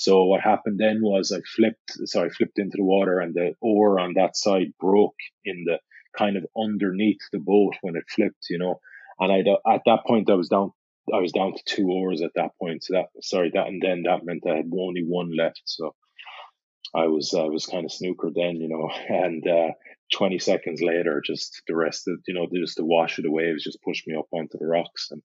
So 0.00 0.24
what 0.24 0.40
happened 0.40 0.78
then 0.80 1.02
was 1.02 1.30
I 1.30 1.42
flipped, 1.42 1.90
so 2.06 2.24
I 2.24 2.30
flipped 2.30 2.58
into 2.58 2.78
the 2.78 2.84
water 2.84 3.20
and 3.20 3.34
the 3.34 3.54
oar 3.60 4.00
on 4.00 4.14
that 4.14 4.34
side 4.34 4.72
broke 4.80 5.18
in 5.44 5.64
the 5.66 5.78
kind 6.16 6.38
of 6.38 6.46
underneath 6.56 7.20
the 7.32 7.38
boat 7.38 7.74
when 7.82 7.96
it 7.96 8.04
flipped, 8.08 8.46
you 8.48 8.56
know. 8.56 8.80
And 9.18 9.30
I 9.30 9.40
at 9.74 9.82
that 9.84 10.06
point 10.06 10.30
I 10.30 10.36
was 10.36 10.48
down, 10.48 10.72
I 11.12 11.18
was 11.18 11.32
down 11.32 11.52
to 11.52 11.62
two 11.66 11.90
oars 11.90 12.22
at 12.22 12.32
that 12.36 12.52
point. 12.58 12.82
So 12.82 12.94
that 12.94 13.08
sorry 13.20 13.50
that 13.52 13.66
and 13.66 13.82
then 13.82 14.04
that 14.04 14.24
meant 14.24 14.46
I 14.46 14.56
had 14.56 14.70
only 14.72 15.02
one 15.02 15.36
left. 15.36 15.60
So 15.66 15.94
I 16.94 17.08
was 17.08 17.34
I 17.34 17.44
was 17.44 17.66
kind 17.66 17.84
of 17.84 17.90
snookered 17.90 18.34
then, 18.34 18.56
you 18.56 18.70
know. 18.70 18.88
And 19.10 19.46
uh, 19.46 19.72
20 20.14 20.38
seconds 20.38 20.80
later, 20.80 21.20
just 21.22 21.60
the 21.68 21.76
rest 21.76 22.08
of 22.08 22.20
you 22.26 22.32
know 22.32 22.46
just 22.54 22.78
the 22.78 22.86
wash 22.86 23.18
of 23.18 23.24
the 23.24 23.30
waves 23.30 23.64
just 23.64 23.82
pushed 23.82 24.06
me 24.06 24.16
up 24.16 24.28
onto 24.32 24.56
the 24.56 24.66
rocks 24.66 25.08
and 25.10 25.20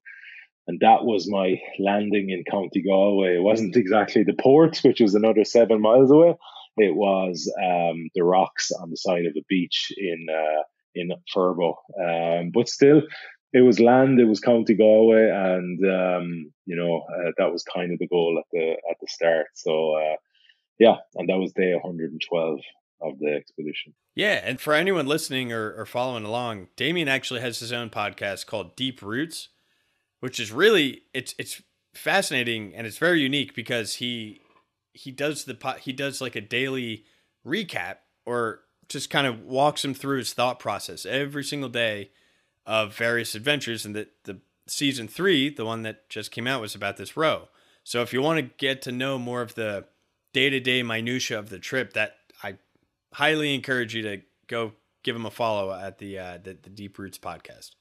and 0.68 0.80
that 0.80 1.04
was 1.04 1.30
my 1.30 1.60
landing 1.80 2.30
in 2.30 2.44
County 2.50 2.82
Galway. 2.82 3.36
It 3.36 3.44
wasn't 3.44 3.76
exactly 3.76 4.24
the 4.24 4.34
port, 4.34 4.80
which 4.84 5.00
was 5.00 5.16
another 5.16 5.44
seven 5.44 5.82
miles 5.82 6.12
away. 6.12 6.36
It 6.78 6.96
was 6.96 7.52
um, 7.62 8.10
the 8.16 8.24
rocks 8.24 8.72
on 8.72 8.90
the 8.90 8.98
side 8.98 9.26
of 9.26 9.34
the 9.34 9.44
beach 9.48 9.92
in 9.98 10.26
uh, 10.30 10.64
in 10.96 11.12
Furbo. 11.34 11.76
Um, 12.02 12.52
but 12.54 12.68
still, 12.68 13.02
it 13.54 13.62
was 13.62 13.80
land, 13.80 14.20
it 14.20 14.26
was 14.26 14.40
County 14.40 14.74
Galway, 14.74 15.30
and 15.30 15.80
um, 15.86 16.52
you 16.66 16.76
know 16.76 17.04
uh, 17.10 17.32
that 17.38 17.52
was 17.52 17.64
kind 17.64 17.94
of 17.94 18.00
the 18.00 18.08
goal 18.08 18.38
at 18.40 18.46
the 18.52 18.72
at 18.90 18.98
the 19.00 19.08
start. 19.08 19.48
So 19.54 19.96
uh, 19.96 20.16
yeah, 20.80 20.96
and 21.16 21.30
that 21.30 21.38
was 21.38 21.54
day 21.54 21.74
112 21.74 22.60
of 23.02 23.20
the 23.20 23.34
expedition. 23.34 23.94
Yeah, 24.16 24.42
and 24.44 24.60
for 24.60 24.74
anyone 24.74 25.08
listening 25.08 25.54
or, 25.54 25.74
or 25.74 25.86
following 25.86 26.26
along, 26.26 26.68
Damian 26.76 27.08
actually 27.08 27.42
has 27.42 27.60
his 27.60 27.72
own 27.72 27.90
podcast 27.90 28.46
called 28.46 28.76
Deep 28.76 29.02
Roots, 29.02 29.50
which 30.20 30.40
is 30.40 30.52
really 30.52 31.04
it's 31.14 31.36
it's 31.38 31.62
fascinating 31.94 32.74
and 32.76 32.86
it's 32.86 32.98
very 32.98 33.22
unique 33.22 33.56
because 33.56 33.96
he 33.96 34.42
he 34.94 35.12
does 35.12 35.46
the 35.46 35.76
he 35.82 35.94
does 35.94 36.22
like 36.22 36.36
a 36.36 36.42
daily 36.42 37.06
recap 37.46 37.98
or 38.26 38.62
just 38.90 39.10
kind 39.10 39.28
of 39.28 39.42
walks 39.42 39.84
him 39.84 39.94
through 39.94 40.18
his 40.18 40.34
thought 40.34 40.60
process 40.60 41.06
every 41.06 41.44
single 41.44 41.70
day 41.70 42.12
of 42.66 42.96
various 42.96 43.36
adventures, 43.36 43.86
and 43.86 43.96
that 43.96 44.12
the 44.24 44.40
season 44.68 45.08
three, 45.08 45.50
the 45.50 45.66
one 45.66 45.84
that 45.84 46.10
just 46.10 46.32
came 46.32 46.48
out, 46.48 46.62
was 46.62 46.76
about 46.76 46.98
this 46.98 47.16
row. 47.16 47.48
So 47.84 48.02
if 48.02 48.14
you 48.14 48.22
want 48.22 48.40
to 48.40 48.54
get 48.58 48.82
to 48.84 48.92
know 48.92 49.20
more 49.20 49.42
of 49.42 49.56
the 49.56 49.86
day 50.34 50.50
to 50.50 50.60
day 50.60 50.82
minutia 50.82 51.38
of 51.38 51.50
the 51.50 51.60
trip, 51.60 51.94
that 51.94 52.16
I 52.44 52.58
highly 53.14 53.54
encourage 53.54 53.94
you 53.94 54.02
to 54.04 54.22
go 54.48 54.74
give 55.04 55.16
him 55.16 55.26
a 55.26 55.32
follow 55.32 55.72
at 55.72 56.00
the 56.00 56.18
uh, 56.18 56.38
the, 56.44 56.58
the 56.62 56.70
Deep 56.70 56.98
Roots 56.98 57.20
podcast. 57.20 57.72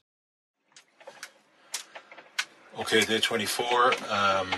Okay, 2.77 3.05
day 3.05 3.21
twenty 3.21 3.45
four. 3.45 3.93
Um, 4.09 4.49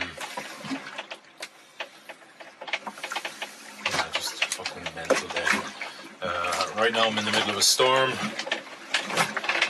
yeah, 3.85 4.05
just 4.11 4.43
fucking 4.45 4.83
mental 4.95 5.27
day. 5.27 5.45
Uh, 6.23 6.67
right 6.77 6.91
now, 6.91 7.05
I'm 7.07 7.15
in 7.19 7.25
the 7.25 7.31
middle 7.31 7.51
of 7.51 7.57
a 7.57 7.61
storm 7.61 8.11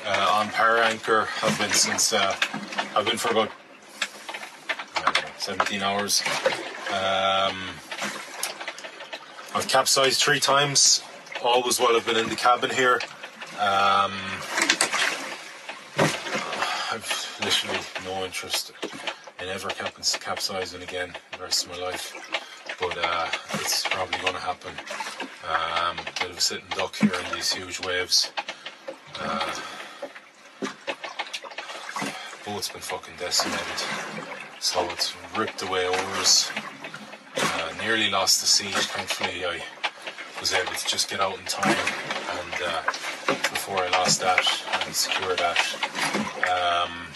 uh, 0.06 0.32
on 0.32 0.48
para 0.52 0.86
anchor. 0.86 1.28
I've 1.43 1.60
been 1.60 1.74
since 1.74 2.14
uh, 2.14 2.34
I've 2.95 3.06
been 3.06 3.18
for 3.18 3.32
about 3.32 3.50
know, 5.06 5.12
17 5.39 5.82
hours. 5.82 6.24
Um, 6.88 7.58
I've 9.56 9.68
capsized 9.68 10.22
three 10.22 10.39
times, 10.39 11.04
always 11.43 11.82
while 11.82 11.98
I've 11.98 12.06
been 12.06 12.16
in 12.16 12.30
the 12.30 12.36
cabin 12.38 12.70
here. 12.70 13.02
Um, 13.60 14.14
I've 17.48 17.64
literally 17.64 17.86
no 18.04 18.26
interest 18.26 18.74
in 19.41 19.48
ever 19.48 19.70
capsizing 19.70 20.84
again 20.84 21.14
the 21.32 21.43
rest 21.43 21.66
of 21.66 21.72
my 21.72 21.78
life, 21.78 22.14
but 22.78 22.98
uh, 23.02 23.28
it's 23.54 23.88
probably 23.88 24.20
going 24.20 24.34
to 24.34 24.39
happen. 24.39 24.72
Um, 25.48 25.95
bit 26.20 26.32
of 26.32 26.38
a 26.38 26.41
sitting 26.41 26.66
duck 26.72 26.98
here 26.98 27.10
in 27.14 27.34
these 27.34 27.54
huge 27.54 27.80
waves. 27.86 28.34
Uh, 29.18 29.56
boat's 32.45 32.68
been 32.68 32.82
fucking 32.82 33.14
decimated. 33.18 33.62
So 34.60 34.84
it's 34.89 35.16
ripped 35.38 35.62
away 35.62 35.88
oars. 35.88 36.52
Uh, 37.38 37.74
nearly 37.80 38.10
lost 38.10 38.41
the 38.41 38.48
siege. 38.48 38.74
Thankfully, 38.74 39.45
I 39.45 39.62
was 40.41 40.52
able 40.54 40.74
to 40.74 40.86
just 40.86 41.10
get 41.10 41.22
out 41.22 41.39
in 41.39 41.45
time 41.45 41.78
and 42.30 42.62
uh, 42.66 42.82
before 43.26 43.78
I 43.78 43.88
lost 43.91 44.20
that 44.20 44.45
and 44.86 44.93
secure 44.93 45.38
that. 45.38 45.58
Um, 46.84 47.07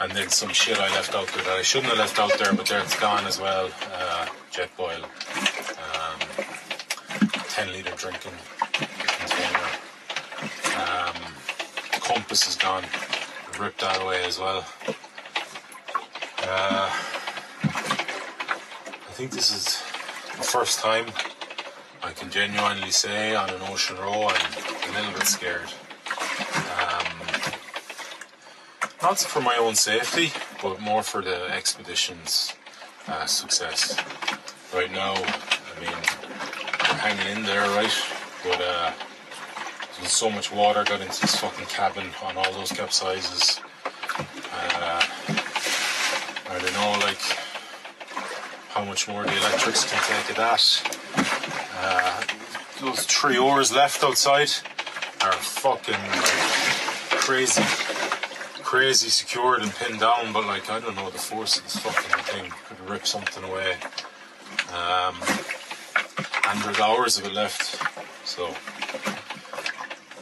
and 0.00 0.12
then 0.12 0.28
some 0.28 0.52
shit 0.52 0.78
I 0.78 0.88
left 0.94 1.14
out 1.14 1.28
there 1.28 1.44
that 1.44 1.58
I 1.58 1.62
shouldn't 1.62 1.90
have 1.90 1.98
left 1.98 2.18
out 2.18 2.38
there, 2.38 2.52
but 2.52 2.66
there 2.66 2.80
it's 2.80 2.98
gone 2.98 3.24
as 3.26 3.40
well. 3.40 3.70
Uh, 3.92 4.26
Jetboil, 4.52 5.04
um, 5.94 6.18
10 7.48 7.72
litre 7.72 7.94
drinking 7.96 8.32
container. 8.72 9.68
Um, 10.76 11.16
compass 12.00 12.48
is 12.48 12.56
gone 12.56 12.84
ripped 13.58 13.80
that 13.80 14.00
away 14.00 14.24
as 14.24 14.38
well. 14.38 14.64
Uh, 16.42 16.90
I 17.64 19.12
think 19.12 19.32
this 19.32 19.50
is 19.50 19.82
the 20.36 20.44
first 20.44 20.78
time 20.78 21.06
I 22.04 22.12
can 22.12 22.30
genuinely 22.30 22.92
say 22.92 23.34
on 23.34 23.50
an 23.50 23.60
ocean 23.62 23.96
row 23.96 24.28
I'm 24.28 24.94
a 24.94 24.98
little 24.98 25.12
bit 25.12 25.26
scared. 25.26 25.68
Um, 26.78 27.06
not 29.02 29.18
for 29.18 29.40
my 29.40 29.56
own 29.56 29.74
safety, 29.74 30.32
but 30.62 30.80
more 30.80 31.02
for 31.02 31.22
the 31.22 31.50
expedition's 31.52 32.54
uh, 33.06 33.26
success. 33.26 33.96
Right 34.74 34.90
now, 34.92 35.14
I 35.14 35.80
mean, 35.80 35.90
we're 35.90 36.98
hanging 36.98 37.38
in 37.38 37.42
there, 37.44 37.68
right? 37.70 37.94
But 38.44 38.60
uh, 38.60 38.92
so 40.04 40.30
much 40.30 40.52
water 40.52 40.84
got 40.84 41.00
into 41.00 41.20
this 41.20 41.36
fucking 41.36 41.66
cabin 41.66 42.06
on 42.24 42.36
all 42.36 42.52
those 42.52 42.70
capsizes. 42.70 43.60
Uh, 44.52 45.02
I 46.50 46.58
don't 46.58 46.72
know, 46.72 47.06
like, 47.06 47.20
how 48.70 48.84
much 48.84 49.08
more 49.08 49.24
the 49.24 49.36
electrics 49.36 49.84
can 49.90 50.02
take 50.02 50.30
of 50.30 50.36
that. 50.36 50.98
Uh, 51.80 52.22
those 52.80 53.04
three 53.06 53.38
oars 53.38 53.72
left 53.72 54.02
outside 54.02 54.50
are 55.22 55.32
fucking 55.32 55.96
crazy, 57.18 57.62
crazy 58.68 59.08
secured 59.08 59.62
and 59.62 59.72
pinned 59.76 59.98
down, 59.98 60.30
but 60.30 60.44
like, 60.44 60.68
I 60.68 60.78
don't 60.78 60.94
know, 60.94 61.08
the 61.08 61.16
force 61.16 61.56
of 61.56 61.62
this 61.62 61.78
fucking 61.78 62.22
thing 62.24 62.52
could 62.66 62.78
rip 62.86 63.06
something 63.06 63.42
away. 63.42 63.76
Um, 64.76 65.16
and 66.46 66.60
there's 66.60 66.78
hours 66.78 67.16
of 67.16 67.24
it 67.24 67.32
left, 67.32 67.80
so 68.28 68.48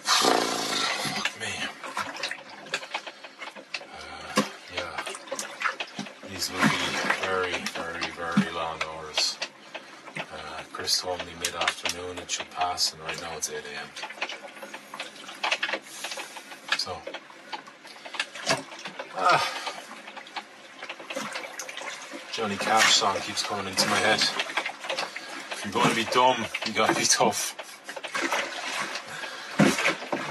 fuck 0.07 1.40
me. 1.40 1.53
Uh, 3.82 4.42
yeah, 4.76 5.03
these 6.30 6.49
will 6.53 6.62
be 6.62 6.86
very, 7.26 7.51
very, 7.74 8.07
very 8.12 8.53
long 8.55 8.80
hours. 8.90 9.38
Uh, 10.18 10.62
Chris 10.72 11.01
told 11.01 11.18
me 11.26 11.32
mid-afternoon 11.40 12.18
it 12.18 12.30
should 12.30 12.49
pass, 12.53 12.92
and 12.92 13.03
right 13.03 13.20
now 13.20 13.36
it's 13.36 13.51
8 13.51 13.57
a.m. 13.57 14.16
Cash 22.67 22.97
song 22.97 23.17
keeps 23.21 23.45
coming 23.45 23.69
into 23.69 23.89
my 23.89 23.97
head. 23.97 24.19
If 24.19 25.62
you're 25.64 25.73
going 25.73 25.89
to 25.89 25.95
be 25.95 26.05
dumb, 26.11 26.45
you 26.67 26.73
gotta 26.73 26.99
be 26.99 27.05
tough. 27.05 27.55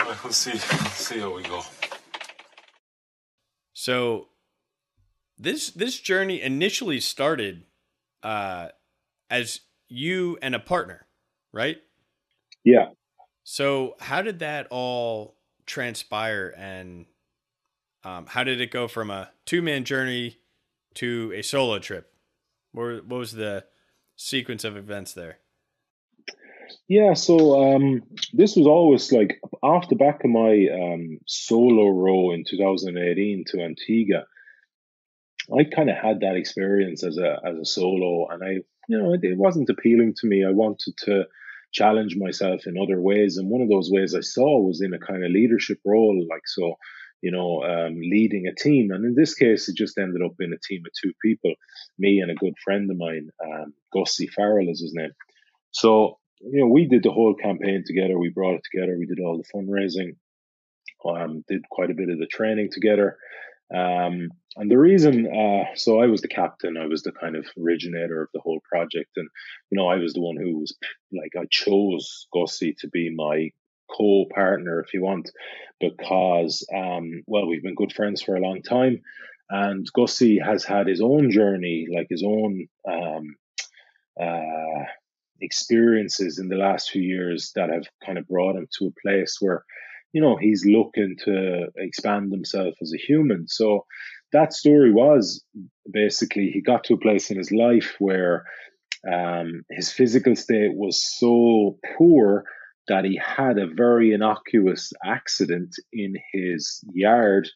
Right, 0.05 0.21
we'll 0.21 0.33
see. 0.33 0.51
We'll 0.51 0.89
see 0.89 1.19
how 1.19 1.33
we 1.33 1.43
go. 1.43 1.61
So, 3.71 4.27
this 5.37 5.69
this 5.69 5.97
journey 5.97 6.41
initially 6.41 6.99
started 6.99 7.63
uh, 8.21 8.67
as 9.29 9.61
you 9.87 10.37
and 10.41 10.53
a 10.53 10.59
partner, 10.59 11.07
right? 11.53 11.77
Yeah. 12.65 12.89
So 13.45 13.95
how 14.01 14.21
did 14.21 14.39
that 14.39 14.67
all 14.71 15.37
transpire, 15.65 16.53
and 16.57 17.05
um, 18.03 18.25
how 18.25 18.43
did 18.43 18.59
it 18.59 18.71
go 18.71 18.89
from 18.89 19.09
a 19.09 19.31
two 19.45 19.61
man 19.61 19.85
journey 19.85 20.39
to 20.95 21.31
a 21.33 21.41
solo 21.41 21.79
trip? 21.79 22.11
What, 22.75 23.07
was 23.07 23.31
the 23.31 23.65
sequence 24.15 24.63
of 24.63 24.77
events 24.77 25.13
there? 25.13 25.39
Yeah, 26.87 27.13
so 27.13 27.75
um, 27.75 28.03
this 28.33 28.55
was 28.55 28.67
always 28.67 29.11
like 29.11 29.39
off 29.61 29.89
the 29.89 29.95
back 29.95 30.23
of 30.23 30.31
my 30.31 30.67
um, 30.73 31.19
solo 31.25 31.89
row 31.89 32.31
in 32.31 32.43
2018 32.47 33.45
to 33.47 33.61
Antigua. 33.61 34.25
I 35.55 35.63
kind 35.63 35.89
of 35.89 35.95
had 35.95 36.21
that 36.21 36.35
experience 36.35 37.03
as 37.03 37.17
a 37.17 37.39
as 37.45 37.57
a 37.59 37.65
solo, 37.65 38.27
and 38.29 38.43
I 38.43 38.61
you 38.87 38.97
know, 38.97 39.13
it, 39.13 39.21
it 39.23 39.37
wasn't 39.37 39.69
appealing 39.69 40.13
to 40.17 40.27
me. 40.27 40.45
I 40.45 40.51
wanted 40.51 40.95
to 41.05 41.25
challenge 41.71 42.15
myself 42.15 42.67
in 42.67 42.77
other 42.77 43.01
ways. 43.01 43.37
And 43.37 43.49
one 43.49 43.61
of 43.61 43.69
those 43.69 43.89
ways 43.91 44.15
I 44.15 44.21
saw 44.21 44.59
was 44.59 44.81
in 44.81 44.93
a 44.93 44.99
kind 44.99 45.23
of 45.23 45.31
leadership 45.31 45.79
role, 45.85 46.25
like 46.29 46.47
so, 46.47 46.75
you 47.25 47.31
know, 47.31 47.63
um, 47.63 47.95
leading 47.99 48.45
a 48.45 48.53
team. 48.53 48.91
And 48.91 49.03
in 49.03 49.15
this 49.15 49.33
case, 49.33 49.67
it 49.67 49.75
just 49.75 49.97
ended 49.97 50.21
up 50.23 50.35
in 50.39 50.53
a 50.53 50.59
team 50.59 50.83
of 50.85 50.91
two 50.93 51.11
people, 51.23 51.55
me 51.97 52.19
and 52.19 52.29
a 52.29 52.35
good 52.35 52.53
friend 52.63 52.87
of 52.91 52.97
mine, 52.97 53.29
um, 53.43 53.73
Gussie 53.91 54.27
Farrell 54.27 54.69
is 54.69 54.79
his 54.79 54.93
name. 54.93 55.09
So, 55.71 56.19
you 56.39 56.59
know, 56.59 56.67
we 56.67 56.85
did 56.85 57.01
the 57.01 57.11
whole 57.11 57.33
campaign 57.33 57.83
together. 57.83 58.19
We 58.19 58.29
brought 58.29 58.57
it 58.57 58.61
together. 58.71 58.95
We 58.95 59.07
did 59.07 59.19
all 59.19 59.41
the 59.41 59.57
fundraising, 59.57 60.17
um, 61.03 61.43
did 61.47 61.63
quite 61.71 61.89
a 61.89 61.95
bit 61.95 62.09
of 62.09 62.19
the 62.19 62.27
training 62.27 62.69
together. 62.71 63.17
Um, 63.73 64.29
and 64.57 64.69
the 64.69 64.77
reason, 64.77 65.25
uh, 65.25 65.73
so 65.73 65.99
I 65.99 66.05
was 66.05 66.21
the 66.21 66.27
captain, 66.27 66.77
I 66.77 66.85
was 66.85 67.01
the 67.01 67.11
kind 67.11 67.35
of 67.35 67.47
originator 67.59 68.21
of 68.21 68.29
the 68.35 68.41
whole 68.41 68.59
project. 68.71 69.09
And, 69.15 69.27
you 69.71 69.79
know, 69.79 69.87
I 69.87 69.95
was 69.95 70.13
the 70.13 70.21
one 70.21 70.37
who 70.37 70.59
was 70.59 70.77
like, 71.11 71.31
I 71.35 71.47
chose 71.49 72.27
Gussie 72.31 72.75
to 72.81 72.87
be 72.87 73.11
my 73.15 73.49
co 73.89 74.25
partner, 74.33 74.79
if 74.79 74.93
you 74.93 75.01
want, 75.01 75.31
because, 75.79 76.65
um, 76.73 77.23
well, 77.27 77.47
we've 77.47 77.63
been 77.63 77.75
good 77.75 77.93
friends 77.93 78.21
for 78.21 78.35
a 78.35 78.41
long 78.41 78.61
time. 78.61 79.01
And 79.49 79.85
Gussie 79.93 80.39
has 80.39 80.63
had 80.63 80.87
his 80.87 81.01
own 81.01 81.29
journey, 81.31 81.87
like 81.93 82.07
his 82.09 82.23
own, 82.23 82.67
um, 82.89 83.35
uh, 84.19 84.85
experiences 85.41 86.39
in 86.39 86.47
the 86.47 86.55
last 86.55 86.89
few 86.89 87.01
years 87.01 87.51
that 87.55 87.69
have 87.69 87.83
kind 88.03 88.17
of 88.17 88.27
brought 88.27 88.55
him 88.55 88.67
to 88.79 88.87
a 88.87 89.07
place 89.07 89.37
where 89.39 89.65
you 90.15 90.21
know, 90.21 90.37
he's 90.37 90.65
looking 90.65 91.17
to 91.25 91.67
expand 91.75 92.31
himself 92.31 92.73
as 92.81 92.93
a 92.93 92.97
human. 92.97 93.49
So 93.49 93.85
that 94.31 94.53
story 94.53 94.93
was 94.93 95.43
basically 95.91 96.51
he 96.53 96.61
got 96.61 96.85
to 96.85 96.93
a 96.93 96.97
place 96.97 97.29
in 97.31 97.37
his 97.37 97.51
life 97.51 97.97
where 97.99 98.45
um, 99.11 99.65
his 99.71 99.91
physical 99.91 100.37
state 100.37 100.73
was 100.73 101.03
so 101.03 101.77
poor 101.97 102.45
that 102.87 103.05
he 103.05 103.19
had 103.23 103.57
a 103.57 103.67
very 103.67 104.13
innocuous 104.13 104.91
accident 105.03 105.75
in 105.91 106.15
his 106.31 106.83
yard 106.93 107.49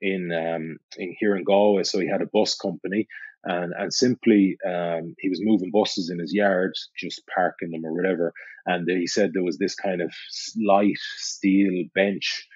in 0.00 0.30
um, 0.32 0.78
in 0.96 1.14
here 1.18 1.36
in 1.36 1.44
Galway. 1.44 1.84
So 1.84 1.98
he 1.98 2.08
had 2.08 2.22
a 2.22 2.30
bus 2.32 2.54
company, 2.54 3.06
and 3.44 3.72
and 3.76 3.92
simply 3.92 4.56
um, 4.66 5.14
he 5.18 5.28
was 5.28 5.40
moving 5.42 5.70
buses 5.72 6.10
in 6.10 6.18
his 6.18 6.32
yard, 6.32 6.74
just 6.96 7.22
parking 7.34 7.70
them 7.70 7.84
or 7.84 7.92
whatever. 7.92 8.32
And 8.66 8.88
he 8.88 9.06
said 9.06 9.32
there 9.32 9.42
was 9.42 9.58
this 9.58 9.74
kind 9.74 10.00
of 10.02 10.12
light 10.56 10.98
steel 11.16 11.84
bench 11.94 12.46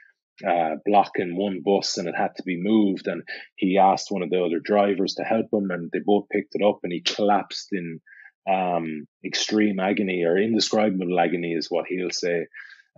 uh, 0.46 0.76
blocking 0.84 1.36
one 1.36 1.60
bus, 1.64 1.98
and 1.98 2.08
it 2.08 2.16
had 2.16 2.34
to 2.36 2.42
be 2.42 2.60
moved. 2.60 3.06
And 3.06 3.22
he 3.56 3.78
asked 3.78 4.10
one 4.10 4.22
of 4.22 4.30
the 4.30 4.42
other 4.42 4.60
drivers 4.60 5.14
to 5.14 5.22
help 5.22 5.46
him, 5.52 5.70
and 5.70 5.90
they 5.92 6.00
both 6.04 6.28
picked 6.30 6.54
it 6.54 6.64
up, 6.64 6.80
and 6.82 6.92
he 6.92 7.00
collapsed 7.00 7.68
in 7.72 8.00
um, 8.48 9.06
extreme 9.24 9.80
agony 9.80 10.24
or 10.24 10.36
indescribable 10.36 11.18
agony, 11.18 11.52
is 11.52 11.70
what 11.70 11.86
he'll 11.88 12.10
say. 12.10 12.46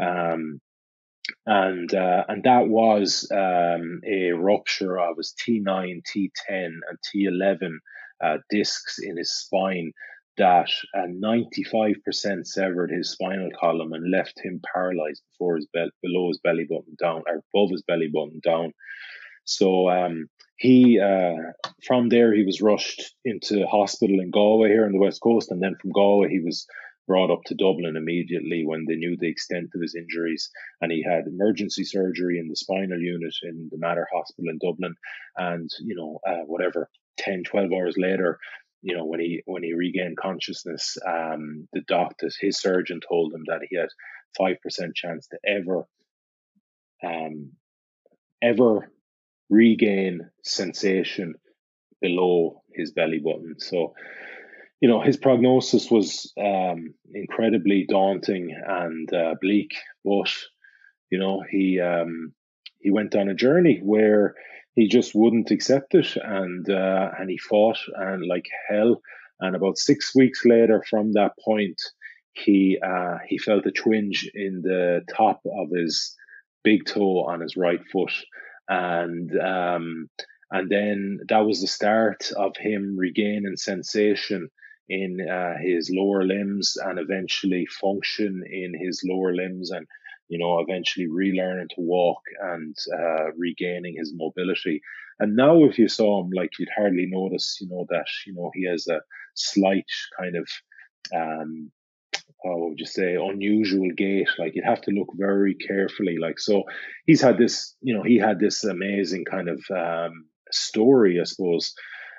Um, 0.00 0.60
and 1.46 1.92
uh, 1.94 2.24
and 2.28 2.42
that 2.44 2.68
was 2.68 3.28
um, 3.32 4.00
a 4.06 4.32
rupture 4.32 4.98
of 4.98 5.16
his 5.16 5.34
T9, 5.40 6.02
T10, 6.04 6.30
and 6.50 6.98
T11 7.04 7.76
uh, 8.22 8.38
discs 8.50 8.98
in 8.98 9.16
his 9.16 9.32
spine 9.32 9.92
that 10.36 10.68
uh, 10.96 11.06
95% 11.06 12.46
severed 12.46 12.90
his 12.90 13.10
spinal 13.10 13.50
column 13.58 13.92
and 13.92 14.10
left 14.10 14.40
him 14.42 14.60
paralyzed 14.74 15.22
before 15.32 15.56
his 15.56 15.68
be- 15.72 15.90
below 16.02 16.28
his 16.28 16.40
belly 16.42 16.66
button 16.68 16.96
down 17.00 17.22
or 17.28 17.42
above 17.54 17.70
his 17.70 17.82
belly 17.82 18.10
button 18.12 18.40
down. 18.42 18.72
So 19.44 19.88
um, 19.88 20.28
he 20.56 21.00
uh, 21.00 21.52
from 21.86 22.08
there 22.08 22.34
he 22.34 22.44
was 22.44 22.60
rushed 22.60 23.14
into 23.24 23.66
hospital 23.66 24.20
in 24.20 24.30
Galway 24.30 24.68
here 24.68 24.84
on 24.84 24.92
the 24.92 24.98
west 24.98 25.20
coast, 25.20 25.50
and 25.50 25.62
then 25.62 25.74
from 25.80 25.92
Galway 25.92 26.28
he 26.28 26.40
was 26.40 26.66
brought 27.06 27.30
up 27.30 27.42
to 27.46 27.54
Dublin 27.54 27.96
immediately 27.96 28.64
when 28.64 28.86
they 28.86 28.94
knew 28.94 29.16
the 29.18 29.28
extent 29.28 29.70
of 29.74 29.82
his 29.82 29.94
injuries. 29.94 30.50
And 30.80 30.90
he 30.90 31.02
had 31.02 31.26
emergency 31.26 31.84
surgery 31.84 32.38
in 32.38 32.48
the 32.48 32.56
spinal 32.56 32.98
unit 32.98 33.34
in 33.42 33.68
the 33.70 33.78
Mater 33.78 34.08
Hospital 34.12 34.50
in 34.50 34.58
Dublin. 34.58 34.94
And, 35.36 35.70
you 35.80 35.94
know, 35.94 36.18
uh, 36.26 36.44
whatever, 36.46 36.88
10, 37.18 37.44
12 37.44 37.72
hours 37.72 37.96
later, 37.98 38.38
you 38.82 38.96
know, 38.96 39.04
when 39.04 39.20
he 39.20 39.42
when 39.46 39.62
he 39.62 39.72
regained 39.72 40.18
consciousness, 40.18 40.98
um, 41.06 41.66
the 41.72 41.80
doctors, 41.88 42.36
his 42.38 42.60
surgeon 42.60 43.00
told 43.06 43.32
him 43.32 43.44
that 43.46 43.62
he 43.68 43.76
had 43.76 43.88
five 44.36 44.56
percent 44.62 44.94
chance 44.94 45.26
to 45.28 45.38
ever, 45.46 45.86
um, 47.02 47.52
ever 48.42 48.90
regain 49.50 50.30
sensation 50.42 51.34
below 52.00 52.62
his 52.74 52.92
belly 52.92 53.20
button. 53.24 53.56
So 53.58 53.94
you 54.80 54.88
know, 54.88 55.00
his 55.00 55.16
prognosis 55.16 55.90
was 55.90 56.30
um, 56.38 56.92
incredibly 57.14 57.86
daunting 57.88 58.54
and 58.66 59.10
uh, 59.14 59.34
bleak, 59.40 59.72
but 60.04 60.30
you 61.10 61.18
know, 61.18 61.42
he 61.48 61.80
um, 61.80 62.34
he 62.80 62.90
went 62.90 63.16
on 63.16 63.30
a 63.30 63.34
journey 63.34 63.80
where 63.82 64.34
he 64.74 64.88
just 64.88 65.14
wouldn't 65.14 65.50
accept 65.50 65.94
it, 65.94 66.16
and 66.16 66.68
uh, 66.68 67.10
and 67.18 67.30
he 67.30 67.38
fought 67.38 67.78
and 67.94 68.26
like 68.26 68.46
hell. 68.68 69.00
And 69.40 69.56
about 69.56 69.78
six 69.78 70.14
weeks 70.14 70.44
later, 70.44 70.84
from 70.90 71.12
that 71.12 71.32
point, 71.42 71.80
he 72.32 72.78
uh, 72.84 73.18
he 73.26 73.38
felt 73.38 73.64
a 73.66 73.70
twinge 73.70 74.30
in 74.34 74.60
the 74.62 75.02
top 75.16 75.40
of 75.46 75.70
his 75.70 76.14
big 76.62 76.84
toe 76.84 77.24
on 77.24 77.40
his 77.40 77.56
right 77.56 77.80
foot, 77.90 78.12
and 78.68 79.30
um, 79.40 80.08
and 80.50 80.70
then 80.70 81.20
that 81.28 81.44
was 81.44 81.60
the 81.60 81.66
start 81.66 82.30
of 82.36 82.52
him 82.56 82.96
regaining 82.96 83.56
sensation 83.56 84.48
in 84.88 85.26
uh, 85.28 85.54
his 85.60 85.90
lower 85.92 86.24
limbs 86.24 86.76
and 86.76 86.98
eventually 86.98 87.66
function 87.66 88.42
in 88.48 88.74
his 88.78 89.02
lower 89.04 89.34
limbs 89.34 89.70
and 89.70 89.86
you 90.28 90.38
know 90.38 90.60
eventually 90.60 91.06
relearning 91.06 91.68
to 91.70 91.80
walk 91.80 92.20
and 92.42 92.76
uh, 92.96 93.32
regaining 93.36 93.96
his 93.96 94.12
mobility. 94.14 94.80
And 95.18 95.36
now 95.36 95.64
if 95.64 95.78
you 95.78 95.88
saw 95.88 96.22
him 96.22 96.30
like 96.34 96.58
you'd 96.58 96.68
hardly 96.76 97.06
notice 97.06 97.58
you 97.60 97.68
know 97.68 97.86
that 97.90 98.06
you 98.26 98.34
know 98.34 98.50
he 98.54 98.66
has 98.68 98.86
a 98.88 99.00
slight 99.34 99.90
kind 100.18 100.36
of 100.36 100.48
um 101.14 101.70
how 102.44 102.56
would 102.58 102.78
you 102.78 102.86
say 102.86 103.14
unusual 103.14 103.88
gait 103.96 104.28
like 104.38 104.54
you'd 104.54 104.64
have 104.64 104.80
to 104.80 104.90
look 104.90 105.08
very 105.14 105.54
carefully 105.54 106.16
like 106.20 106.38
so 106.38 106.64
he's 107.06 107.20
had 107.20 107.38
this 107.38 107.74
you 107.80 107.94
know 107.94 108.02
he 108.02 108.18
had 108.18 108.38
this 108.38 108.64
amazing 108.64 109.24
kind 109.24 109.48
of 109.48 109.60
um 109.74 110.26
story 110.50 111.18
i 111.20 111.24
suppose 111.24 111.74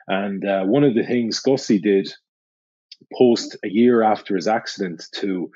and 0.08 0.45
uh, 0.45 0.64
one 0.64 0.84
of 0.84 0.93
the 0.93 1.03
things 1.06 1.39
Gussie 1.39 1.80
did 1.80 2.12
post 3.18 3.58
a 3.64 3.68
year 3.68 4.03
after 4.03 4.36
his 4.36 4.47
accident 4.47 5.03
to 5.16 5.49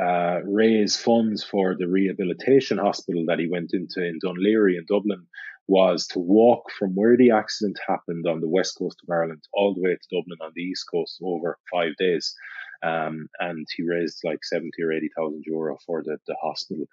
uh, 0.00 0.40
raise 0.44 0.96
funds 0.96 1.42
for 1.42 1.74
the 1.78 1.88
rehabilitation 1.88 2.78
hospital 2.78 3.24
that 3.26 3.38
he 3.38 3.48
went 3.48 3.72
into 3.72 4.06
in 4.06 4.18
Dún 4.24 4.36
Laoghaire 4.38 4.76
in 4.76 4.84
Dublin 4.86 5.26
was 5.68 6.06
to 6.06 6.20
walk 6.20 6.70
from 6.78 6.94
where 6.94 7.16
the 7.16 7.30
accident 7.30 7.78
happened 7.86 8.26
on 8.26 8.40
the 8.40 8.48
west 8.48 8.78
coast 8.78 8.98
of 9.02 9.12
Ireland 9.12 9.42
all 9.52 9.74
the 9.74 9.80
way 9.80 9.96
to 9.96 10.16
Dublin 10.16 10.38
on 10.40 10.52
the 10.54 10.62
east 10.62 10.84
coast 10.92 11.18
over 11.22 11.58
five 11.72 11.96
days. 11.98 12.34
Um, 12.82 13.28
and 13.38 13.66
he 13.76 13.82
raised 13.82 14.20
like 14.24 14.44
70 14.44 14.70
or 14.82 14.92
80,000 14.92 15.42
euro 15.46 15.76
for 15.86 16.02
the, 16.02 16.18
the 16.26 16.36
hospital. 16.42 16.86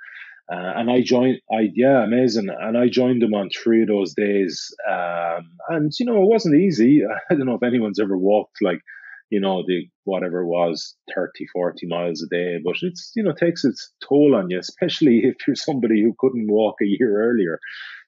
Uh, 0.51 0.73
and 0.75 0.91
I 0.91 1.01
joined, 1.01 1.39
I, 1.51 1.69
yeah, 1.73 2.03
amazing. 2.03 2.49
And 2.49 2.77
I 2.77 2.89
joined 2.89 3.23
him 3.23 3.33
on 3.33 3.49
three 3.49 3.83
of 3.83 3.87
those 3.87 4.13
days. 4.13 4.73
Um, 4.89 5.51
and, 5.69 5.91
you 5.99 6.05
know, 6.05 6.21
it 6.21 6.27
wasn't 6.27 6.55
easy. 6.55 7.01
I 7.31 7.35
don't 7.35 7.45
know 7.45 7.55
if 7.55 7.63
anyone's 7.63 7.99
ever 7.99 8.17
walked 8.17 8.57
like 8.61 8.81
you 9.33 9.39
know, 9.39 9.63
the 9.65 9.89
whatever 10.03 10.45
was 10.45 10.95
30, 11.15 11.47
40 11.51 11.87
miles 11.87 12.21
a 12.21 12.27
day. 12.27 12.59
But 12.63 12.75
it's, 12.83 13.11
you 13.15 13.23
know, 13.23 13.33
takes 13.33 13.65
its 13.65 13.91
toll 14.07 14.35
on 14.35 14.51
you, 14.51 14.59
especially 14.59 15.21
if 15.23 15.35
you're 15.47 15.55
somebody 15.55 16.03
who 16.03 16.15
couldn't 16.19 16.51
walk 16.51 16.75
a 16.81 16.85
year 16.85 17.31
earlier. 17.31 17.59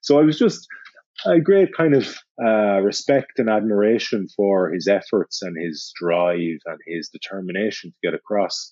So 0.01 0.19
I 0.19 0.21
was 0.21 0.37
just 0.37 0.67
a 1.25 1.39
great 1.39 1.73
kind 1.75 1.95
of 1.95 2.15
uh, 2.43 2.81
respect 2.81 3.39
and 3.39 3.49
admiration 3.49 4.27
for 4.35 4.71
his 4.71 4.87
efforts 4.87 5.41
and 5.41 5.55
his 5.61 5.93
drive 5.95 6.59
and 6.65 6.79
his 6.85 7.09
determination 7.09 7.91
to 7.91 8.07
get 8.09 8.13
across. 8.13 8.71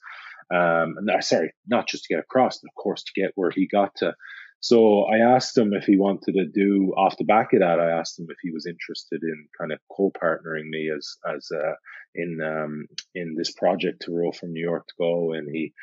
Um, 0.54 0.96
and 0.98 1.10
uh, 1.10 1.22
sorry, 1.22 1.54
not 1.68 1.88
just 1.88 2.04
to 2.06 2.14
get 2.14 2.20
across, 2.20 2.60
but 2.60 2.70
of 2.70 2.76
course 2.76 3.04
to 3.04 3.22
get 3.22 3.32
where 3.36 3.52
he 3.52 3.68
got 3.68 3.96
to. 3.98 4.14
So 4.60 5.04
I 5.04 5.18
asked 5.18 5.58
him 5.58 5.74
if 5.74 5.84
he 5.84 5.98
wanted 5.98 6.36
to 6.36 6.46
do 6.46 6.94
off 6.96 7.18
the 7.18 7.26
back 7.26 7.52
of 7.52 7.60
that. 7.60 7.82
I 7.82 7.91
asked 7.91 8.18
him 8.18 8.28
if 8.30 8.38
he 8.41 8.52
was 8.52 8.66
interested 8.66 9.22
in 9.22 9.48
kind 9.60 9.74
of 9.74 9.80
co-partnering 9.91 10.70
me 10.70 10.89
as 10.96 11.18
as 11.28 11.50
uh, 11.54 11.74
in 12.16 12.39
um, 12.41 12.88
in 13.14 13.36
this 13.36 13.52
project 13.52 14.04
to 14.04 14.14
row 14.14 14.32
from 14.32 14.54
New 14.54 14.64
York 14.64 14.88
to 14.88 14.94
go, 14.98 15.34
and 15.34 15.50
he 15.54 15.74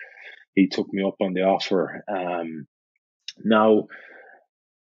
he 0.55 0.67
took 0.67 0.87
me 0.93 1.03
up 1.07 1.17
on 1.21 1.35
the 1.35 1.43
offer. 1.43 2.03
Um, 2.09 2.67
now, 3.45 3.87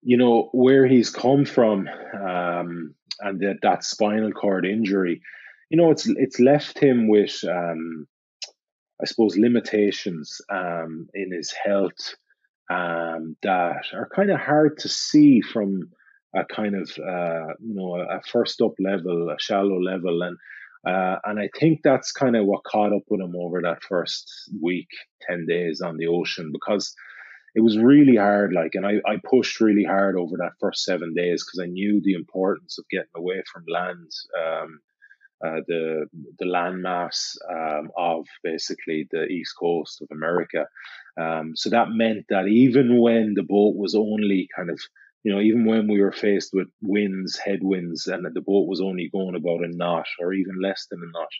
you 0.02 0.16
know 0.16 0.48
where 0.52 0.86
he's 0.86 1.10
come 1.10 1.44
from, 1.44 1.88
um, 2.14 2.94
and 3.20 3.40
that 3.40 3.58
that 3.62 3.84
spinal 3.84 4.32
cord 4.32 4.66
injury. 4.66 5.22
You 5.68 5.76
know, 5.76 5.90
it's 5.90 6.06
it's 6.08 6.40
left 6.40 6.78
him 6.78 7.08
with, 7.08 7.38
um, 7.44 8.08
I 9.00 9.06
suppose, 9.06 9.36
limitations 9.36 10.40
um, 10.50 11.08
in 11.14 11.32
his 11.32 11.52
health 11.52 12.16
um, 12.70 13.36
that 13.42 13.86
are 13.92 14.08
kind 14.14 14.30
of 14.30 14.40
hard 14.40 14.78
to 14.78 14.88
see 14.88 15.42
from 15.42 15.90
a 16.34 16.44
kind 16.44 16.74
of 16.74 16.90
uh, 16.98 17.54
you 17.60 17.74
know 17.74 17.96
a 17.96 18.20
first 18.30 18.60
up 18.62 18.74
level, 18.78 19.28
a 19.30 19.38
shallow 19.38 19.78
level, 19.80 20.22
and 20.22 20.36
uh, 20.86 21.18
and 21.24 21.38
I 21.38 21.50
think 21.58 21.80
that's 21.82 22.12
kind 22.12 22.36
of 22.36 22.46
what 22.46 22.64
caught 22.64 22.92
up 22.92 23.02
with 23.08 23.20
him 23.20 23.34
over 23.36 23.60
that 23.62 23.82
first 23.82 24.50
week, 24.62 24.88
ten 25.20 25.46
days 25.46 25.82
on 25.82 25.98
the 25.98 26.06
ocean 26.06 26.50
because 26.52 26.94
it 27.54 27.60
was 27.60 27.78
really 27.78 28.16
hard. 28.16 28.52
Like, 28.52 28.74
and 28.74 28.86
I, 28.86 29.00
I 29.06 29.16
pushed 29.22 29.60
really 29.60 29.84
hard 29.84 30.16
over 30.16 30.36
that 30.38 30.52
first 30.60 30.84
seven 30.84 31.14
days 31.14 31.44
because 31.44 31.60
I 31.62 31.70
knew 31.70 32.00
the 32.02 32.14
importance 32.14 32.78
of 32.78 32.88
getting 32.90 33.10
away 33.16 33.42
from 33.52 33.64
land. 33.68 34.10
Um, 34.38 34.80
uh, 35.42 35.60
the 35.66 36.04
the 36.38 36.44
landmass 36.44 37.36
um, 37.50 37.90
of 37.96 38.26
basically 38.42 39.08
the 39.10 39.24
east 39.24 39.54
coast 39.58 40.02
of 40.02 40.08
America. 40.10 40.66
Um, 41.18 41.52
so 41.56 41.70
that 41.70 41.88
meant 41.90 42.26
that 42.28 42.46
even 42.46 43.00
when 43.00 43.32
the 43.34 43.42
boat 43.42 43.74
was 43.74 43.94
only 43.94 44.48
kind 44.54 44.68
of, 44.68 44.78
you 45.22 45.32
know, 45.32 45.40
even 45.40 45.64
when 45.64 45.88
we 45.88 46.00
were 46.00 46.12
faced 46.12 46.50
with 46.52 46.68
winds, 46.82 47.38
headwinds, 47.38 48.06
and 48.06 48.24
the 48.34 48.40
boat 48.42 48.68
was 48.68 48.82
only 48.82 49.08
going 49.10 49.34
about 49.34 49.64
a 49.64 49.74
knot 49.74 50.06
or 50.20 50.34
even 50.34 50.60
less 50.60 50.86
than 50.90 51.00
a 51.02 51.10
knot, 51.18 51.32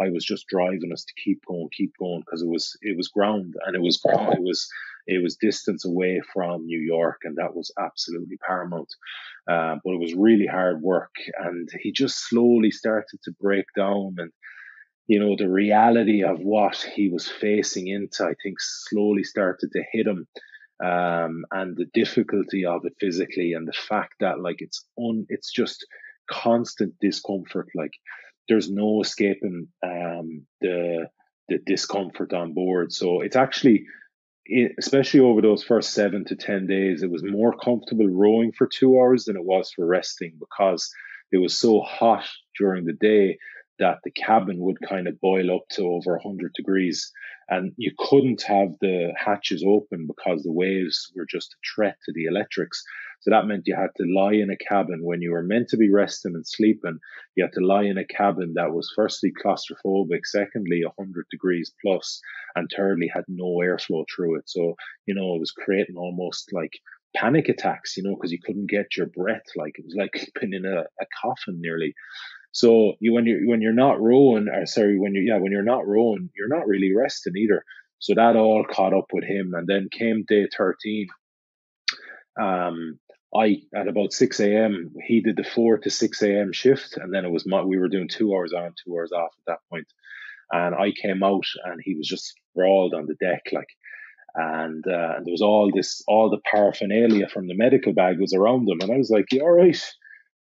I 0.00 0.10
was 0.10 0.24
just 0.24 0.46
driving 0.48 0.92
us 0.92 1.04
to 1.04 1.14
keep 1.22 1.44
going, 1.46 1.68
keep 1.76 1.92
going 1.98 2.20
because 2.20 2.42
it 2.42 2.48
was 2.48 2.76
it 2.82 2.96
was 2.96 3.08
ground 3.08 3.54
and 3.66 3.76
it 3.76 3.82
was 3.82 3.98
ground, 3.98 4.34
it 4.34 4.42
was 4.42 4.68
it 5.06 5.22
was 5.22 5.36
distance 5.36 5.84
away 5.84 6.20
from 6.32 6.66
New 6.66 6.80
York, 6.80 7.22
and 7.24 7.36
that 7.36 7.54
was 7.54 7.72
absolutely 7.78 8.38
paramount. 8.46 8.94
Uh, 9.48 9.76
but 9.84 9.94
it 9.94 10.00
was 10.00 10.14
really 10.14 10.46
hard 10.46 10.80
work, 10.82 11.14
and 11.38 11.68
he 11.82 11.92
just 11.92 12.28
slowly 12.28 12.70
started 12.70 13.18
to 13.24 13.32
break 13.40 13.66
down, 13.76 14.14
and 14.18 14.30
you 15.08 15.18
know 15.20 15.36
the 15.36 15.48
reality 15.48 16.22
of 16.24 16.38
what 16.40 16.76
he 16.94 17.08
was 17.08 17.28
facing 17.28 17.88
into, 17.88 18.24
I 18.24 18.34
think, 18.42 18.56
slowly 18.60 19.24
started 19.24 19.70
to 19.72 19.82
hit 19.92 20.06
him. 20.06 20.26
um, 20.84 21.44
and 21.52 21.76
the 21.76 21.86
difficulty 21.94 22.64
of 22.64 22.84
it 22.84 22.94
physically, 23.00 23.52
and 23.52 23.68
the 23.68 23.72
fact 23.72 24.14
that 24.20 24.40
like 24.40 24.56
it's 24.60 24.84
un, 24.98 25.26
it's 25.28 25.52
just 25.52 25.86
constant 26.30 26.94
discomfort. 27.00 27.68
Like 27.74 27.92
there's 28.48 28.70
no 28.70 29.00
escaping 29.00 29.68
um, 29.82 30.46
the 30.60 31.06
the 31.48 31.58
discomfort 31.66 32.32
on 32.32 32.54
board. 32.54 32.92
So 32.92 33.20
it's 33.20 33.36
actually, 33.36 33.84
especially 34.78 35.20
over 35.20 35.42
those 35.42 35.64
first 35.64 35.92
seven 35.92 36.24
to 36.26 36.36
ten 36.36 36.66
days, 36.66 37.02
it 37.02 37.10
was 37.10 37.22
more 37.24 37.56
comfortable 37.56 38.08
rowing 38.08 38.52
for 38.52 38.66
two 38.66 38.98
hours 38.98 39.24
than 39.24 39.36
it 39.36 39.44
was 39.44 39.72
for 39.72 39.86
resting 39.86 40.38
because 40.38 40.90
it 41.30 41.38
was 41.38 41.58
so 41.58 41.80
hot 41.80 42.24
during 42.58 42.84
the 42.84 42.92
day 42.92 43.38
that 43.78 43.98
the 44.04 44.10
cabin 44.10 44.58
would 44.60 44.76
kind 44.88 45.08
of 45.08 45.20
boil 45.20 45.54
up 45.54 45.62
to 45.70 45.82
over 45.82 46.12
100 46.12 46.52
degrees 46.54 47.10
and 47.48 47.72
you 47.76 47.90
couldn't 47.98 48.42
have 48.42 48.68
the 48.80 49.12
hatches 49.16 49.64
open 49.66 50.06
because 50.06 50.42
the 50.42 50.52
waves 50.52 51.10
were 51.16 51.26
just 51.28 51.54
a 51.54 51.60
threat 51.74 51.96
to 52.04 52.12
the 52.12 52.24
electrics 52.24 52.84
so 53.22 53.30
that 53.30 53.46
meant 53.46 53.66
you 53.66 53.76
had 53.76 53.94
to 53.96 54.04
lie 54.04 54.34
in 54.34 54.50
a 54.50 54.56
cabin 54.56 55.00
when 55.02 55.22
you 55.22 55.30
were 55.30 55.44
meant 55.44 55.68
to 55.68 55.76
be 55.76 55.88
resting 55.88 56.34
and 56.34 56.46
sleeping. 56.46 56.98
You 57.36 57.44
had 57.44 57.52
to 57.52 57.64
lie 57.64 57.84
in 57.84 57.96
a 57.96 58.04
cabin 58.04 58.54
that 58.56 58.72
was 58.72 58.92
firstly 58.96 59.32
claustrophobic, 59.32 60.26
secondly 60.26 60.82
100 60.84 61.26
degrees 61.30 61.72
plus, 61.80 62.20
and 62.56 62.68
thirdly 62.74 63.08
had 63.14 63.24
no 63.28 63.60
airflow 63.62 64.04
through 64.12 64.38
it. 64.38 64.50
So, 64.50 64.74
you 65.06 65.14
know, 65.14 65.36
it 65.36 65.38
was 65.38 65.52
creating 65.52 65.96
almost 65.96 66.52
like 66.52 66.72
panic 67.14 67.48
attacks, 67.48 67.96
you 67.96 68.02
know, 68.02 68.16
because 68.16 68.32
you 68.32 68.40
couldn't 68.44 68.68
get 68.68 68.96
your 68.96 69.06
breath. 69.06 69.46
Like 69.54 69.78
it 69.78 69.84
was 69.84 69.94
like 69.94 70.28
being 70.40 70.54
in 70.54 70.66
a, 70.66 70.80
a 70.80 71.06
coffin 71.22 71.60
nearly. 71.60 71.94
So 72.50 72.94
you 72.98 73.14
when 73.14 73.24
you 73.26 73.44
when 73.46 73.62
you're 73.62 73.72
not 73.72 74.00
rowing, 74.00 74.48
or 74.48 74.66
sorry, 74.66 74.98
when 74.98 75.14
you 75.14 75.22
yeah 75.22 75.38
when 75.38 75.52
you're 75.52 75.62
not 75.62 75.86
rowing, 75.86 76.28
you're 76.36 76.54
not 76.54 76.66
really 76.66 76.92
resting 76.92 77.34
either. 77.36 77.64
So 78.00 78.14
that 78.14 78.34
all 78.34 78.64
caught 78.68 78.92
up 78.92 79.06
with 79.12 79.24
him, 79.24 79.52
and 79.54 79.68
then 79.68 79.88
came 79.90 80.24
day 80.26 80.48
thirteen. 80.54 81.06
Um, 82.40 82.98
I 83.34 83.62
at 83.74 83.88
about 83.88 84.12
six 84.12 84.40
a.m. 84.40 84.94
He 85.06 85.20
did 85.20 85.36
the 85.36 85.44
four 85.44 85.78
to 85.78 85.90
six 85.90 86.22
a.m. 86.22 86.52
shift, 86.52 86.96
and 86.96 87.12
then 87.12 87.24
it 87.24 87.30
was 87.30 87.46
my, 87.46 87.62
we 87.62 87.78
were 87.78 87.88
doing 87.88 88.08
two 88.08 88.34
hours 88.34 88.52
on, 88.52 88.74
two 88.84 88.94
hours 88.94 89.12
off 89.12 89.32
at 89.38 89.46
that 89.46 89.58
point. 89.70 89.86
And 90.50 90.74
I 90.74 90.92
came 90.92 91.22
out, 91.22 91.46
and 91.64 91.80
he 91.82 91.94
was 91.94 92.06
just 92.06 92.34
sprawled 92.52 92.92
on 92.92 93.06
the 93.06 93.14
deck, 93.14 93.42
like, 93.52 93.68
and, 94.34 94.84
uh, 94.86 95.14
and 95.16 95.26
there 95.26 95.32
was 95.32 95.42
all 95.42 95.70
this, 95.74 96.02
all 96.06 96.30
the 96.30 96.40
paraphernalia 96.50 97.28
from 97.28 97.46
the 97.46 97.56
medical 97.56 97.92
bag 97.94 98.20
was 98.20 98.34
around 98.34 98.68
him, 98.68 98.80
and 98.80 98.92
I 98.92 98.96
was 98.96 99.10
like, 99.10 99.26
"You 99.32 99.42
all 99.42 99.50
right?" 99.52 99.82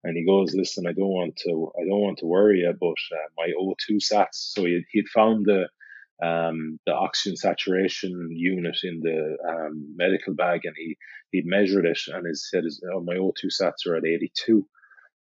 And 0.03 0.17
he 0.17 0.25
goes, 0.25 0.55
"Listen, 0.55 0.87
I 0.87 0.93
don't 0.93 1.09
want 1.09 1.37
to, 1.45 1.73
I 1.79 1.85
don't 1.85 2.01
want 2.01 2.19
to 2.19 2.27
worry 2.27 2.61
you, 2.61 2.73
but 2.79 2.89
uh, 2.89 3.29
my 3.37 3.53
O2 3.61 3.99
sats." 3.99 4.35
So 4.55 4.65
he 4.65 4.85
he'd 4.93 5.09
found 5.09 5.47
the 5.47 5.69
um, 6.23 6.79
the 6.87 6.95
oxygen 6.95 7.37
saturation 7.37 8.31
unit 8.31 8.79
in 8.83 9.01
the 9.01 9.37
um, 9.49 9.95
medical 9.97 10.35
bag, 10.35 10.63
and 10.65 10.75
he 10.77 10.97
he 11.33 11.43
measured 11.45 11.87
it, 11.87 12.01
and 12.09 12.27
he 12.27 12.35
said, 12.35 12.65
"Oh, 12.93 13.01
my 13.01 13.15
O2 13.15 13.47
sats 13.61 13.87
are 13.87 13.97
at 13.97 14.05
82." 14.05 14.67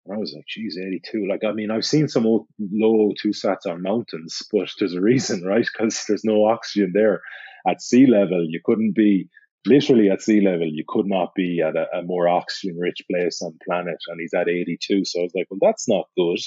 And 0.06 0.16
I 0.16 0.18
was 0.18 0.34
like, 0.34 0.45
"Geez, 0.48 0.78
82." 0.78 1.28
Like, 1.28 1.43
I 1.43 1.52
mean, 1.52 1.70
I've 1.70 1.86
seen 1.86 2.08
some 2.08 2.24
low 2.26 2.45
O2 2.60 3.28
sats 3.28 3.70
on 3.70 3.82
mountains, 3.82 4.41
but 4.52 4.70
there's 4.80 4.95
a 4.95 5.02
reason, 5.02 5.43
right? 5.43 5.68
Because 5.72 6.04
there's 6.08 6.24
no 6.26 6.45
oxygen 6.45 6.91
there. 6.93 7.22
At 7.68 7.82
sea 7.82 8.08
level, 8.08 8.45
you 8.48 8.62
couldn't 8.64 8.95
be 8.95 9.30
literally 9.66 10.10
at 10.10 10.22
sea 10.22 10.39
level. 10.39 10.68
You 10.68 10.86
could 10.88 11.08
not 11.08 11.36
be 11.36 11.62
at 11.62 11.76
a, 11.76 11.98
a 11.98 12.02
more 12.04 12.30
oxygen-rich 12.30 13.04
place 13.12 13.41
on 13.41 13.60
planet, 13.68 13.98
and 14.08 14.20
he's 14.20 14.34
at 14.34 14.48
82. 14.48 15.06
So 15.06 15.20
I 15.20 15.24
was 15.24 15.34
like, 15.36 15.48
"Well, 15.52 15.60
that's 15.62 15.88
not 15.88 16.10
good." 16.18 16.39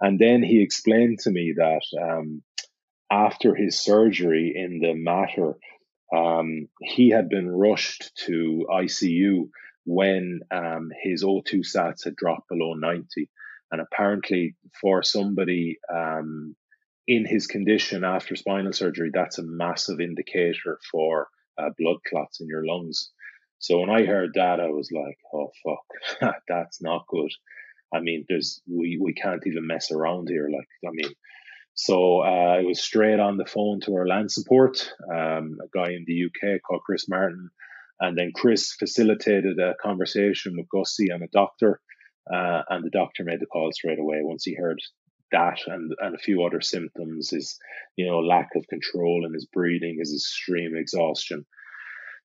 And 0.00 0.18
then 0.18 0.42
he 0.42 0.62
explained 0.62 1.18
to 1.20 1.30
me 1.30 1.52
that 1.56 1.82
um, 2.00 2.42
after 3.14 3.54
his 3.54 3.80
surgery 3.80 4.52
in 4.56 4.80
the 4.80 4.94
Mater, 4.94 5.54
um, 6.14 6.68
he 6.80 7.10
had 7.10 7.28
been 7.28 7.48
rushed 7.48 8.10
to 8.26 8.66
ICU 8.68 9.50
when 9.86 10.40
um, 10.50 10.90
his 11.02 11.22
O2 11.22 11.60
sats 11.60 12.04
had 12.04 12.16
dropped 12.16 12.48
below 12.48 12.74
90. 12.74 13.30
And 13.70 13.80
apparently, 13.80 14.56
for 14.80 15.02
somebody 15.02 15.78
um, 15.92 16.56
in 17.06 17.24
his 17.24 17.46
condition 17.46 18.04
after 18.04 18.34
spinal 18.34 18.72
surgery, 18.72 19.10
that's 19.12 19.38
a 19.38 19.44
massive 19.44 20.00
indicator 20.00 20.78
for 20.90 21.28
uh, 21.56 21.70
blood 21.78 21.98
clots 22.08 22.40
in 22.40 22.48
your 22.48 22.66
lungs. 22.66 23.10
So 23.58 23.78
when 23.78 23.90
I 23.90 24.04
heard 24.04 24.30
that, 24.34 24.60
I 24.60 24.68
was 24.68 24.90
like, 24.92 25.18
"Oh 25.32 25.50
fuck, 25.64 26.34
that's 26.48 26.82
not 26.82 27.06
good." 27.08 27.30
I 27.92 28.00
mean, 28.00 28.26
there's 28.28 28.60
we 28.68 28.98
we 29.00 29.14
can't 29.14 29.46
even 29.46 29.66
mess 29.66 29.90
around 29.90 30.28
here. 30.28 30.48
Like, 30.52 30.68
I 30.86 30.90
mean, 30.92 31.12
so 31.74 32.20
uh, 32.20 32.58
I 32.58 32.62
was 32.62 32.80
straight 32.80 33.18
on 33.18 33.36
the 33.36 33.46
phone 33.46 33.80
to 33.82 33.94
our 33.94 34.06
land 34.06 34.30
support, 34.30 34.92
um, 35.12 35.58
a 35.60 35.68
guy 35.76 35.90
in 35.90 36.04
the 36.06 36.26
UK 36.26 36.60
called 36.62 36.82
Chris 36.86 37.08
Martin. 37.08 37.50
And 38.00 38.16
then 38.16 38.32
Chris 38.34 38.72
facilitated 38.72 39.58
a 39.58 39.74
conversation 39.82 40.56
with 40.56 40.68
Gussie 40.68 41.10
and 41.10 41.22
a 41.22 41.28
doctor. 41.32 41.80
Uh, 42.32 42.62
and 42.70 42.84
the 42.84 42.90
doctor 42.90 43.24
made 43.24 43.40
the 43.40 43.46
call 43.46 43.70
straight 43.72 43.98
away 43.98 44.18
once 44.22 44.44
he 44.44 44.54
heard 44.54 44.78
that 45.32 45.58
and, 45.66 45.92
and 46.00 46.14
a 46.14 46.18
few 46.18 46.44
other 46.44 46.60
symptoms 46.60 47.30
his, 47.30 47.58
you 47.96 48.06
know, 48.06 48.20
lack 48.20 48.50
of 48.54 48.66
control 48.68 49.24
in 49.26 49.34
his 49.34 49.46
breathing, 49.52 49.96
his 49.98 50.14
extreme 50.14 50.76
exhaustion. 50.76 51.44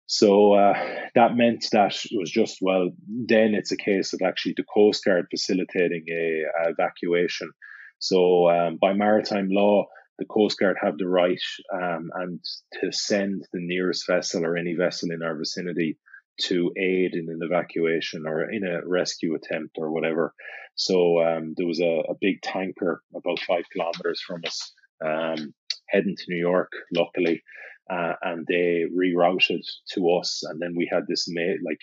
So 0.05 0.53
uh, 0.53 0.73
that 1.15 1.35
meant 1.35 1.65
that 1.71 1.95
it 2.05 2.17
was 2.17 2.31
just, 2.31 2.59
well, 2.61 2.91
then 3.07 3.53
it's 3.55 3.71
a 3.71 3.77
case 3.77 4.13
of 4.13 4.21
actually 4.23 4.53
the 4.57 4.65
Coast 4.73 5.03
Guard 5.05 5.25
facilitating 5.29 6.05
a, 6.09 6.43
a 6.65 6.69
evacuation 6.69 7.51
so 7.99 8.49
um, 8.49 8.77
by 8.81 8.93
maritime 8.93 9.49
law, 9.51 9.85
the 10.17 10.25
Coast 10.25 10.59
Guard 10.59 10.77
have 10.81 10.97
the 10.97 11.07
right 11.07 11.39
um, 11.73 12.09
and 12.13 12.39
to 12.81 12.91
send 12.91 13.45
the 13.53 13.61
nearest 13.61 14.07
vessel 14.07 14.45
or 14.45 14.57
any 14.57 14.75
vessel 14.75 15.11
in 15.11 15.23
our 15.23 15.37
vicinity 15.37 15.97
to 16.41 16.71
aid 16.77 17.13
in 17.13 17.27
an 17.29 17.39
evacuation 17.41 18.25
or 18.25 18.49
in 18.49 18.65
a 18.65 18.85
rescue 18.87 19.35
attempt 19.35 19.77
or 19.77 19.91
whatever. 19.91 20.33
So 20.75 21.21
um, 21.21 21.53
there 21.57 21.67
was 21.67 21.81
a, 21.81 22.03
a, 22.09 22.15
big 22.21 22.41
tanker 22.41 23.01
about 23.13 23.39
five 23.41 23.65
kilometers 23.73 24.21
from 24.25 24.41
us 24.45 24.71
um, 25.05 25.53
heading 25.89 26.15
to 26.15 26.23
New 26.29 26.39
York, 26.39 26.71
luckily, 26.95 27.41
uh, 27.89 28.13
and 28.21 28.45
they 28.47 28.83
rerouted 28.95 29.61
to 29.93 30.11
us. 30.11 30.43
And 30.43 30.61
then 30.61 30.75
we 30.77 30.89
had 30.89 31.03
this 31.07 31.25
ma- 31.27 31.59
like 31.65 31.81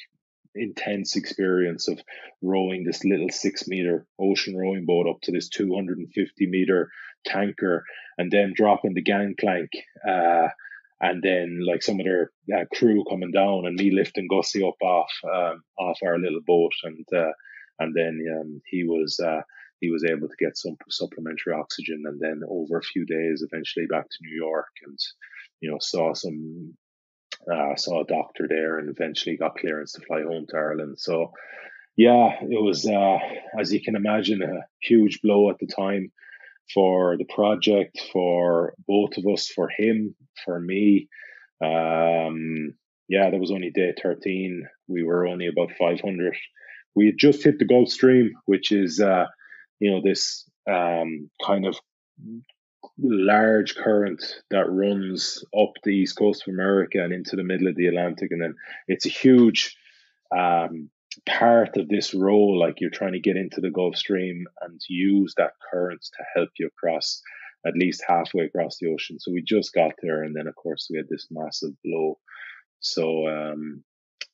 intense 0.56 1.16
experience 1.16 1.88
of 1.88 2.00
rowing 2.42 2.84
this 2.84 3.04
little 3.04 3.30
six 3.30 3.66
meter 3.68 4.06
ocean 4.18 4.56
rowing 4.56 4.86
boat 4.86 5.08
up 5.08 5.20
to 5.22 5.32
this 5.32 5.48
250 5.48 6.46
meter 6.46 6.90
tanker 7.26 7.84
and 8.18 8.30
then 8.30 8.52
dropping 8.54 8.94
the 8.94 9.02
gangplank 9.02 9.70
uh, 10.08 10.48
and 11.00 11.22
then 11.22 11.60
like 11.66 11.82
some 11.82 12.00
of 12.00 12.06
their 12.06 12.30
uh, 12.54 12.64
crew 12.74 13.04
coming 13.08 13.30
down 13.30 13.66
and 13.66 13.76
me 13.76 13.90
lifting 13.90 14.28
Gussie 14.28 14.64
up 14.64 14.80
off 14.82 15.10
um, 15.24 15.62
off 15.78 15.98
our 16.04 16.18
little 16.18 16.40
boat 16.46 16.72
and 16.84 17.06
uh, 17.14 17.32
and 17.78 17.94
then 17.94 18.24
um, 18.38 18.62
he 18.66 18.84
was 18.84 19.20
uh, 19.20 19.42
he 19.80 19.90
was 19.90 20.04
able 20.04 20.28
to 20.28 20.44
get 20.44 20.56
some 20.56 20.76
supplementary 20.88 21.52
oxygen 21.52 22.02
and 22.06 22.18
then 22.20 22.40
over 22.48 22.78
a 22.78 22.82
few 22.82 23.04
days 23.04 23.44
eventually 23.46 23.86
back 23.86 24.04
to 24.04 24.18
New 24.22 24.36
York 24.36 24.70
and 24.86 24.98
you 25.60 25.70
know 25.70 25.78
saw 25.80 26.14
some 26.14 26.74
uh, 27.50 27.76
saw 27.76 28.02
a 28.02 28.06
doctor 28.06 28.46
there 28.48 28.78
and 28.78 28.88
eventually 28.88 29.36
got 29.36 29.56
clearance 29.56 29.92
to 29.92 30.00
fly 30.02 30.22
home 30.22 30.46
to 30.48 30.56
Ireland. 30.56 30.98
So, 30.98 31.32
yeah, 31.96 32.38
it 32.42 32.62
was, 32.62 32.86
uh, 32.86 33.18
as 33.58 33.72
you 33.72 33.82
can 33.82 33.96
imagine, 33.96 34.42
a 34.42 34.66
huge 34.80 35.22
blow 35.22 35.50
at 35.50 35.58
the 35.58 35.66
time 35.66 36.12
for 36.72 37.16
the 37.16 37.24
project, 37.24 38.00
for 38.12 38.74
both 38.86 39.16
of 39.16 39.26
us, 39.26 39.48
for 39.48 39.68
him, 39.68 40.14
for 40.44 40.60
me. 40.60 41.08
Um, 41.62 42.74
yeah, 43.08 43.30
there 43.30 43.40
was 43.40 43.52
only 43.52 43.70
day 43.70 43.94
13. 44.00 44.66
We 44.88 45.04
were 45.04 45.26
only 45.26 45.46
about 45.46 45.70
500. 45.78 46.36
We 46.94 47.06
had 47.06 47.18
just 47.18 47.44
hit 47.44 47.58
the 47.58 47.64
Gulf 47.64 47.88
Stream, 47.88 48.32
which 48.46 48.72
is, 48.72 49.00
uh, 49.00 49.26
you 49.78 49.90
know, 49.90 50.00
this 50.02 50.48
um, 50.68 51.30
kind 51.44 51.66
of 51.66 51.78
large 52.98 53.76
current 53.76 54.22
that 54.50 54.70
runs 54.70 55.44
up 55.56 55.72
the 55.82 55.90
east 55.90 56.16
coast 56.16 56.44
of 56.46 56.54
America 56.54 57.02
and 57.02 57.12
into 57.12 57.36
the 57.36 57.44
middle 57.44 57.68
of 57.68 57.76
the 57.76 57.86
Atlantic, 57.86 58.30
and 58.30 58.42
then 58.42 58.54
it's 58.88 59.06
a 59.06 59.10
huge 59.10 59.76
um, 60.36 60.90
part 61.28 61.76
of 61.76 61.88
this 61.88 62.14
role. 62.14 62.58
Like 62.58 62.80
you're 62.80 62.90
trying 62.90 63.12
to 63.12 63.20
get 63.20 63.36
into 63.36 63.60
the 63.60 63.70
Gulf 63.70 63.96
Stream 63.96 64.46
and 64.62 64.80
use 64.88 65.34
that 65.36 65.52
current 65.70 66.02
to 66.02 66.24
help 66.34 66.50
you 66.58 66.66
across 66.66 67.22
at 67.66 67.76
least 67.76 68.04
halfway 68.06 68.44
across 68.44 68.78
the 68.78 68.88
ocean. 68.88 69.18
So 69.18 69.32
we 69.32 69.42
just 69.42 69.72
got 69.72 69.92
there, 70.02 70.22
and 70.22 70.34
then 70.34 70.46
of 70.46 70.54
course 70.56 70.88
we 70.90 70.98
had 70.98 71.08
this 71.08 71.28
massive 71.30 71.72
blow. 71.84 72.18
So 72.80 73.26
um, 73.26 73.82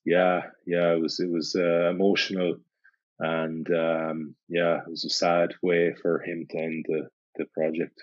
yeah, 0.05 0.43
yeah, 0.67 0.93
it 0.93 1.01
was 1.01 1.21
it 1.21 1.31
was 1.31 1.55
uh, 1.57 1.91
emotional, 1.91 2.57
and 3.19 3.67
um, 3.71 4.35
yeah, 4.49 4.79
it 4.79 4.91
was 4.91 5.05
a 5.05 5.11
sad 5.11 5.55
way 5.63 5.95
for 6.01 6.21
him 6.21 6.47
to 6.51 6.59
end 6.59 6.87
the 6.89 7.09
the 7.37 7.47
project. 7.57 8.03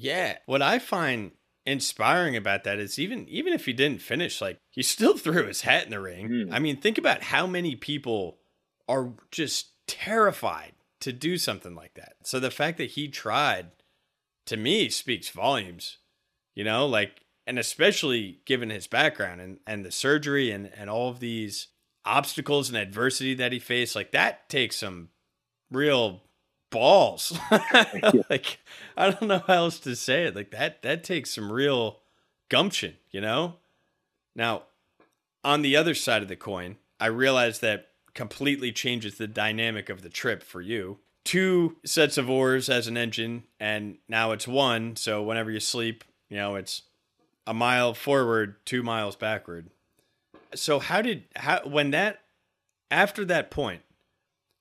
Yeah. 0.00 0.38
What 0.46 0.62
I 0.62 0.78
find 0.78 1.32
inspiring 1.66 2.36
about 2.36 2.64
that 2.64 2.78
is 2.78 2.98
even 2.98 3.28
even 3.28 3.52
if 3.52 3.66
he 3.66 3.72
didn't 3.72 4.02
finish, 4.02 4.40
like 4.40 4.58
he 4.70 4.82
still 4.82 5.16
threw 5.18 5.46
his 5.46 5.62
hat 5.62 5.84
in 5.84 5.90
the 5.90 6.00
ring. 6.00 6.28
Mm. 6.28 6.52
I 6.52 6.58
mean, 6.58 6.76
think 6.76 6.98
about 6.98 7.22
how 7.22 7.46
many 7.46 7.76
people 7.76 8.38
are 8.88 9.12
just 9.30 9.72
terrified 9.86 10.72
to 11.00 11.12
do 11.12 11.36
something 11.38 11.74
like 11.74 11.94
that. 11.94 12.14
So 12.24 12.40
the 12.40 12.50
fact 12.50 12.78
that 12.78 12.90
he 12.90 13.08
tried 13.08 13.68
to 14.46 14.56
me 14.56 14.88
speaks 14.88 15.28
volumes. 15.28 15.98
You 16.54 16.64
know, 16.64 16.86
like 16.86 17.22
and 17.46 17.58
especially 17.58 18.40
given 18.44 18.70
his 18.70 18.86
background 18.86 19.40
and, 19.40 19.58
and 19.66 19.84
the 19.84 19.90
surgery 19.90 20.50
and, 20.50 20.70
and 20.76 20.90
all 20.90 21.08
of 21.08 21.20
these 21.20 21.68
obstacles 22.04 22.68
and 22.68 22.76
adversity 22.76 23.34
that 23.34 23.52
he 23.52 23.58
faced, 23.58 23.96
like 23.96 24.12
that 24.12 24.48
takes 24.48 24.76
some 24.76 25.08
real 25.70 26.22
balls. 26.70 27.38
like 28.30 28.58
I 28.96 29.10
don't 29.10 29.22
know 29.28 29.42
how 29.46 29.54
else 29.54 29.78
to 29.80 29.94
say 29.94 30.24
it. 30.24 30.36
Like 30.36 30.50
that 30.52 30.82
that 30.82 31.04
takes 31.04 31.34
some 31.34 31.52
real 31.52 32.00
gumption, 32.48 32.94
you 33.10 33.20
know? 33.20 33.56
Now, 34.34 34.64
on 35.42 35.62
the 35.62 35.76
other 35.76 35.94
side 35.94 36.22
of 36.22 36.28
the 36.28 36.36
coin, 36.36 36.76
I 36.98 37.06
realize 37.06 37.60
that 37.60 37.88
completely 38.14 38.72
changes 38.72 39.16
the 39.16 39.26
dynamic 39.26 39.88
of 39.88 40.02
the 40.02 40.08
trip 40.08 40.42
for 40.42 40.60
you. 40.60 40.98
Two 41.24 41.76
sets 41.84 42.18
of 42.18 42.28
oars 42.28 42.68
as 42.68 42.86
an 42.86 42.96
engine, 42.96 43.44
and 43.58 43.98
now 44.08 44.32
it's 44.32 44.48
one. 44.48 44.96
So 44.96 45.22
whenever 45.22 45.50
you 45.50 45.60
sleep, 45.60 46.04
you 46.28 46.36
know, 46.36 46.56
it's 46.56 46.82
a 47.46 47.54
mile 47.54 47.94
forward, 47.94 48.56
two 48.64 48.82
miles 48.82 49.16
backward. 49.16 49.70
So 50.54 50.78
how 50.78 51.02
did 51.02 51.24
how 51.36 51.60
when 51.66 51.90
that 51.90 52.20
after 52.90 53.24
that 53.26 53.50
point 53.50 53.82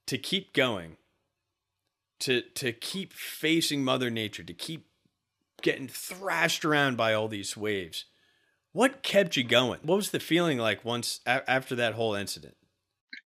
to 0.08 0.18
keep 0.18 0.54
going, 0.54 0.98
to 2.20 2.42
to 2.42 2.72
keep 2.72 3.14
facing 3.14 3.84
Mother 3.84 4.10
Nature, 4.10 4.44
to 4.44 4.54
keep 4.54 4.88
getting 5.62 5.88
thrashed 5.88 6.66
around 6.66 6.98
by 6.98 7.14
all 7.14 7.28
these 7.28 7.58
waves. 7.58 8.06
What 8.72 9.02
kept 9.04 9.36
you 9.36 9.44
going? 9.44 9.80
What 9.84 9.96
was 9.96 10.12
the 10.12 10.20
feeling 10.20 10.58
like 10.58 10.86
once 10.86 11.22
a- 11.26 11.50
after 11.50 11.76
that 11.76 11.94
whole 11.94 12.14
incident? 12.14 12.56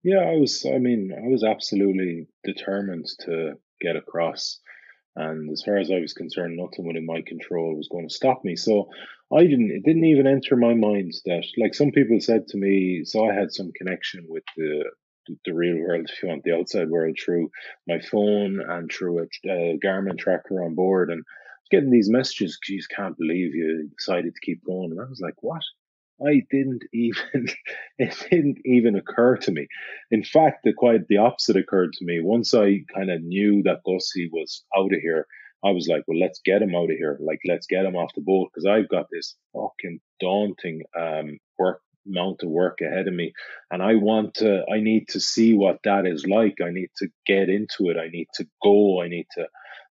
Yeah, 0.03 0.20
I 0.20 0.36
was. 0.36 0.64
I 0.66 0.78
mean, 0.78 1.12
I 1.16 1.28
was 1.28 1.45
absolutely 1.45 2.28
determined 2.45 3.07
to 3.20 3.55
get 3.80 3.97
across, 3.97 4.61
and 5.16 5.51
as 5.51 5.62
far 5.62 5.78
as 5.78 5.91
I 5.91 6.01
was 6.01 6.12
concerned, 6.12 6.57
nothing 6.57 6.86
within 6.86 7.07
my 7.07 7.22
control 7.26 7.76
was 7.76 7.88
going 7.91 8.09
to 8.09 8.14
stop 8.14 8.45
me. 8.45 8.57
So 8.57 8.88
I 9.32 9.43
didn't. 9.45 9.70
It 9.70 9.84
didn't 9.84 10.05
even 10.05 10.26
enter 10.26 10.57
my 10.57 10.74
mind 10.74 11.12
that, 11.26 11.45
like 11.59 11.74
some 11.74 11.91
people 11.91 12.20
said 12.20 12.49
to 12.49 12.59
me, 12.59 13.05
so 13.05 13.28
I 13.28 13.34
had 13.34 13.53
some 13.53 13.72
connection 13.72 14.26
with 14.28 14.45
the 14.57 14.84
the 15.45 15.53
real 15.53 15.79
world, 15.79 16.09
if 16.11 16.23
you 16.23 16.29
want, 16.29 16.45
the 16.45 16.57
outside 16.57 16.91
world 16.91 17.16
through 17.23 17.51
my 17.87 18.01
phone 18.01 18.61
and 18.61 18.91
through 18.91 19.21
a, 19.21 19.49
a 19.49 19.79
Garmin 19.79 20.18
tracker 20.18 20.64
on 20.64 20.75
board, 20.75 21.11
and 21.11 21.25
getting 21.71 21.91
these 21.91 22.11
messages. 22.11 22.59
Geez, 22.62 22.87
can't 22.87 23.16
believe 23.16 23.55
you 23.55 23.91
decided 23.97 24.35
to 24.35 24.41
keep 24.41 24.64
going, 24.64 24.91
and 24.91 25.01
I 25.01 25.05
was 25.05 25.21
like, 25.21 25.35
what? 25.41 25.62
I 26.27 26.43
didn't 26.51 26.83
even, 26.93 27.49
it 27.99 28.27
didn't 28.31 28.59
even 28.64 28.97
occur 28.97 29.37
to 29.39 29.53
me. 29.53 29.66
In 30.11 30.23
fact, 30.23 30.64
the 30.64 30.73
quite 30.73 31.09
the 31.09 31.18
opposite 31.18 31.57
occurred 31.57 31.93
to 31.95 32.05
me. 32.05 32.21
Once 32.21 32.55
I 32.55 32.81
kind 32.95 33.11
of 33.11 33.23
knew 33.23 33.62
that 33.64 33.83
Gussie 33.87 34.31
was 34.33 34.64
out 34.77 34.93
of 34.93 35.01
here, 35.01 35.27
I 35.64 35.73
was 35.73 35.89
like, 35.89 36.05
well, 36.07 36.18
let's 36.18 36.41
get 36.45 36.62
him 36.62 36.75
out 36.75 36.91
of 36.91 36.97
here. 36.97 37.18
Like, 37.21 37.41
let's 37.47 37.66
get 37.66 37.85
him 37.85 37.95
off 37.95 38.14
the 38.14 38.23
boat 38.23 38.49
because 38.53 38.66
I've 38.66 38.89
got 38.89 39.07
this 39.11 39.37
fucking 39.53 40.01
daunting 40.18 40.83
um, 40.99 41.39
work 41.59 41.83
amount 42.07 42.42
of 42.42 42.51
work 42.51 42.78
ahead 42.80 43.09
of 43.09 43.14
me, 43.14 43.32
and 43.70 43.82
I 43.82 43.94
want 43.94 44.34
to. 44.34 44.64
I 44.72 44.80
need 44.80 45.09
to 45.09 45.20
see 45.20 45.55
what 45.55 45.78
that 45.84 46.07
is 46.07 46.26
like. 46.26 46.59
I 46.61 46.70
need 46.70 46.90
to 46.98 47.09
get 47.26 47.48
into 47.48 47.90
it. 47.90 47.96
I 47.96 48.09
need 48.09 48.28
to 48.34 48.46
go. 48.62 49.03
I 49.03 49.09
need 49.09 49.26
to, 49.36 49.46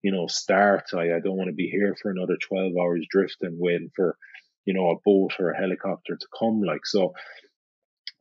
you 0.04 0.12
know, 0.12 0.28
start. 0.28 0.86
I, 0.94 1.16
I 1.16 1.20
don't 1.24 1.38
want 1.38 1.50
to 1.50 1.56
be 1.56 1.70
here 1.70 1.96
for 2.02 2.12
another 2.12 2.38
twelve 2.38 2.74
hours 2.80 3.06
drifting, 3.10 3.58
waiting 3.60 3.92
for 3.96 4.18
you 4.68 4.74
know, 4.74 4.92
a 4.92 5.00
boat 5.04 5.32
or 5.40 5.52
a 5.52 5.58
helicopter 5.58 6.18
to 6.18 6.28
come. 6.38 6.62
Like, 6.62 6.86
so 6.86 7.14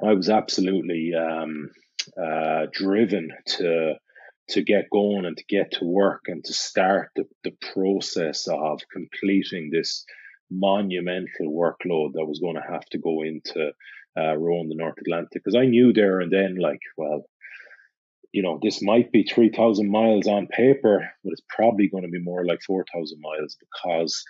I 0.03 0.12
was 0.14 0.30
absolutely 0.30 1.12
um, 1.14 1.70
uh, 2.16 2.66
driven 2.72 3.30
to 3.59 3.95
to 4.51 4.62
get 4.62 4.91
going 4.93 5.24
and 5.24 5.37
to 5.37 5.45
get 5.49 5.72
to 5.72 5.84
work 5.84 6.26
and 6.28 6.45
to 6.45 6.53
start 6.53 7.11
the, 7.16 7.24
the 7.43 7.51
process 7.72 8.47
of 8.47 8.78
completing 8.93 9.70
this 9.72 10.05
monumental 10.51 11.49
workload 11.51 12.12
that 12.14 12.26
was 12.26 12.40
going 12.40 12.57
to 12.57 12.72
have 12.72 12.84
to 12.86 12.99
go 12.99 13.22
into 13.22 13.72
uh, 14.18 14.36
rowing 14.36 14.68
the 14.68 14.76
North 14.76 14.97
Atlantic. 14.99 15.42
Because 15.44 15.57
I 15.57 15.66
knew 15.66 15.92
there 15.92 16.20
and 16.20 16.32
then, 16.32 16.57
like, 16.61 16.80
well, 16.97 17.24
you 18.32 18.42
know, 18.42 18.59
this 18.62 18.82
might 18.82 19.12
be 19.12 19.24
3,000 19.24 19.90
miles 19.90 20.26
on 20.26 20.47
paper, 20.47 21.11
but 21.24 21.30
it's 21.32 21.42
probably 21.49 21.88
going 21.88 22.05
to 22.05 22.11
be 22.11 22.22
more 22.22 22.44
like 22.44 22.61
4,000 22.66 23.18
miles 23.20 23.57
because 23.59 24.24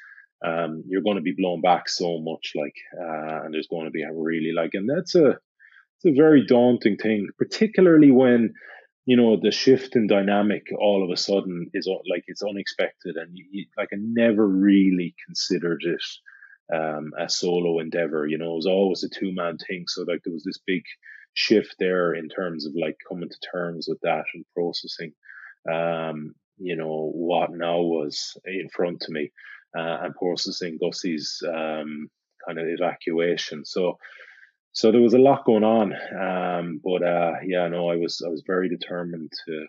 um, 0.47 0.85
you're 0.87 1.03
going 1.03 1.17
to 1.17 1.23
be 1.23 1.35
blown 1.37 1.61
back 1.61 1.89
so 1.89 2.21
much, 2.21 2.53
like, 2.55 2.75
uh, 3.01 3.45
and 3.45 3.55
there's 3.55 3.69
going 3.69 3.87
to 3.87 3.91
be 3.91 4.03
a 4.03 4.13
really 4.13 4.53
like, 4.55 4.71
and 4.75 4.89
that's 4.89 5.15
a, 5.15 5.31
it's 5.31 6.07
a 6.07 6.13
very 6.13 6.45
daunting 6.47 6.97
thing, 6.97 7.29
particularly 7.39 8.11
when, 8.11 8.53
you 9.07 9.17
know, 9.17 9.37
the 9.41 9.53
shift 9.53 9.97
in 9.97 10.09
dynamic 10.09 10.67
all 10.79 11.05
of 11.05 11.11
a 11.11 11.17
sudden 11.17 11.71
is 11.73 11.89
like 12.11 12.25
it's 12.27 12.43
unexpected, 12.43 13.17
and 13.17 13.31
you, 13.37 13.45
you 13.51 13.67
like 13.77 13.89
I 13.93 13.97
never 13.99 14.47
really 14.47 15.15
considered 15.25 15.83
it 15.85 16.77
um, 16.77 17.13
a 17.19 17.29
solo 17.29 17.79
endeavor. 17.79 18.27
You 18.27 18.39
know, 18.39 18.53
it 18.53 18.57
was 18.57 18.67
always 18.67 19.05
a 19.05 19.09
two 19.09 19.33
man 19.33 19.59
thing. 19.59 19.85
So 19.89 20.03
like 20.03 20.21
there 20.25 20.35
was 20.35 20.45
this 20.45 20.61
big 20.67 20.83
shift 21.35 21.77
there 21.79 22.15
in 22.15 22.29
terms 22.29 22.67
of 22.67 22.73
like 22.81 22.97
coming 23.09 23.29
to 23.29 23.51
terms 23.53 23.87
with 23.89 24.01
that 24.03 24.25
and 24.35 24.45
processing. 24.55 25.13
Um, 25.73 26.35
you 26.59 26.77
know 26.77 27.11
what 27.15 27.51
now 27.53 27.81
was 27.81 28.37
in 28.45 28.69
front 28.71 29.05
of 29.05 29.11
me 29.11 29.31
uh, 29.77 29.99
and 30.03 30.15
processing 30.15 30.79
Gussie's 30.83 31.43
um, 31.47 32.11
kind 32.47 32.59
of 32.59 32.67
evacuation. 32.67 33.65
So, 33.65 33.99
so 34.77 34.93
there 34.93 35.01
was 35.01 35.15
a 35.15 35.19
lot 35.19 35.47
going 35.47 35.65
on. 35.65 35.95
Um, 35.95 36.83
but 36.85 37.03
uh, 37.03 37.37
yeah, 37.43 37.67
no, 37.69 37.89
I 37.89 37.97
was 37.97 38.23
I 38.25 38.29
was 38.29 38.43
very 38.47 38.69
determined 38.69 39.33
to 39.47 39.67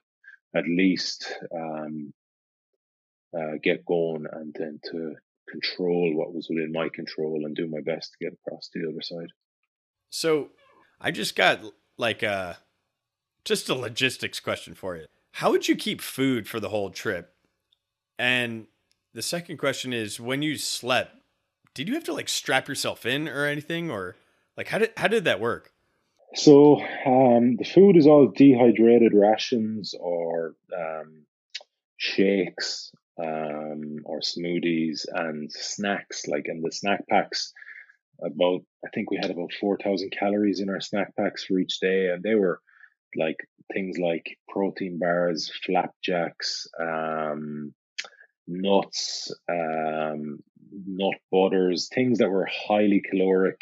at 0.53 0.66
least 0.68 1.34
um, 1.55 2.14
uh, 3.34 3.53
get 3.64 3.86
going 3.86 4.26
and 4.30 4.53
then 4.60 4.82
to 4.91 5.16
control 5.49 6.14
what 6.14 6.34
was 6.34 6.47
within 6.49 6.74
my 6.74 6.89
control 6.89 7.45
and 7.45 7.55
do 7.55 7.70
my 7.70 7.80
best 7.80 8.12
to 8.12 8.26
get 8.26 8.34
across 8.34 8.68
to 8.68 8.82
the 8.82 8.89
other 8.89 9.01
side. 9.01 9.30
So, 10.10 10.49
I 10.99 11.12
just 11.12 11.38
got 11.38 11.62
like 11.97 12.22
a 12.22 12.30
uh, 12.30 12.53
just 13.45 13.70
a 13.70 13.76
logistics 13.76 14.41
question 14.41 14.74
for 14.74 14.97
you. 14.97 15.05
How 15.32 15.51
would 15.51 15.70
you 15.70 15.78
keep 15.78 16.01
food 16.01 16.49
for 16.49 16.60
the 16.60 16.70
whole 16.70 16.89
trip? 16.89 17.34
And 18.20 18.68
the 19.14 19.22
second 19.22 19.55
question 19.55 19.93
is 19.93 20.20
when 20.20 20.41
you 20.41 20.58
slept, 20.58 21.16
did 21.74 21.88
you 21.88 21.93
have 21.93 22.03
to 22.05 22.14
like 22.14 22.28
strap 22.28 22.68
yourself 22.68 23.05
in 23.05 23.30
or 23.30 23.45
anything 23.45 23.89
or 23.89 24.18
like 24.58 24.68
how 24.68 24.80
did 24.80 24.91
how 24.97 25.08
did 25.08 25.26
that 25.26 25.39
work? 25.39 25.72
So 26.36 26.82
um, 27.05 27.55
the 27.55 27.64
food 27.64 27.95
is 27.95 28.08
all 28.08 28.28
dehydrated 28.28 29.14
rations 29.14 29.93
or 29.97 30.55
um, 30.78 31.24
shakes 31.95 32.91
um, 33.18 33.99
or 34.03 34.20
smoothies 34.20 35.05
and 35.12 35.51
snacks. 35.51 36.28
Like 36.28 36.47
in 36.47 36.62
the 36.62 36.72
snack 36.72 37.08
packs, 37.08 37.53
about 38.22 38.62
I 38.86 38.89
think 38.93 39.10
we 39.10 39.18
had 39.18 39.32
about 39.32 39.53
four 39.53 39.78
thousand 39.78 40.12
calories 40.12 40.60
in 40.60 40.70
our 40.70 40.82
snack 40.82 41.16
packs 41.16 41.45
for 41.45 41.60
each 41.60 41.80
day, 41.80 42.10
and 42.10 42.24
they 42.24 42.36
were 42.36 42.60
like 43.16 43.38
things 43.74 43.97
like 43.97 44.38
protein 44.49 44.99
bars, 44.99 45.51
flapjacks, 45.66 46.68
um, 46.80 47.74
nuts, 48.47 49.32
um, 49.49 50.39
nut 50.86 51.16
butters, 51.32 51.89
things 51.93 52.20
that 52.20 52.30
were 52.30 52.49
highly 52.68 53.01
caloric 53.10 53.62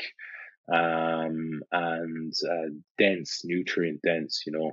um, 0.71 1.61
and 1.71 2.33
uh, 2.49 2.69
dense, 2.97 3.41
nutrient 3.43 4.01
dense, 4.03 4.43
you 4.45 4.53
know. 4.53 4.71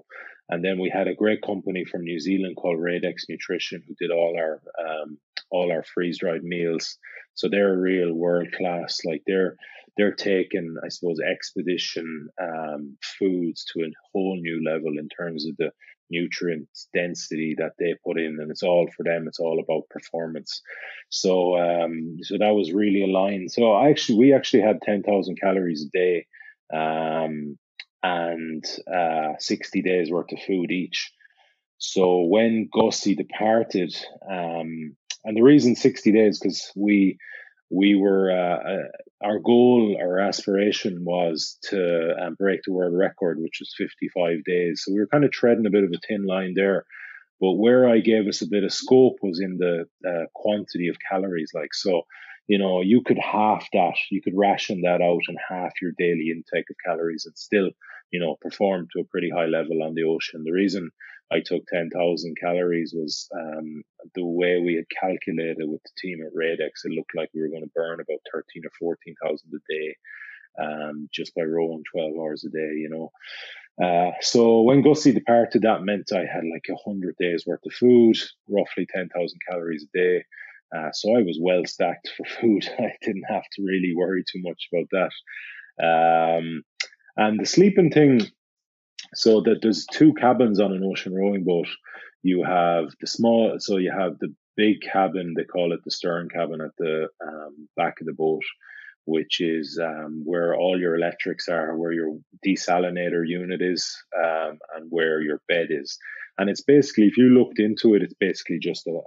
And 0.49 0.65
then 0.65 0.79
we 0.79 0.91
had 0.91 1.09
a 1.09 1.15
great 1.15 1.43
company 1.43 1.85
from 1.85 2.03
New 2.03 2.21
Zealand 2.21 2.57
called 2.57 2.81
Radix 2.81 3.25
Nutrition 3.29 3.83
who 3.87 3.95
did 3.99 4.11
all 4.11 4.35
our 4.37 4.61
um, 4.79 5.19
all 5.51 5.71
our 5.71 5.83
freeze 5.83 6.19
dried 6.19 6.43
meals. 6.43 6.99
So 7.35 7.49
they're 7.49 7.77
real 7.77 8.13
world 8.13 8.53
class. 8.53 9.01
Like 9.05 9.23
they're 9.27 9.57
they're 9.97 10.15
taking, 10.15 10.77
I 10.83 10.89
suppose, 10.89 11.19
expedition 11.21 12.29
um, 12.41 12.97
foods 13.19 13.65
to 13.73 13.81
a 13.81 13.93
whole 14.13 14.37
new 14.41 14.63
level 14.65 14.99
in 14.99 15.09
terms 15.09 15.47
of 15.47 15.57
the 15.59 15.71
nutrient 16.17 16.69
density 17.01 17.51
that 17.59 17.75
they 17.79 17.95
put 18.07 18.17
in, 18.25 18.33
and 18.41 18.51
it's 18.53 18.63
all 18.71 18.87
for 18.95 19.05
them. 19.05 19.27
It's 19.27 19.41
all 19.41 19.59
about 19.61 19.89
performance. 19.97 20.53
So, 21.09 21.33
um, 21.67 22.19
so 22.27 22.33
that 22.39 22.57
was 22.61 22.73
really 22.83 23.03
aligned. 23.03 23.51
So, 23.51 23.73
I 23.73 23.91
actually, 23.91 24.19
we 24.19 24.35
actually 24.35 24.63
had 24.69 24.83
ten 24.83 25.03
thousand 25.03 25.37
calories 25.45 25.85
a 25.87 25.91
day, 26.03 26.17
um, 26.83 27.35
and 28.03 28.65
uh, 28.99 29.33
sixty 29.39 29.81
days 29.91 30.11
worth 30.11 30.33
of 30.33 30.41
food 30.47 30.71
each. 30.71 31.01
So 31.79 32.05
when 32.35 32.69
Gussie 32.73 33.17
departed, 33.17 33.93
um, 34.31 34.97
and 35.25 35.37
the 35.37 35.43
reason 35.53 35.75
sixty 35.75 36.13
days 36.13 36.39
because 36.39 36.71
we 36.77 37.19
we 37.73 37.95
were 37.95 38.31
uh, 38.31 38.71
uh, 38.71 39.27
our 39.27 39.39
goal, 39.39 39.97
our 39.99 40.19
aspiration 40.19 41.05
was 41.05 41.59
to 41.71 42.15
um, 42.21 42.35
break 42.39 42.61
the 42.65 42.73
world 42.73 42.95
record, 42.95 43.39
which 43.41 43.59
was 43.61 43.75
55 43.79 44.45
days. 44.45 44.83
So 44.85 44.93
we 44.93 45.01
were 45.01 45.07
kind 45.07 45.25
of 45.25 45.33
treading 45.33 45.67
a 45.67 45.71
bit 45.71 45.85
of 45.85 45.91
a 45.91 46.07
thin 46.07 46.27
line 46.27 46.53
there. 46.55 46.85
But 47.41 47.53
where 47.53 47.89
I 47.89 48.01
gave 48.01 48.29
us 48.29 48.43
a 48.43 48.49
bit 48.49 48.63
of 48.63 48.73
scope 48.73 49.17
was 49.23 49.41
in 49.41 49.57
the 49.59 49.87
uh, 50.07 50.27
quantity 50.35 50.89
of 50.89 50.97
calories. 51.11 51.51
Like 51.55 51.73
so, 51.73 52.03
you 52.47 52.59
know, 52.59 52.83
you 52.83 53.03
could 53.05 53.19
half 53.19 53.67
that, 53.73 53.95
you 54.11 54.21
could 54.21 54.37
ration 54.37 54.83
that 54.83 55.01
out 55.01 55.23
and 55.27 55.39
half 55.49 55.73
your 55.81 55.93
daily 55.97 56.29
intake 56.31 56.67
of 56.71 56.77
calories 56.85 57.25
and 57.25 57.37
still, 57.37 57.71
you 58.13 58.21
know, 58.21 58.37
perform 58.41 58.89
to 58.93 59.01
a 59.01 59.07
pretty 59.07 59.31
high 59.31 59.47
level 59.47 59.83
on 59.83 59.95
the 59.95 60.05
ocean. 60.05 60.45
The 60.45 60.53
reason 60.53 60.91
I 61.33 61.41
took 61.41 61.67
10,000 61.67 62.37
calories 62.39 62.93
was 62.95 63.29
um, 63.35 63.83
the 64.15 64.25
way 64.25 64.59
we 64.59 64.75
had 64.75 64.85
calculated 65.01 65.67
with 65.67 65.83
the 65.83 65.91
team 65.99 66.19
at 66.21 66.33
Radix. 66.35 66.85
It 66.85 66.93
looked 66.93 67.15
like 67.17 67.31
we 67.35 67.41
were 67.41 67.49
going 67.49 67.63
to 67.63 67.71
burn 67.75 68.01
about 68.01 68.21
13 68.33 68.63
or 68.67 68.71
14,000 68.79 69.51
a 69.55 69.73
day 69.73 69.97
um, 70.61 71.09
just 71.13 71.35
by 71.35 71.43
rowing 71.43 71.83
12 71.91 72.13
hours 72.21 72.45
a 72.45 72.51
day, 72.51 72.75
you 72.77 72.91
know. 72.91 73.11
Uh, 73.83 74.13
so 74.21 74.63
when 74.63 74.83
Gussie 74.83 75.13
departed, 75.13 75.63
that 75.63 75.83
meant 75.83 76.13
I 76.13 76.27
had 76.27 76.45
like 76.45 76.67
a 76.71 76.89
hundred 76.89 77.17
days 77.19 77.45
worth 77.47 77.65
of 77.65 77.73
food, 77.73 78.17
roughly 78.49 78.87
10,000 78.93 79.39
calories 79.49 79.85
a 79.85 79.99
day. 79.99 80.25
Uh, 80.77 80.91
so 80.93 81.17
I 81.17 81.23
was 81.23 81.39
well 81.41 81.65
stacked 81.65 82.11
for 82.17 82.25
food. 82.41 82.69
I 82.79 82.93
didn't 83.03 83.25
have 83.29 83.45
to 83.55 83.63
really 83.63 83.95
worry 83.97 84.25
too 84.31 84.43
much 84.43 84.69
about 84.73 84.89
that. 84.93 85.13
Um, 85.83 86.63
and 87.17 87.41
the 87.41 87.47
sleeping 87.47 87.91
thing, 87.91 88.21
so 89.15 89.41
that 89.43 89.61
there's 89.63 89.87
two 89.93 90.15
cabins 90.15 90.61
on 90.61 90.73
an 90.73 90.85
ocean 90.85 91.15
rowing 91.15 91.45
boat. 91.45 91.69
You 92.23 92.45
have 92.45 92.87
the 93.01 93.07
small, 93.07 93.57
so 93.59 93.77
you 93.77 93.93
have 93.97 94.19
the 94.19 94.35
big 94.57 94.81
cabin, 94.81 95.35
they 95.37 95.45
call 95.45 95.73
it 95.73 95.81
the 95.85 95.91
stern 95.91 96.29
cabin 96.29 96.61
at 96.61 96.77
the 96.79 97.09
um, 97.27 97.69
back 97.77 98.01
of 98.01 98.07
the 98.07 98.13
boat, 98.13 98.45
which 99.05 99.41
is 99.41 99.79
um, 99.83 100.23
where 100.25 100.55
all 100.55 100.79
your 100.79 100.95
electrics 100.95 101.49
are, 101.49 101.77
where 101.77 101.93
your 101.93 102.17
desalinator 102.47 103.27
unit 103.27 103.61
is, 103.61 103.97
um, 104.17 104.59
and 104.77 104.87
where 104.91 105.21
your 105.21 105.41
bed 105.49 105.69
is. 105.71 105.99
And 106.39 106.49
it's 106.49 106.63
basically, 106.63 107.07
if 107.07 107.17
you 107.17 107.25
looked 107.25 107.59
into 107.59 107.95
it, 107.95 108.03
it's 108.03 108.15
basically 108.19 108.59
just 108.59 108.87
a, 108.87 108.99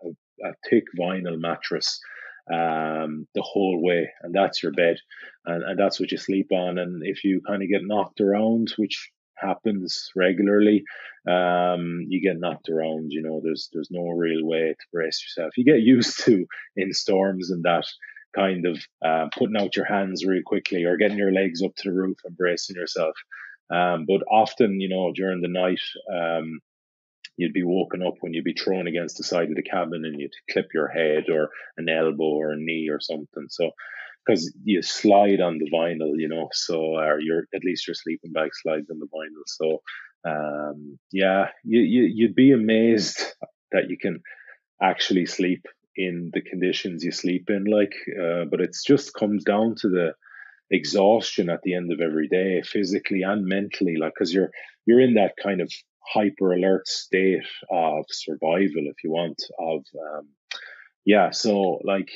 a, 0.43 0.53
thick 0.69 0.83
vinyl 0.97 1.39
mattress 1.39 1.99
um, 2.53 3.27
the 3.33 3.41
whole 3.41 3.81
way, 3.81 4.09
and 4.21 4.33
that's 4.33 4.61
your 4.61 4.71
bed, 4.71 4.97
and, 5.45 5.63
and 5.63 5.79
that's 5.79 5.99
what 5.99 6.11
you 6.11 6.17
sleep 6.17 6.51
on. 6.51 6.77
And 6.77 7.01
if 7.03 7.23
you 7.23 7.41
kind 7.47 7.63
of 7.63 7.69
get 7.69 7.81
knocked 7.83 8.21
around, 8.21 8.73
which 8.77 9.11
happens 9.37 10.09
regularly, 10.15 10.83
um, 11.27 12.05
you 12.07 12.21
get 12.21 12.39
knocked 12.39 12.69
around. 12.69 13.11
You 13.11 13.21
know, 13.21 13.41
there's 13.43 13.69
there's 13.73 13.91
no 13.91 14.09
real 14.09 14.45
way 14.45 14.75
to 14.77 14.85
brace 14.91 15.23
yourself. 15.23 15.57
You 15.57 15.65
get 15.65 15.81
used 15.81 16.23
to 16.25 16.45
in 16.75 16.93
storms 16.93 17.51
and 17.51 17.63
that 17.63 17.85
kind 18.35 18.65
of 18.65 18.79
uh, 19.03 19.27
putting 19.37 19.57
out 19.57 19.75
your 19.75 19.85
hands 19.85 20.25
really 20.25 20.43
quickly 20.45 20.83
or 20.83 20.97
getting 20.97 21.17
your 21.17 21.31
legs 21.31 21.63
up 21.63 21.73
to 21.75 21.89
the 21.89 21.95
roof 21.95 22.17
and 22.25 22.35
bracing 22.35 22.75
yourself. 22.75 23.15
Um, 23.73 24.05
but 24.07 24.21
often, 24.29 24.79
you 24.79 24.89
know, 24.89 25.11
during 25.13 25.41
the 25.41 25.47
night, 25.47 25.79
um, 26.13 26.59
you'd 27.37 27.53
be 27.53 27.63
woken 27.63 28.03
up 28.03 28.15
when 28.21 28.33
you'd 28.33 28.43
be 28.43 28.53
thrown 28.53 28.87
against 28.87 29.17
the 29.17 29.23
side 29.23 29.49
of 29.49 29.55
the 29.55 29.63
cabin 29.63 30.05
and 30.05 30.19
you'd 30.19 30.31
clip 30.51 30.67
your 30.73 30.87
head 30.87 31.25
or 31.29 31.49
an 31.77 31.89
elbow 31.89 32.23
or 32.23 32.51
a 32.51 32.57
knee 32.57 32.89
or 32.89 32.99
something. 32.99 33.47
So, 33.49 33.71
because 34.25 34.53
you 34.63 34.81
slide 34.81 35.41
on 35.41 35.59
the 35.59 35.69
vinyl, 35.71 36.13
you 36.17 36.27
know, 36.27 36.49
so 36.51 36.97
or 36.97 37.19
your 37.19 37.43
at 37.53 37.63
least 37.63 37.87
your 37.87 37.95
sleeping 37.95 38.31
bag 38.31 38.49
slides 38.53 38.89
on 38.89 38.99
the 38.99 39.07
vinyl. 39.07 39.43
So, 39.45 39.81
um, 40.27 40.97
yeah, 41.11 41.49
you, 41.63 41.81
you 41.81 42.03
you'd 42.03 42.35
be 42.35 42.51
amazed 42.51 43.21
that 43.71 43.89
you 43.89 43.97
can 43.97 44.21
actually 44.81 45.25
sleep 45.25 45.65
in 45.95 46.31
the 46.33 46.41
conditions 46.41 47.03
you 47.03 47.11
sleep 47.11 47.49
in 47.49 47.63
like 47.65 47.93
uh, 48.21 48.45
but 48.51 48.59
it's 48.59 48.83
just 48.83 49.13
comes 49.13 49.43
down 49.43 49.75
to 49.75 49.87
the 49.89 50.13
exhaustion 50.71 51.49
at 51.49 51.61
the 51.63 51.73
end 51.73 51.91
of 51.91 52.01
every 52.01 52.27
day 52.27 52.61
physically 52.63 53.21
and 53.21 53.45
mentally 53.45 53.95
like 53.97 54.11
because 54.13 54.33
you're 54.33 54.49
you're 54.85 54.99
in 54.99 55.13
that 55.13 55.33
kind 55.41 55.61
of 55.61 55.71
hyper 56.13 56.53
alert 56.53 56.87
state 56.87 57.47
of 57.71 58.03
survival 58.09 58.83
if 58.85 58.95
you 59.03 59.11
want 59.11 59.41
of 59.59 59.85
um, 59.95 60.27
yeah 61.05 61.31
so 61.31 61.79
like 61.83 62.09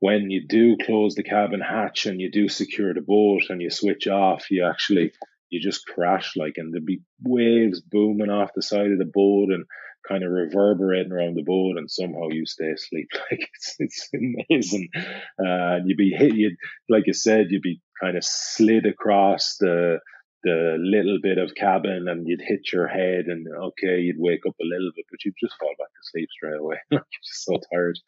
when 0.00 0.30
you 0.30 0.46
do 0.46 0.76
close 0.84 1.14
the 1.14 1.22
cabin 1.22 1.60
hatch 1.60 2.06
and 2.06 2.20
you 2.20 2.30
do 2.30 2.48
secure 2.48 2.92
the 2.92 3.00
boat 3.00 3.42
and 3.48 3.62
you 3.62 3.70
switch 3.70 4.06
off 4.06 4.50
you 4.50 4.64
actually 4.66 5.12
you 5.50 5.60
just 5.60 5.86
crash 5.86 6.32
like 6.36 6.54
and 6.56 6.72
there'd 6.72 6.84
be 6.84 7.02
waves 7.22 7.80
booming 7.80 8.30
off 8.30 8.50
the 8.54 8.62
side 8.62 8.90
of 8.90 8.98
the 8.98 9.04
boat 9.04 9.50
and 9.50 9.64
kind 10.06 10.22
of 10.22 10.30
reverberating 10.30 11.12
around 11.12 11.34
the 11.34 11.42
boat 11.42 11.78
and 11.78 11.90
somehow 11.90 12.28
you 12.30 12.44
stay 12.46 12.70
asleep. 12.70 13.08
Like 13.30 13.48
it's 13.54 13.76
it's 13.78 14.08
amazing. 14.14 14.88
Uh, 14.94 15.78
you'd 15.84 15.96
be 15.96 16.10
hit 16.10 16.34
you 16.34 16.56
like 16.88 17.04
you 17.06 17.14
said, 17.14 17.46
you'd 17.50 17.62
be 17.62 17.80
kind 18.00 18.16
of 18.16 18.24
slid 18.24 18.86
across 18.86 19.56
the 19.58 19.98
the 20.42 20.76
little 20.78 21.18
bit 21.22 21.38
of 21.38 21.54
cabin 21.54 22.06
and 22.06 22.28
you'd 22.28 22.42
hit 22.42 22.70
your 22.72 22.86
head 22.86 23.26
and 23.26 23.46
okay, 23.48 24.00
you'd 24.00 24.18
wake 24.18 24.42
up 24.46 24.54
a 24.60 24.64
little 24.64 24.90
bit, 24.94 25.06
but 25.10 25.24
you'd 25.24 25.34
just 25.40 25.54
fall 25.58 25.72
back 25.78 25.88
to 25.88 26.10
sleep 26.10 26.28
straight 26.30 26.60
away. 26.60 26.76
You're 26.90 27.00
just 27.22 27.44
so 27.44 27.58
tired. 27.72 27.98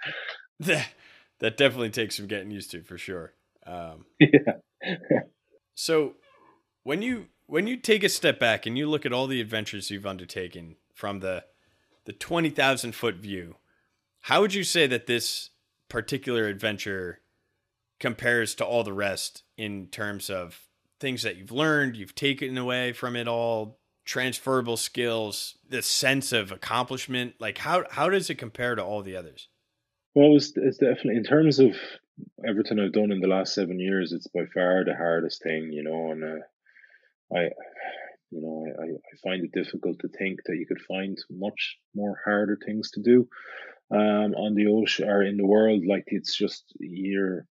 That 1.41 1.57
definitely 1.57 1.91
takes 1.91 2.17
some 2.17 2.27
getting 2.27 2.51
used 2.51 2.71
to 2.71 2.83
for 2.83 2.97
sure. 2.97 3.35
Um, 3.67 4.07
yeah. 4.21 4.57
so 5.75 6.15
when 6.83 7.03
you 7.03 7.27
when 7.47 7.67
you 7.67 7.77
take 7.77 8.03
a 8.03 8.09
step 8.09 8.39
back 8.39 8.67
and 8.67 8.77
you 8.77 8.89
look 8.89 9.07
at 9.07 9.13
all 9.13 9.27
the 9.27 9.41
adventures 9.41 9.91
you've 9.91 10.07
undertaken 10.07 10.77
from 10.95 11.21
the 11.21 11.45
the 12.05 12.13
20,000 12.13 12.95
foot 12.95 13.17
view, 13.17 13.57
how 14.23 14.41
would 14.41 14.55
you 14.55 14.63
say 14.63 14.87
that 14.87 15.07
this 15.07 15.51
particular 15.89 16.47
adventure 16.47 17.21
compares 17.99 18.55
to 18.55 18.65
all 18.65 18.85
the 18.85 18.93
rest 18.93 19.43
in 19.57 19.89
terms 19.89 20.31
of 20.31 20.61
things 21.01 21.23
that 21.23 21.37
you've 21.37 21.53
learned, 21.53 21.97
you've 21.97 22.15
taken 22.15 22.57
away 22.57 22.93
from 22.93 23.17
it 23.17 23.27
all, 23.27 23.79
transferable 24.05 24.77
skills, 24.77 25.59
the 25.69 25.83
sense 25.83 26.33
of 26.33 26.53
accomplishment? 26.53 27.35
Like 27.41 27.59
how 27.59 27.85
how 27.91 28.09
does 28.09 28.31
it 28.31 28.37
compare 28.37 28.75
to 28.75 28.83
all 28.83 29.03
the 29.03 29.17
others? 29.17 29.49
Well, 30.17 30.35
it's, 30.35 30.53
it's 30.57 30.79
definitely 30.79 31.17
in 31.17 31.25
terms 31.25 31.59
of 31.59 31.77
everything 32.49 32.81
I've 32.81 32.95
done 32.95 33.13
in 33.13 33.21
the 33.21 33.29
last 33.29 33.53
seven 33.53 33.79
years. 33.79 34.15
It's 34.15 34.27
by 34.29 34.47
far 34.47 34.83
the 34.83 34.97
hardest 34.97 35.43
thing, 35.43 35.71
you 35.73 35.83
know, 35.83 36.11
and 36.11 36.25
uh, 36.25 37.37
I 37.37 37.51
you 38.31 38.41
know, 38.41 38.67
I, 38.83 38.87
I 38.87 39.17
find 39.23 39.45
it 39.45 39.53
difficult 39.53 39.99
to 40.01 40.09
think 40.09 40.41
that 40.47 40.57
you 40.57 40.67
could 40.67 40.81
find 40.89 41.19
much 41.31 41.77
more 41.95 42.19
harder 42.25 42.59
things 42.65 42.91
to 42.93 43.03
do 43.03 43.29
um, 43.91 44.35
on 44.35 44.55
the 44.55 44.69
ocean 44.69 45.07
or 45.07 45.23
in 45.23 45.37
the 45.37 45.47
world. 45.47 45.85
Like 45.87 46.05
it's 46.07 46.35
just 46.35 46.65
your 46.81 47.47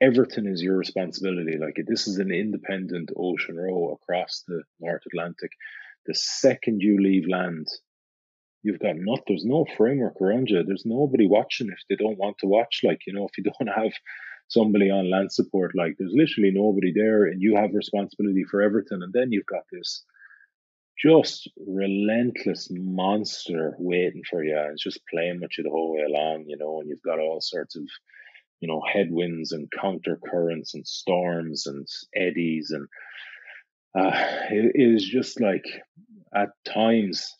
everything 0.00 0.46
is 0.46 0.62
your 0.62 0.76
responsibility. 0.76 1.58
Like 1.58 1.76
this 1.88 2.06
is 2.06 2.18
an 2.18 2.30
independent 2.30 3.10
ocean 3.16 3.56
row 3.56 3.98
across 4.00 4.44
the 4.46 4.62
North 4.78 5.02
Atlantic. 5.06 5.50
The 6.06 6.14
second 6.14 6.82
you 6.82 7.02
leave 7.02 7.28
land, 7.28 7.66
you've 8.62 8.80
got 8.80 8.96
not. 8.96 9.20
There's 9.26 9.44
no 9.44 9.66
framework 9.76 10.20
around 10.20 10.48
you. 10.50 10.62
There's 10.62 10.86
nobody 10.86 11.26
watching 11.26 11.68
if 11.68 11.78
they 11.88 11.96
don't 11.96 12.18
want 12.18 12.36
to 12.38 12.46
watch. 12.46 12.80
Like 12.82 13.00
you 13.06 13.12
know, 13.12 13.26
if 13.26 13.38
you 13.38 13.44
don't 13.58 13.74
have 13.74 13.92
somebody 14.48 14.90
on 14.90 15.10
land 15.10 15.32
support, 15.32 15.72
like 15.76 15.94
there's 15.98 16.12
literally 16.14 16.50
nobody 16.52 16.92
there 16.94 17.24
and 17.24 17.40
you 17.40 17.56
have 17.56 17.70
responsibility 17.72 18.44
for 18.50 18.60
everything. 18.60 19.00
And 19.02 19.12
then 19.12 19.30
you've 19.30 19.46
got 19.46 19.62
this 19.72 20.04
just 21.02 21.48
relentless 21.66 22.68
monster 22.70 23.74
waiting 23.78 24.22
for 24.28 24.44
you. 24.44 24.58
It's 24.72 24.82
just 24.82 25.00
playing 25.08 25.40
with 25.40 25.52
you 25.56 25.64
the 25.64 25.70
whole 25.70 25.92
way 25.92 26.02
along, 26.02 26.44
you 26.48 26.58
know, 26.58 26.80
and 26.80 26.88
you've 26.88 27.02
got 27.02 27.20
all 27.20 27.40
sorts 27.40 27.76
of, 27.76 27.84
you 28.60 28.68
know, 28.68 28.82
headwinds 28.92 29.52
and 29.52 29.70
counter 29.80 30.18
currents 30.28 30.74
and 30.74 30.86
storms 30.86 31.66
and 31.66 31.86
eddies. 32.14 32.72
And 32.72 32.86
uh, 33.98 34.10
it 34.50 34.72
is 34.74 35.08
just 35.08 35.40
like 35.40 35.64
at 36.34 36.50
times 36.66 37.34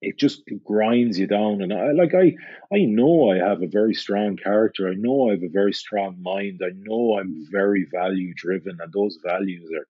it 0.00 0.18
just 0.18 0.42
grinds 0.64 1.18
you 1.18 1.26
down. 1.26 1.62
And 1.62 1.72
I 1.72 1.92
like 1.92 2.14
I 2.14 2.34
I 2.74 2.84
know 2.84 3.30
I 3.30 3.38
have 3.38 3.62
a 3.62 3.68
very 3.68 3.94
strong 3.94 4.36
character. 4.36 4.88
I 4.88 4.94
know 4.94 5.28
I 5.28 5.32
have 5.32 5.42
a 5.42 5.48
very 5.48 5.72
strong 5.72 6.22
mind. 6.22 6.60
I 6.62 6.70
know 6.74 7.18
I'm 7.18 7.46
very 7.50 7.86
value 7.92 8.32
driven, 8.36 8.78
and 8.80 8.92
those 8.92 9.18
values 9.24 9.68
are 9.76 9.86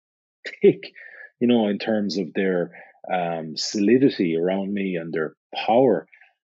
thick, 0.61 0.91
you 1.39 1.47
know, 1.47 1.67
in 1.67 1.79
terms 1.79 2.17
of 2.17 2.33
their 2.33 2.71
um, 3.11 3.55
solidity 3.57 4.37
around 4.37 4.73
me 4.73 4.95
and 4.95 5.13
their 5.13 5.35
power. 5.65 6.07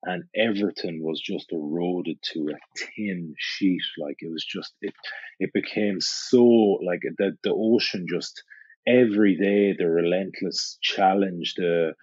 And 0.07 0.25
everything 0.35 1.01
was 1.01 1.19
just 1.19 1.51
eroded 1.51 2.17
to 2.33 2.49
a 2.49 2.59
tin 2.77 3.33
sheet. 3.39 3.81
Like 3.97 4.17
it 4.19 4.31
was 4.31 4.45
just 4.45 4.73
it 4.81 4.93
it 5.39 5.51
became 5.53 5.99
so 5.99 6.43
like 6.85 7.01
the 7.17 7.35
the 7.43 7.53
ocean 7.53 8.05
just 8.07 8.43
every 8.87 9.35
day 9.35 9.75
the 9.75 9.89
relentless 9.89 10.77
challenge 10.81 11.55
the 11.57 11.93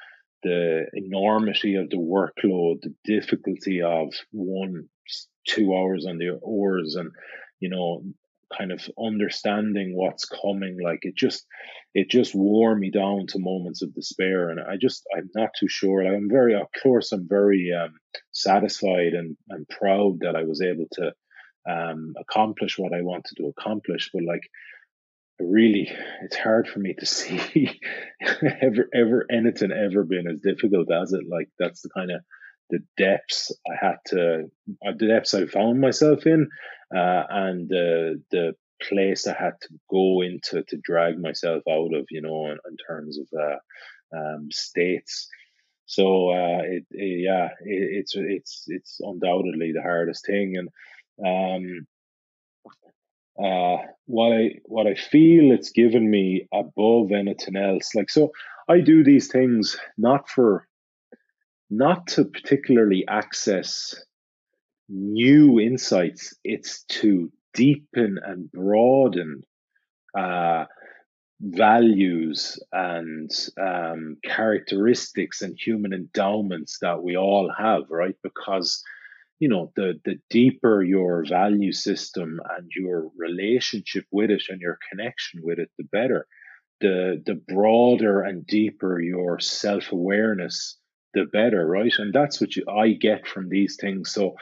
the 0.42 0.86
enormity 0.94 1.76
of 1.76 1.90
the 1.90 1.96
workload, 1.96 2.80
the 2.82 2.94
difficulty 3.04 3.82
of 3.82 4.12
one, 4.32 4.88
two 5.46 5.74
hours 5.74 6.06
on 6.06 6.18
the 6.18 6.38
oars 6.42 6.96
and, 6.96 7.10
you 7.60 7.68
know, 7.68 8.02
kind 8.56 8.72
of 8.72 8.86
understanding 9.02 9.96
what's 9.96 10.26
coming. 10.26 10.78
Like 10.82 11.00
it 11.02 11.16
just, 11.16 11.46
it 11.94 12.10
just 12.10 12.34
wore 12.34 12.74
me 12.74 12.90
down 12.90 13.26
to 13.28 13.38
moments 13.38 13.82
of 13.82 13.94
despair. 13.94 14.50
And 14.50 14.60
I 14.60 14.76
just, 14.80 15.04
I'm 15.16 15.30
not 15.34 15.50
too 15.58 15.68
sure. 15.68 16.04
Like 16.04 16.14
I'm 16.14 16.28
very, 16.30 16.54
of 16.54 16.66
course, 16.82 17.12
I'm 17.12 17.26
very 17.28 17.70
um, 17.72 17.94
satisfied 18.32 19.14
and, 19.14 19.36
and 19.48 19.68
proud 19.68 20.18
that 20.20 20.36
I 20.36 20.44
was 20.44 20.60
able 20.60 20.86
to 20.92 21.12
um, 21.70 22.14
accomplish 22.20 22.78
what 22.78 22.92
I 22.92 23.02
wanted 23.02 23.36
to 23.36 23.52
accomplish. 23.56 24.10
But 24.12 24.24
like, 24.24 24.42
really 25.42 25.90
it's 26.22 26.36
hard 26.36 26.68
for 26.68 26.78
me 26.78 26.94
to 26.94 27.06
see 27.20 27.80
ever 28.60 28.88
ever 28.94 29.26
anything 29.30 29.72
ever 29.72 30.04
been 30.04 30.26
as 30.26 30.40
difficult 30.40 30.90
as 30.92 31.12
it. 31.12 31.24
Like 31.28 31.48
that's 31.58 31.82
the 31.82 31.90
kind 31.90 32.10
of 32.10 32.20
the 32.70 32.80
depths 32.96 33.52
i 33.70 33.74
had 33.84 33.96
to 34.06 34.44
uh, 34.86 34.92
the 34.96 35.06
depths 35.06 35.34
i 35.34 35.44
found 35.44 35.78
myself 35.78 36.26
in 36.26 36.48
uh, 36.96 37.22
and 37.28 37.68
the 37.68 38.22
the 38.30 38.54
place 38.80 39.26
i 39.26 39.34
had 39.34 39.52
to 39.60 39.68
go 39.90 40.22
into 40.22 40.62
to 40.62 40.78
drag 40.82 41.18
myself 41.18 41.62
out 41.68 41.92
of 41.94 42.06
you 42.10 42.22
know 42.22 42.46
in, 42.46 42.58
in 42.70 42.76
terms 42.88 43.18
of 43.18 43.26
uh, 43.38 43.56
um, 44.16 44.48
states. 44.50 45.28
So 45.86 46.30
uh, 46.30 46.62
it, 46.64 46.84
it, 46.90 47.20
yeah, 47.24 47.48
it, 47.64 48.04
it's 48.04 48.14
it's 48.16 48.64
it's 48.68 49.00
undoubtedly 49.00 49.72
the 49.72 49.82
hardest 49.82 50.24
thing, 50.26 50.56
and 50.56 50.68
um, 51.26 51.86
uh, 53.38 53.76
what 54.06 54.32
I 54.32 54.50
what 54.64 54.86
I 54.86 54.94
feel 54.94 55.52
it's 55.52 55.70
given 55.70 56.10
me 56.10 56.48
above 56.52 57.12
anything 57.12 57.56
else. 57.56 57.94
Like 57.94 58.10
so, 58.10 58.32
I 58.68 58.80
do 58.80 59.04
these 59.04 59.28
things 59.28 59.76
not 59.96 60.28
for 60.28 60.66
not 61.70 62.06
to 62.08 62.24
particularly 62.24 63.04
access 63.08 63.94
new 64.88 65.58
insights. 65.60 66.34
It's 66.44 66.84
to 66.84 67.32
deepen 67.54 68.18
and 68.24 68.50
broaden 68.52 69.42
uh, 70.18 70.66
values 71.40 72.58
and 72.72 73.30
um, 73.60 74.16
characteristics 74.24 75.42
and 75.42 75.58
human 75.58 75.92
endowments 75.92 76.78
that 76.80 77.02
we 77.02 77.16
all 77.16 77.52
have, 77.56 77.82
right? 77.90 78.16
Because 78.22 78.82
you 79.42 79.48
know 79.48 79.72
the 79.74 80.00
the 80.04 80.20
deeper 80.30 80.84
your 80.84 81.24
value 81.28 81.72
system 81.72 82.38
and 82.56 82.70
your 82.76 83.10
relationship 83.16 84.04
with 84.12 84.30
it 84.30 84.44
and 84.48 84.60
your 84.60 84.78
connection 84.88 85.40
with 85.42 85.58
it, 85.58 85.68
the 85.78 85.88
better. 85.90 86.28
The 86.80 87.20
the 87.26 87.34
broader 87.34 88.22
and 88.22 88.46
deeper 88.46 89.00
your 89.00 89.40
self 89.40 89.90
awareness, 89.90 90.78
the 91.14 91.24
better, 91.24 91.66
right? 91.66 91.92
And 91.98 92.12
that's 92.12 92.40
what 92.40 92.54
you, 92.54 92.64
I 92.68 92.92
get 92.92 93.26
from 93.26 93.48
these 93.48 93.76
things. 93.80 94.12
So 94.12 94.34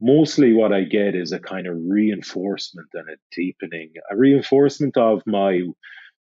mostly 0.00 0.52
what 0.52 0.72
I 0.72 0.82
get 0.84 1.16
is 1.16 1.32
a 1.32 1.40
kind 1.40 1.66
of 1.66 1.74
reinforcement 1.98 2.90
and 2.94 3.08
a 3.08 3.16
deepening, 3.34 3.94
a 4.12 4.16
reinforcement 4.16 4.96
of 4.96 5.22
my 5.26 5.62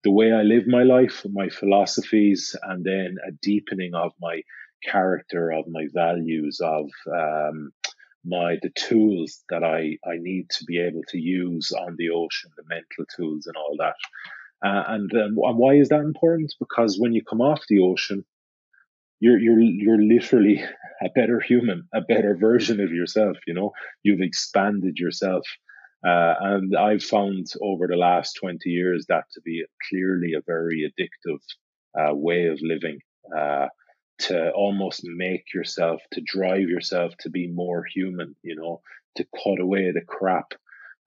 the 0.03 0.11
way 0.18 0.33
I 0.33 0.43
live 0.43 0.66
my 0.66 0.83
life, 0.83 1.27
my 1.31 1.51
philosophies, 1.51 2.57
and 2.62 2.85
then 2.85 3.16
a 3.29 3.33
deepening 3.43 3.95
of 3.95 4.12
my 4.18 4.41
character, 4.83 5.51
of 5.53 5.64
my 5.68 5.87
values, 5.93 6.61
of 6.62 6.89
um, 7.22 7.70
my 8.25 8.57
the 8.62 8.70
tools 8.70 9.43
that 9.51 9.62
I, 9.62 9.99
I 10.09 10.16
need 10.18 10.51
to 10.51 10.64
be 10.64 10.81
able 10.81 11.03
to 11.09 11.18
use 11.18 11.72
on 11.72 11.97
the 11.99 12.11
ocean, 12.11 12.51
the 12.57 12.64
mental 12.68 13.05
tools 13.16 13.47
and 13.47 13.57
all 13.57 13.77
that. 13.79 13.97
Uh, 14.64 14.85
and, 14.89 15.14
um, 15.14 15.33
why 15.35 15.75
is 15.75 15.91
that 15.91 16.01
important? 16.01 16.55
Because 16.59 16.99
when 16.99 17.12
you 17.12 17.22
come 17.22 17.41
off 17.41 17.62
the 17.68 17.81
ocean, 17.81 18.25
you're 19.20 19.39
you're 19.39 19.61
you're 19.61 20.03
literally 20.03 20.62
a 21.03 21.09
better 21.11 21.41
human, 21.41 21.89
a 21.93 22.01
better 22.01 22.37
version 22.37 22.81
of 22.81 22.93
yourself. 22.93 23.37
You 23.47 23.55
know, 23.55 23.72
you've 24.03 24.20
expanded 24.22 24.99
yourself 24.99 25.47
uh, 26.05 26.35
and 26.39 26.77
I've 26.77 27.03
found 27.03 27.47
over 27.62 27.87
the 27.87 27.97
last 27.97 28.35
20 28.35 28.68
years 28.68 29.07
that 29.09 29.25
to 29.33 29.41
be 29.41 29.64
clearly 29.89 30.35
a 30.35 30.43
very 30.47 30.91
addictive 30.91 31.41
uh, 31.99 32.14
way 32.14 32.47
of 32.47 32.59
living, 32.61 32.99
uh, 33.35 33.68
to 34.19 34.51
almost 34.53 35.03
make 35.05 35.53
yourself, 35.53 36.01
to 36.12 36.23
drive 36.25 36.69
yourself 36.69 37.12
to 37.21 37.31
be 37.31 37.49
more 37.49 37.85
human, 37.85 38.35
you 38.43 38.55
know, 38.57 38.81
to 39.17 39.27
cut 39.43 39.61
away 39.61 39.91
the 39.91 40.01
crap 40.01 40.55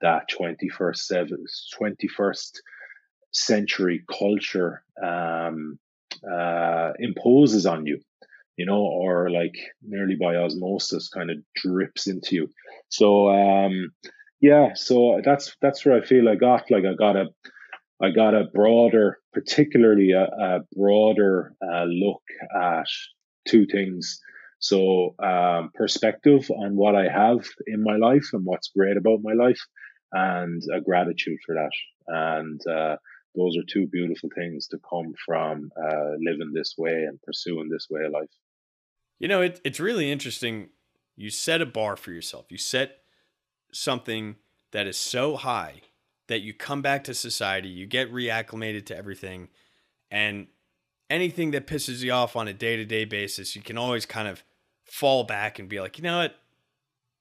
that 0.01 0.29
21st, 0.29 1.35
21st 1.79 2.51
century 3.31 4.03
culture 4.09 4.83
um, 5.03 5.79
uh, 6.29 6.91
imposes 6.99 7.65
on 7.65 7.85
you, 7.85 7.99
you 8.57 8.65
know, 8.65 8.81
or 8.81 9.29
like 9.29 9.55
nearly 9.81 10.15
by 10.15 10.35
osmosis 10.35 11.09
kind 11.09 11.29
of 11.29 11.37
drips 11.55 12.07
into 12.07 12.35
you. 12.35 12.49
So, 12.89 13.29
um, 13.29 13.91
yeah, 14.39 14.73
so 14.75 15.21
that's 15.23 15.55
that's 15.61 15.83
where 15.85 15.95
I 15.95 16.05
feel 16.05 16.29
I 16.29 16.35
got 16.35 16.69
like 16.69 16.85
I 16.85 16.93
got 16.93 17.15
a 17.15 17.27
I 18.01 18.11
got 18.11 18.35
a 18.35 18.45
broader, 18.53 19.17
particularly 19.33 20.11
a, 20.11 20.23
a 20.23 20.59
broader 20.75 21.53
uh, 21.61 21.85
look 21.85 22.21
at 22.55 22.87
two 23.47 23.65
things. 23.65 24.19
So 24.59 25.15
um, 25.23 25.71
perspective 25.73 26.49
on 26.51 26.75
what 26.75 26.95
I 26.95 27.07
have 27.07 27.47
in 27.65 27.83
my 27.83 27.95
life 27.95 28.29
and 28.33 28.45
what's 28.45 28.69
great 28.69 28.97
about 28.97 29.19
my 29.23 29.33
life, 29.33 29.61
and 30.11 30.61
a 30.73 30.81
gratitude 30.81 31.39
for 31.45 31.55
that. 31.55 31.71
And 32.07 32.61
uh, 32.67 32.97
those 33.35 33.57
are 33.57 33.63
two 33.67 33.87
beautiful 33.87 34.29
things 34.35 34.67
to 34.67 34.79
come 34.89 35.13
from 35.25 35.71
uh, 35.77 36.11
living 36.19 36.53
this 36.53 36.75
way 36.77 37.03
and 37.07 37.21
pursuing 37.21 37.69
this 37.69 37.87
way 37.89 38.05
of 38.05 38.11
life. 38.11 38.29
You 39.19 39.27
know, 39.27 39.41
it, 39.41 39.59
it's 39.63 39.79
really 39.79 40.11
interesting. 40.11 40.69
You 41.15 41.29
set 41.29 41.61
a 41.61 41.65
bar 41.65 41.95
for 41.95 42.11
yourself. 42.11 42.45
You 42.49 42.57
set 42.57 42.99
something 43.71 44.35
that 44.71 44.87
is 44.87 44.97
so 44.97 45.35
high 45.35 45.81
that 46.27 46.41
you 46.41 46.53
come 46.53 46.81
back 46.81 47.03
to 47.05 47.13
society, 47.13 47.69
you 47.69 47.85
get 47.85 48.11
reacclimated 48.11 48.85
to 48.87 48.97
everything, 48.97 49.49
and 50.11 50.47
anything 51.09 51.51
that 51.51 51.67
pisses 51.67 52.03
you 52.03 52.11
off 52.11 52.35
on 52.35 52.47
a 52.47 52.53
day 52.53 52.75
to 52.75 52.85
day 52.85 53.05
basis, 53.05 53.55
you 53.55 53.61
can 53.61 53.77
always 53.77 54.05
kind 54.05 54.27
of 54.27 54.43
fall 54.83 55.23
back 55.23 55.59
and 55.59 55.69
be 55.69 55.79
like, 55.79 55.97
you 55.97 56.03
know 56.03 56.17
what? 56.19 56.35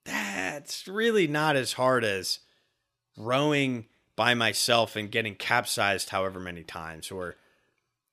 That's 0.05 0.87
really 0.87 1.27
not 1.27 1.55
as 1.55 1.73
hard 1.73 2.03
as 2.03 2.39
rowing 3.17 3.85
by 4.15 4.33
myself 4.33 4.95
and 4.95 5.11
getting 5.11 5.35
capsized 5.35 6.09
however 6.09 6.39
many 6.39 6.63
times, 6.63 7.11
or, 7.11 7.35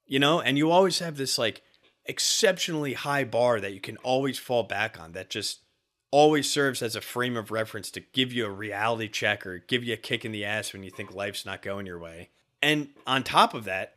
you 0.07 0.18
know, 0.18 0.40
and 0.40 0.59
you 0.59 0.70
always 0.70 0.99
have 0.99 1.16
this 1.16 1.38
like 1.38 1.62
exceptionally 2.05 2.92
high 2.92 3.24
bar 3.24 3.61
that 3.61 3.72
you 3.72 3.80
can 3.80 3.97
always 3.99 4.38
fall 4.38 4.62
back 4.62 5.01
on 5.01 5.12
that 5.12 5.30
just 5.30 5.61
always 6.14 6.48
serves 6.48 6.80
as 6.80 6.94
a 6.94 7.00
frame 7.00 7.36
of 7.36 7.50
reference 7.50 7.90
to 7.90 7.98
give 7.98 8.32
you 8.32 8.46
a 8.46 8.50
reality 8.50 9.08
check 9.08 9.44
or 9.44 9.58
give 9.58 9.82
you 9.82 9.94
a 9.94 9.96
kick 9.96 10.24
in 10.24 10.30
the 10.30 10.44
ass 10.44 10.72
when 10.72 10.84
you 10.84 10.90
think 10.90 11.12
life's 11.12 11.44
not 11.44 11.60
going 11.60 11.86
your 11.86 11.98
way. 11.98 12.30
And 12.62 12.90
on 13.04 13.24
top 13.24 13.52
of 13.52 13.64
that, 13.64 13.96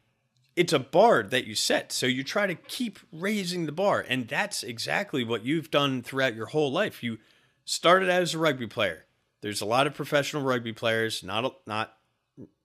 it's 0.56 0.74
a 0.74 0.80
bar 0.80 1.22
that 1.22 1.46
you 1.46 1.54
set. 1.54 1.92
So 1.92 2.08
you 2.08 2.24
try 2.24 2.48
to 2.48 2.56
keep 2.56 2.98
raising 3.12 3.68
the 3.68 3.72
bar. 3.72 4.04
And 4.10 4.28
that's 4.28 4.64
exactly 4.64 5.24
what 5.24 5.46
you've 5.46 5.70
done 5.70 6.02
throughout 6.02 6.34
your 6.34 6.48
whole 6.48 6.72
life. 6.72 7.04
You 7.04 7.20
started 7.66 8.10
out 8.10 8.24
as 8.24 8.34
a 8.34 8.40
rugby 8.40 8.66
player. 8.66 9.06
There's 9.42 9.62
a 9.62 9.68
lot 9.68 9.86
of 9.86 9.94
professional 9.94 10.42
rugby 10.42 10.74
players, 10.74 11.22
not 11.22 11.56
not 11.68 11.94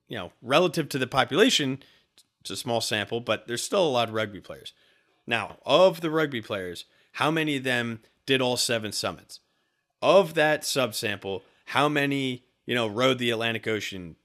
you 0.07 0.17
know, 0.17 0.31
relative 0.41 0.89
to 0.89 0.97
the 0.97 1.05
population, 1.05 1.83
it's 2.41 2.49
a 2.49 2.55
small 2.55 2.81
sample, 2.81 3.21
but 3.21 3.47
there's 3.47 3.63
still 3.63 3.85
a 3.85 3.87
lot 3.87 4.09
of 4.09 4.15
rugby 4.15 4.41
players. 4.41 4.73
Now, 5.27 5.57
of 5.63 6.01
the 6.01 6.09
rugby 6.09 6.41
players, 6.41 6.85
how 7.13 7.31
many 7.31 7.57
of 7.57 7.63
them 7.63 8.01
did 8.25 8.41
all 8.41 8.57
seven 8.57 8.91
summits? 8.91 9.39
of 10.03 10.33
that 10.33 10.63
subsample, 10.63 11.41
how 11.67 11.87
many, 11.87 12.43
you 12.65 12.75
know, 12.75 12.85
rowed 12.85 13.17
the 13.19 13.31
Atlantic 13.31 13.67
Ocean 13.67 14.17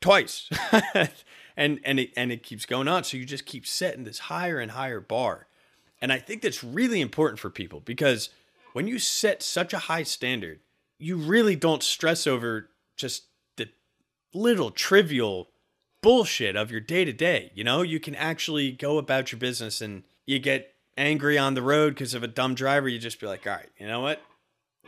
twice? 0.00 0.50
and 1.56 1.80
and 1.84 1.98
it 1.98 2.10
and 2.16 2.30
it 2.30 2.42
keeps 2.42 2.66
going 2.66 2.86
on. 2.86 3.02
So 3.02 3.16
you 3.16 3.24
just 3.24 3.46
keep 3.46 3.66
setting 3.66 4.04
this 4.04 4.20
higher 4.20 4.60
and 4.60 4.72
higher 4.72 5.00
bar. 5.00 5.46
And 6.02 6.12
I 6.12 6.18
think 6.18 6.42
that's 6.42 6.62
really 6.62 7.00
important 7.00 7.40
for 7.40 7.48
people 7.48 7.80
because 7.80 8.28
when 8.74 8.86
you 8.86 8.98
set 8.98 9.42
such 9.42 9.72
a 9.72 9.78
high 9.78 10.02
standard, 10.02 10.60
you 10.98 11.16
really 11.16 11.56
don't 11.56 11.82
stress 11.82 12.26
over 12.26 12.68
just 12.96 13.24
the 13.56 13.68
little 14.34 14.70
trivial 14.70 15.48
bullshit 16.02 16.56
of 16.56 16.70
your 16.70 16.80
day 16.80 17.06
to 17.06 17.12
day. 17.12 17.52
You 17.54 17.64
know, 17.64 17.80
you 17.80 18.00
can 18.00 18.14
actually 18.16 18.70
go 18.72 18.98
about 18.98 19.32
your 19.32 19.38
business 19.38 19.80
and 19.80 20.02
you 20.26 20.38
get 20.38 20.71
angry 20.96 21.38
on 21.38 21.54
the 21.54 21.62
road 21.62 21.94
because 21.94 22.14
of 22.14 22.22
a 22.22 22.28
dumb 22.28 22.54
driver. 22.54 22.88
You 22.88 22.98
just 22.98 23.20
be 23.20 23.26
like, 23.26 23.46
all 23.46 23.54
right, 23.54 23.68
you 23.78 23.86
know 23.86 24.00
what? 24.00 24.20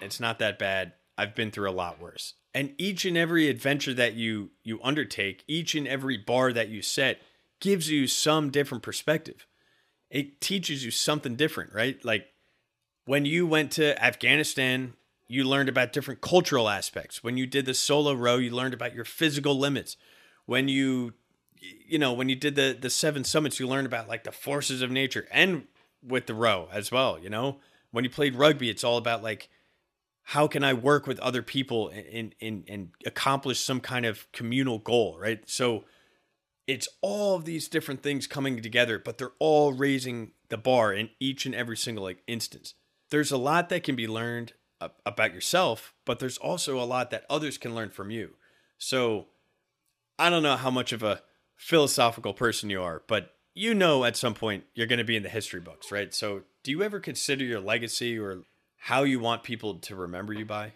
It's 0.01 0.21
not 0.21 0.39
that 0.41 0.59
bad. 0.59 0.93
I've 1.17 1.35
been 1.35 1.51
through 1.51 1.71
a 1.71 1.73
lot 1.73 2.01
worse. 2.01 2.35
And 2.53 2.75
each 2.79 3.05
and 3.05 3.17
every 3.17 3.49
adventure 3.49 3.95
that 3.95 4.15
you 4.15 4.51
you 4.63 4.81
undertake, 4.83 5.45
each 5.49 5.75
and 5.75 5.89
every 5.89 6.17
bar 6.17 6.53
that 6.53 6.69
you 6.69 6.83
set 6.83 7.21
gives 7.61 7.91
you 7.91 8.07
some 8.07 8.51
different 8.51 8.83
perspective. 8.83 9.47
It 10.11 10.41
teaches 10.41 10.85
you 10.85 10.91
something 10.91 11.35
different, 11.35 11.73
right? 11.73 12.03
Like 12.05 12.27
when 13.07 13.25
you 13.25 13.47
went 13.47 13.73
to 13.73 14.03
Afghanistan, 14.03 14.95
you 15.27 15.45
learned 15.45 15.69
about 15.69 15.93
different 15.93 16.21
cultural 16.21 16.69
aspects. 16.69 17.25
When 17.25 17.37
you 17.37 17.47
did 17.47 17.67
the 17.67 17.75
solo 17.75 18.13
row, 18.13 18.37
you 18.37 18.51
learned 18.51 18.75
about 18.75 18.95
your 18.95 19.05
physical 19.05 19.59
limits. 19.59 19.97
When 20.47 20.69
you 20.69 21.15
you 21.87 21.99
know, 21.99 22.13
when 22.13 22.29
you 22.29 22.37
did 22.37 22.55
the 22.55 22.77
the 22.79 22.91
seven 22.91 23.25
summits, 23.25 23.59
you 23.59 23.67
learned 23.67 23.87
about 23.87 24.09
like 24.09 24.25
the 24.25 24.33
forces 24.33 24.83
of 24.83 24.91
nature 24.91 25.27
and 25.33 25.67
with 26.07 26.27
the 26.27 26.35
row 26.35 26.69
as 26.73 26.91
well, 26.91 27.19
you 27.19 27.31
know? 27.31 27.59
When 27.91 28.05
you 28.05 28.11
played 28.11 28.35
rugby, 28.35 28.71
it's 28.71 28.85
all 28.85 28.97
about 28.97 29.23
like 29.23 29.49
how 30.29 30.47
can 30.47 30.65
I 30.65 30.73
work 30.73 31.07
with 31.07 31.19
other 31.21 31.43
people 31.43 31.91
and, 31.91 32.35
and, 32.41 32.65
and 32.67 32.89
accomplish 33.05 33.61
some 33.61 33.81
kind 33.81 34.07
of 34.07 34.31
communal 34.33 34.79
goal, 34.79 35.19
right? 35.21 35.43
So 35.47 35.85
it's 36.67 36.89
all 37.03 37.37
of 37.37 37.45
these 37.45 37.69
different 37.69 38.03
things 38.03 38.27
coming 38.27 38.61
together, 38.63 38.99
but 38.99 39.19
they're 39.19 39.33
all 39.39 39.75
raising 39.75 40.31
the 40.49 40.57
bar 40.57 40.95
in 40.95 41.11
each 41.21 41.45
and 41.45 41.55
every 41.55 41.77
single 41.77 42.05
like 42.05 42.23
instance. 42.27 42.75
There's 43.11 43.31
a 43.31 43.37
lot 43.37 43.69
that 43.69 43.85
can 43.85 43.97
be 43.97 44.09
learned 44.09 44.55
about 44.81 45.35
yourself, 45.35 45.93
but 46.07 46.19
there's 46.19 46.39
also 46.39 46.81
a 46.81 46.85
lot 46.85 47.11
that 47.11 47.27
others 47.29 47.59
can 47.59 47.75
learn 47.75 47.91
from 47.91 48.11
you. 48.11 48.35
So 48.79 49.27
I 50.19 50.31
don't 50.31 50.43
know 50.43 50.57
how 50.57 50.71
much 50.71 50.93
of 50.93 51.03
a 51.03 51.23
philosophical 51.57 52.33
person 52.33 52.71
you 52.71 52.83
are, 52.83 53.03
but 53.07 53.34
you 53.55 53.75
know 53.75 54.05
at 54.05 54.17
some 54.17 54.35
point 54.35 54.65
you're 54.75 54.87
going 54.87 54.99
to 54.99 55.05
be 55.05 55.17
in 55.17 55.23
the 55.23 55.29
history 55.29 55.61
books, 55.61 55.91
right? 55.91 56.13
So 56.13 56.43
do 56.63 56.71
you 56.71 56.83
ever 56.83 57.01
consider 57.01 57.45
your 57.45 57.61
legacy 57.61 58.19
or 58.19 58.43
how 58.77 59.05
you 59.05 59.21
want 59.21 59.43
people 59.43 59.77
to 59.77 59.97
remember 59.97 60.33
you 60.33 60.45
by? 60.45 60.73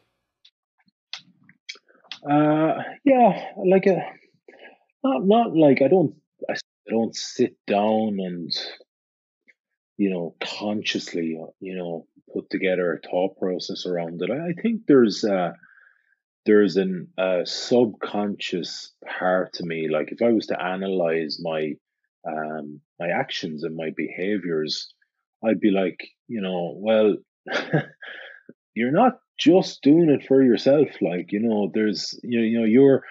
Uh, 2.28 2.82
yeah, 3.04 3.52
like 3.64 3.86
a 3.86 3.96
uh, 3.96 4.00
not 5.04 5.26
not 5.26 5.56
like 5.56 5.82
I 5.82 5.88
don't 5.88 6.14
I 6.48 6.54
don't 6.88 7.14
sit 7.14 7.56
down 7.66 8.18
and 8.18 8.52
you 9.98 10.10
know, 10.10 10.36
consciously, 10.40 11.38
you 11.60 11.76
know, 11.76 12.06
put 12.32 12.48
together 12.50 12.94
a 12.94 13.08
thought 13.08 13.36
process 13.36 13.84
around 13.84 14.22
it. 14.22 14.30
I, 14.30 14.52
think 14.62 14.82
there's 14.86 15.24
uh, 15.24 15.52
there's 16.46 16.76
an 16.76 17.08
a 17.18 17.42
subconscious 17.44 18.92
part 19.04 19.54
to 19.54 19.66
me. 19.66 19.88
Like 19.90 20.12
if 20.12 20.22
I 20.22 20.32
was 20.32 20.46
to 20.46 20.62
analyze 20.62 21.38
my 21.42 21.74
um, 22.26 22.80
my 22.98 23.08
actions 23.08 23.64
and 23.64 23.76
my 23.76 23.90
behaviors, 23.96 24.92
I'd 25.44 25.60
be 25.60 25.70
like, 25.70 25.98
you 26.26 26.40
know, 26.40 26.74
well, 26.76 27.16
you're 28.74 28.92
not 28.92 29.18
just 29.38 29.82
doing 29.82 30.10
it 30.10 30.26
for 30.26 30.42
yourself. 30.42 30.88
Like, 31.00 31.32
you 31.32 31.40
know, 31.40 31.70
there's, 31.72 32.18
you 32.22 32.38
know, 32.38 32.44
you 32.44 32.58
know, 32.60 32.66
you're 32.66 33.02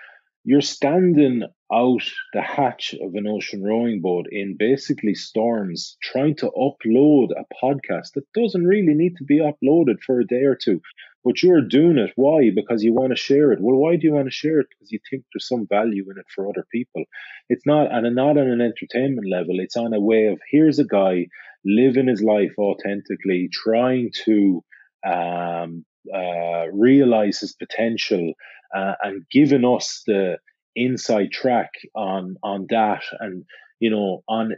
you're 0.43 0.61
standing 0.61 1.43
out 1.73 2.03
the 2.33 2.41
hatch 2.41 2.95
of 3.01 3.15
an 3.15 3.27
ocean 3.27 3.61
rowing 3.61 3.99
boat 4.01 4.27
in 4.31 4.55
basically 4.57 5.13
storms 5.13 5.97
trying 6.01 6.35
to 6.37 6.49
upload 6.51 7.31
a 7.31 7.43
podcast 7.61 8.13
that 8.15 8.23
doesn't 8.33 8.63
really 8.63 8.93
need 8.93 9.17
to 9.17 9.25
be 9.25 9.39
uploaded 9.39 9.99
for 10.05 10.21
a 10.21 10.25
day 10.25 10.43
or 10.43 10.55
two 10.55 10.79
but 11.27 11.43
you're 11.43 11.61
doing 11.61 11.97
it. 11.97 12.11
Why? 12.15 12.51
Because 12.55 12.83
you 12.85 12.93
want 12.93 13.11
to 13.11 13.17
share 13.17 13.51
it. 13.51 13.59
Well 13.61 13.75
why 13.75 13.97
do 13.97 14.07
you 14.07 14.13
want 14.13 14.27
to 14.27 14.31
share 14.31 14.59
it? 14.61 14.67
Because 14.69 14.93
you 14.93 14.99
think 15.09 15.25
there's 15.33 15.47
some 15.47 15.67
value 15.67 16.05
in 16.09 16.17
it 16.17 16.25
for 16.33 16.47
other 16.47 16.65
people. 16.71 17.03
It's 17.49 17.65
not 17.65 17.91
and 17.91 18.15
not 18.15 18.37
on 18.37 18.49
an 18.49 18.61
entertainment 18.61 19.27
level. 19.29 19.59
It's 19.59 19.75
on 19.75 19.93
a 19.93 19.99
way 19.99 20.27
of 20.27 20.39
here's 20.49 20.79
a 20.79 20.85
guy 20.85 21.27
living 21.65 22.07
his 22.07 22.23
life 22.23 22.53
authentically 22.57 23.49
trying 23.51 24.11
to 24.23 24.63
um, 25.05 25.85
uh, 26.13 26.67
realize 26.71 27.41
his 27.41 27.53
potential 27.53 28.31
uh, 28.73 28.93
and 29.03 29.25
giving 29.29 29.65
us 29.65 30.03
the 30.07 30.37
inside 30.77 31.31
track 31.31 31.71
on 31.93 32.37
on 32.41 32.67
that 32.69 33.03
and 33.19 33.43
you 33.79 33.89
know 33.89 34.23
on 34.29 34.53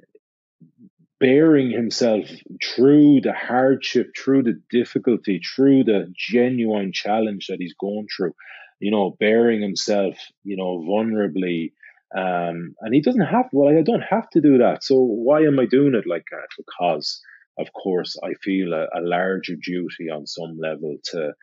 bearing 1.20 1.70
himself 1.72 2.26
through 2.64 3.22
the 3.22 3.34
hardship 3.34 4.08
through 4.18 4.44
the 4.44 4.60
difficulty 4.70 5.40
through 5.40 5.84
the 5.84 6.12
genuine 6.18 6.92
challenge 6.94 7.48
that 7.48 7.58
he's 7.60 7.76
going 7.80 8.08
through 8.16 8.34
you 8.80 8.92
know 8.92 9.16
bearing 9.20 9.62
himself 9.62 10.16
you 10.44 10.58
know 10.58 10.80
vulnerably. 10.80 11.72
Um 12.16 12.76
and 12.82 12.94
he 12.94 13.02
doesn't 13.02 13.22
have 13.36 13.50
well 13.52 13.70
i 13.70 13.82
don't 13.82 14.10
have 14.16 14.30
to 14.32 14.42
do 14.42 14.58
that. 14.60 14.84
So 14.84 14.96
why 15.00 15.42
am 15.42 15.60
i 15.60 15.66
doing 15.66 15.96
it 15.96 16.08
like 16.08 16.26
that? 16.32 16.50
Because 16.58 17.22
of 17.58 17.68
course 17.74 18.16
i 18.24 18.34
feel 18.44 18.74
a, 18.74 18.86
a 19.00 19.02
larger 19.02 19.56
duty 19.56 20.10
on 20.10 20.26
some 20.26 20.58
level 20.58 20.98
to 21.12 21.34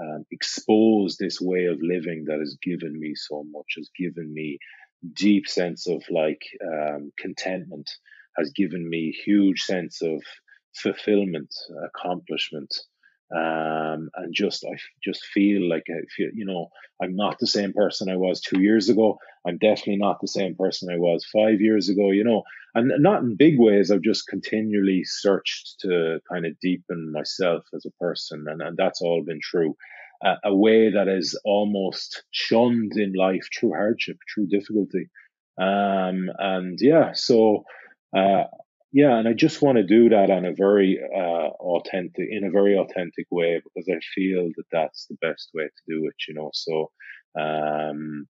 um, 0.00 0.24
expose 0.30 1.16
this 1.16 1.40
way 1.40 1.66
of 1.66 1.78
living 1.82 2.24
that 2.26 2.38
has 2.38 2.56
given 2.62 2.98
me 2.98 3.14
so 3.14 3.44
much, 3.50 3.74
has 3.76 3.90
given 3.96 4.32
me 4.32 4.58
deep 5.14 5.46
sense 5.48 5.86
of 5.88 6.02
like 6.10 6.42
um, 6.64 7.12
contentment, 7.18 7.90
has 8.36 8.50
given 8.50 8.88
me 8.88 9.12
huge 9.24 9.62
sense 9.62 10.02
of 10.02 10.22
fulfillment, 10.74 11.54
accomplishment, 11.84 12.74
um, 13.34 14.10
and 14.14 14.34
just 14.34 14.64
I 14.64 14.76
just 15.02 15.24
feel 15.24 15.68
like 15.68 15.84
I 15.88 16.00
feel 16.14 16.30
you 16.34 16.44
know 16.44 16.68
I'm 17.02 17.16
not 17.16 17.38
the 17.38 17.46
same 17.46 17.72
person 17.72 18.10
I 18.10 18.16
was 18.16 18.40
two 18.40 18.60
years 18.60 18.88
ago. 18.90 19.18
I'm 19.46 19.58
definitely 19.58 19.96
not 19.96 20.20
the 20.20 20.28
same 20.28 20.54
person 20.54 20.90
I 20.92 20.98
was 20.98 21.24
five 21.32 21.60
years 21.60 21.88
ago. 21.88 22.10
You 22.10 22.24
know, 22.24 22.42
and 22.74 22.92
not 23.02 23.22
in 23.22 23.36
big 23.36 23.58
ways. 23.58 23.90
I've 23.90 24.02
just 24.02 24.26
continually 24.26 25.02
searched 25.04 25.80
to 25.80 26.20
kind 26.30 26.44
of 26.44 26.58
deepen 26.60 27.10
myself 27.12 27.64
as 27.74 27.86
a 27.86 28.04
person, 28.04 28.44
and 28.48 28.60
and 28.60 28.76
that's 28.76 29.00
all 29.00 29.22
been 29.24 29.40
true. 29.42 29.76
A 30.44 30.54
way 30.54 30.88
that 30.88 31.08
is 31.08 31.36
almost 31.44 32.22
shunned 32.30 32.92
in 32.96 33.12
life 33.12 33.48
through 33.58 33.72
hardship, 33.72 34.18
through 34.32 34.46
difficulty, 34.48 35.08
um, 35.58 36.30
and 36.38 36.78
yeah, 36.80 37.12
so. 37.12 37.64
Uh, 38.16 38.44
yeah, 38.92 39.16
and 39.18 39.26
I 39.26 39.32
just 39.32 39.62
want 39.62 39.78
to 39.78 39.84
do 39.84 40.10
that 40.10 40.30
on 40.30 40.44
a 40.44 40.52
very 40.52 41.00
uh, 41.02 41.48
authentic, 41.48 42.28
in 42.30 42.44
a 42.44 42.50
very 42.50 42.76
authentic 42.76 43.26
way, 43.30 43.60
because 43.64 43.88
I 43.88 44.00
feel 44.14 44.50
that 44.56 44.66
that's 44.70 45.06
the 45.06 45.16
best 45.20 45.50
way 45.54 45.64
to 45.64 45.82
do 45.88 46.06
it. 46.06 46.14
You 46.28 46.34
know, 46.34 46.50
so 46.52 46.90
um, 47.40 48.26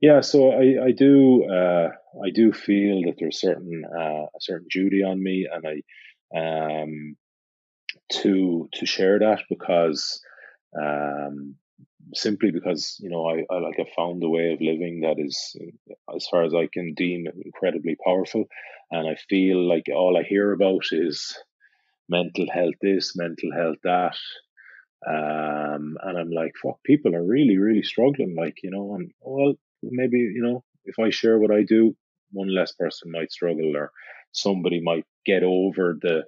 yeah, 0.00 0.20
so 0.20 0.52
I 0.52 0.86
I 0.86 0.92
do 0.92 1.44
uh, 1.44 1.90
I 2.24 2.30
do 2.34 2.52
feel 2.52 3.02
that 3.04 3.16
there's 3.18 3.40
certain 3.40 3.84
uh, 3.84 4.24
a 4.24 4.40
certain 4.40 4.68
duty 4.70 5.02
on 5.04 5.22
me, 5.22 5.48
and 5.52 5.64
I 5.66 6.38
um, 6.82 7.16
to 8.12 8.68
to 8.74 8.86
share 8.86 9.18
that 9.20 9.42
because 9.48 10.20
um, 10.80 11.56
simply 12.14 12.50
because 12.50 12.96
you 13.00 13.10
know 13.10 13.28
I, 13.28 13.44
I 13.52 13.58
like 13.60 13.78
I 13.78 13.84
found 13.96 14.22
a 14.22 14.28
way 14.28 14.52
of 14.52 14.60
living 14.60 15.00
that 15.00 15.16
is, 15.18 15.56
as 16.14 16.26
far 16.28 16.44
as 16.44 16.54
I 16.54 16.68
can 16.72 16.94
deem, 16.94 17.26
incredibly 17.44 17.96
powerful, 18.04 18.44
and 18.90 19.08
I 19.08 19.16
feel 19.28 19.66
like 19.66 19.86
all 19.94 20.16
I 20.16 20.22
hear 20.22 20.52
about 20.52 20.84
is 20.92 21.36
mental 22.08 22.46
health 22.52 22.74
this, 22.80 23.14
mental 23.16 23.52
health 23.52 23.76
that, 23.84 24.16
um, 25.06 25.96
and 26.02 26.18
I'm 26.18 26.30
like, 26.30 26.52
fuck, 26.62 26.82
people 26.84 27.14
are 27.14 27.24
really, 27.24 27.56
really 27.58 27.82
struggling, 27.82 28.34
like 28.36 28.58
you 28.62 28.70
know, 28.70 28.94
and 28.94 29.10
well, 29.20 29.54
maybe 29.82 30.18
you 30.18 30.42
know, 30.42 30.64
if 30.84 30.98
I 30.98 31.10
share 31.10 31.38
what 31.38 31.52
I 31.52 31.62
do, 31.62 31.96
one 32.32 32.54
less 32.54 32.72
person 32.72 33.10
might 33.10 33.32
struggle, 33.32 33.76
or 33.76 33.92
somebody 34.32 34.80
might 34.80 35.04
get 35.24 35.42
over 35.42 35.98
the 36.00 36.24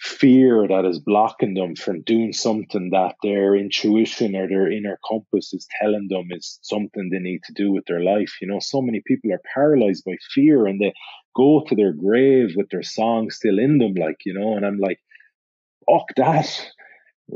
fear 0.00 0.66
that 0.66 0.86
is 0.86 0.98
blocking 0.98 1.52
them 1.52 1.76
from 1.76 2.00
doing 2.02 2.32
something 2.32 2.88
that 2.90 3.14
their 3.22 3.54
intuition 3.54 4.34
or 4.34 4.48
their 4.48 4.70
inner 4.70 4.98
compass 5.06 5.52
is 5.52 5.68
telling 5.80 6.08
them 6.08 6.28
is 6.30 6.58
something 6.62 7.10
they 7.10 7.18
need 7.18 7.40
to 7.44 7.52
do 7.52 7.70
with 7.70 7.84
their 7.86 8.00
life. 8.00 8.32
You 8.40 8.48
know, 8.48 8.60
so 8.60 8.80
many 8.80 9.02
people 9.06 9.30
are 9.32 9.42
paralyzed 9.54 10.04
by 10.06 10.16
fear 10.34 10.66
and 10.66 10.80
they 10.80 10.94
go 11.36 11.62
to 11.66 11.74
their 11.74 11.92
grave 11.92 12.52
with 12.56 12.70
their 12.70 12.82
song 12.82 13.30
still 13.30 13.58
in 13.58 13.76
them, 13.76 13.92
like, 13.94 14.16
you 14.24 14.32
know, 14.32 14.56
and 14.56 14.64
I'm 14.64 14.78
like, 14.78 14.98
fuck 15.86 16.06
that. 16.16 16.70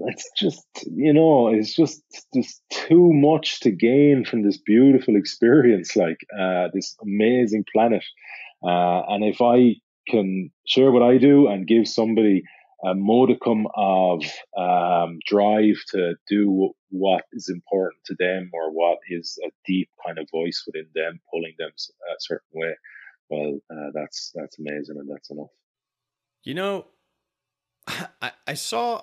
It's 0.07 0.31
just, 0.37 0.67
you 0.87 1.13
know, 1.13 1.49
it's 1.49 1.75
just 1.75 2.03
just 2.35 2.63
too 2.71 3.13
much 3.13 3.61
to 3.61 3.71
gain 3.71 4.25
from 4.25 4.43
this 4.43 4.59
beautiful 4.59 5.17
experience, 5.17 5.95
like 5.95 6.19
uh, 6.37 6.69
this 6.73 6.97
amazing 7.03 7.65
planet. 7.73 8.03
Uh, 8.67 9.03
and 9.09 9.23
if 9.23 9.41
I 9.41 9.77
can 10.09 10.51
share 10.67 10.91
what 10.91 11.03
I 11.03 11.19
do 11.19 11.47
and 11.47 11.67
give 11.67 11.87
somebody 11.87 12.43
a 12.83 12.95
modicum 12.95 13.67
of 13.77 14.25
um, 14.57 15.19
drive 15.27 15.77
to 15.89 16.15
do 16.29 16.71
what 16.91 17.25
is 17.33 17.49
important 17.49 18.03
to 18.07 18.15
them 18.19 18.51
or 18.53 18.71
what 18.71 18.99
is 19.09 19.39
a 19.45 19.51
deep 19.67 19.89
kind 20.05 20.19
of 20.19 20.29
voice 20.31 20.63
within 20.67 20.87
them, 20.95 21.21
pulling 21.31 21.55
them 21.59 21.71
a 21.71 22.17
certain 22.19 22.49
way, 22.53 22.75
well, 23.31 23.59
uh, 23.71 23.91
that's 23.95 24.33
that's 24.35 24.59
amazing 24.59 24.97
and 24.99 25.11
that's 25.11 25.31
enough. 25.31 25.49
You 26.43 26.55
know, 26.55 26.87
I, 27.89 28.33
I 28.47 28.55
saw 28.55 29.03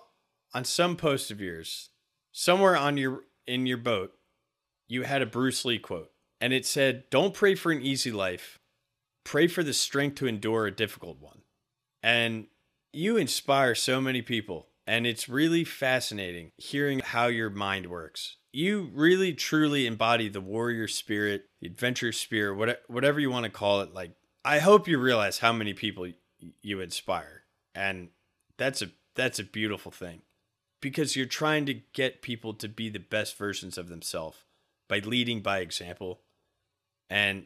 on 0.54 0.64
some 0.64 0.96
post 0.96 1.32
of 1.32 1.42
yours 1.42 1.90
somewhere 2.32 2.78
on 2.78 2.98
your 2.98 3.24
in 3.48 3.66
your 3.66 3.78
boat, 3.78 4.14
you 4.88 5.04
had 5.04 5.22
a 5.22 5.26
Bruce 5.26 5.66
Lee 5.66 5.80
quote, 5.80 6.12
and 6.40 6.54
it 6.54 6.66
said, 6.66 7.10
"Don't 7.10 7.34
pray 7.34 7.56
for 7.56 7.72
an 7.72 7.82
easy 7.82 8.12
life, 8.12 8.60
pray 9.24 9.48
for 9.48 9.64
the 9.64 9.74
strength 9.74 10.16
to 10.16 10.28
endure 10.28 10.68
a 10.68 10.72
difficult 10.72 11.20
one." 11.20 11.42
And 12.04 12.48
you 12.94 13.18
inspire 13.18 13.76
so 13.76 14.02
many 14.02 14.22
people, 14.22 14.68
and 14.86 15.06
it's 15.08 15.30
really 15.30 15.64
fascinating 15.64 16.52
hearing 16.58 17.00
how 17.00 17.28
your 17.28 17.50
mind 17.50 17.88
works. 17.88 18.38
You 18.54 18.90
really 18.94 19.34
truly 19.34 19.88
embody 19.88 20.28
the 20.28 20.42
warrior 20.42 20.88
spirit, 20.88 21.46
the 21.62 21.68
adventure 21.68 22.12
spirit, 22.12 22.78
whatever 22.88 23.20
you 23.20 23.32
want 23.32 23.46
to 23.46 23.52
call 23.52 23.82
it. 23.82 23.94
Like, 23.94 24.12
I 24.44 24.60
hope 24.60 24.88
you 24.88 25.00
realize 25.00 25.40
how 25.40 25.54
many 25.54 25.74
people 25.74 26.08
you 26.62 26.82
inspire, 26.82 27.44
and 27.74 28.10
that's 28.58 28.82
a 28.82 28.92
that's 29.16 29.40
a 29.40 29.44
beautiful 29.44 29.92
thing 29.92 30.22
because 30.82 31.16
you're 31.16 31.26
trying 31.26 31.66
to 31.68 31.76
get 31.94 32.22
people 32.22 32.54
to 32.56 32.68
be 32.68 32.90
the 32.90 33.00
best 33.00 33.38
versions 33.38 33.78
of 33.78 33.88
themselves 33.88 34.38
by 34.90 35.00
leading 35.00 35.42
by 35.42 35.60
example. 35.60 36.22
And 37.10 37.46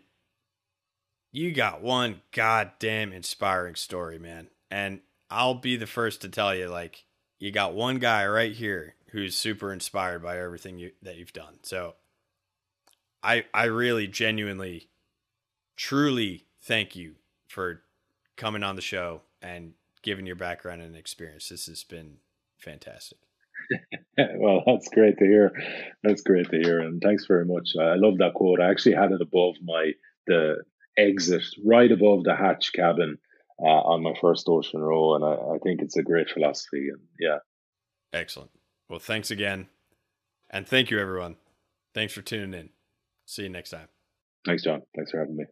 you 1.32 1.52
got 1.52 1.82
one 1.82 2.22
goddamn 2.32 3.12
inspiring 3.12 3.76
story, 3.76 4.18
man. 4.18 4.48
And 4.72 5.02
I'll 5.36 5.56
be 5.56 5.76
the 5.76 5.86
first 5.86 6.22
to 6.22 6.30
tell 6.30 6.56
you, 6.56 6.70
like, 6.70 7.04
you 7.40 7.52
got 7.52 7.74
one 7.74 8.00
guy 8.00 8.26
right 8.26 8.54
here 8.54 8.96
who's 9.12 9.36
super 9.36 9.74
inspired 9.74 10.24
by 10.24 10.40
everything 10.40 10.80
you, 10.80 10.92
that 11.02 11.18
you've 11.18 11.34
done. 11.34 11.56
So 11.64 11.96
I 13.22 13.44
I 13.54 13.66
really 13.66 14.08
genuinely 14.08 14.88
truly 15.76 16.46
thank 16.62 16.96
you 16.96 17.16
for 17.50 17.82
coming 18.38 18.64
on 18.64 18.78
the 18.78 18.82
show 18.82 19.24
and 19.42 19.74
giving 20.04 20.26
your 20.26 20.38
background 20.38 20.82
and 20.82 20.96
experience. 20.96 21.50
This 21.50 21.66
has 21.66 21.84
been 21.84 22.18
fantastic. 22.58 23.18
well, 24.38 24.64
that's 24.66 24.88
great 24.88 25.18
to 25.18 25.26
hear. 25.26 25.52
That's 26.02 26.22
great 26.22 26.50
to 26.52 26.60
hear, 26.60 26.80
and 26.80 27.02
thanks 27.02 27.26
very 27.26 27.46
much. 27.46 27.72
I 27.78 27.96
love 27.96 28.20
that 28.20 28.36
quote. 28.36 28.62
I 28.62 28.70
actually 28.70 28.96
had 28.96 29.12
it 29.12 29.22
above 29.22 29.56
my 29.62 29.92
the 30.28 30.64
exit, 30.98 31.44
right 31.62 31.92
above 31.92 32.24
the 32.24 32.36
hatch 32.38 32.72
cabin 32.72 33.18
uh, 33.62 33.66
on 33.66 34.04
my 34.04 34.14
first 34.20 34.48
ocean 34.48 34.82
row, 34.82 35.16
and 35.16 35.24
I, 35.24 35.56
I 35.56 35.58
think 35.64 35.82
it's 35.82 35.98
a 35.98 36.04
great 36.04 36.30
philosophy. 36.30 36.90
And 36.90 37.02
yeah, 37.20 37.38
excellent. 38.14 38.52
Well, 38.90 39.00
thanks 39.00 39.32
again, 39.32 39.68
and 40.50 40.68
thank 40.68 40.92
you, 40.92 41.00
everyone. 41.00 41.38
Thanks 41.94 42.14
for 42.14 42.22
tuning 42.22 42.60
in. 42.60 42.70
See 43.26 43.44
you 43.44 43.50
next 43.50 43.72
time. 43.72 43.88
Thanks, 44.46 44.64
John. 44.64 44.82
Thanks 44.96 45.12
for 45.12 45.20
having 45.20 45.38
me. 45.38 45.46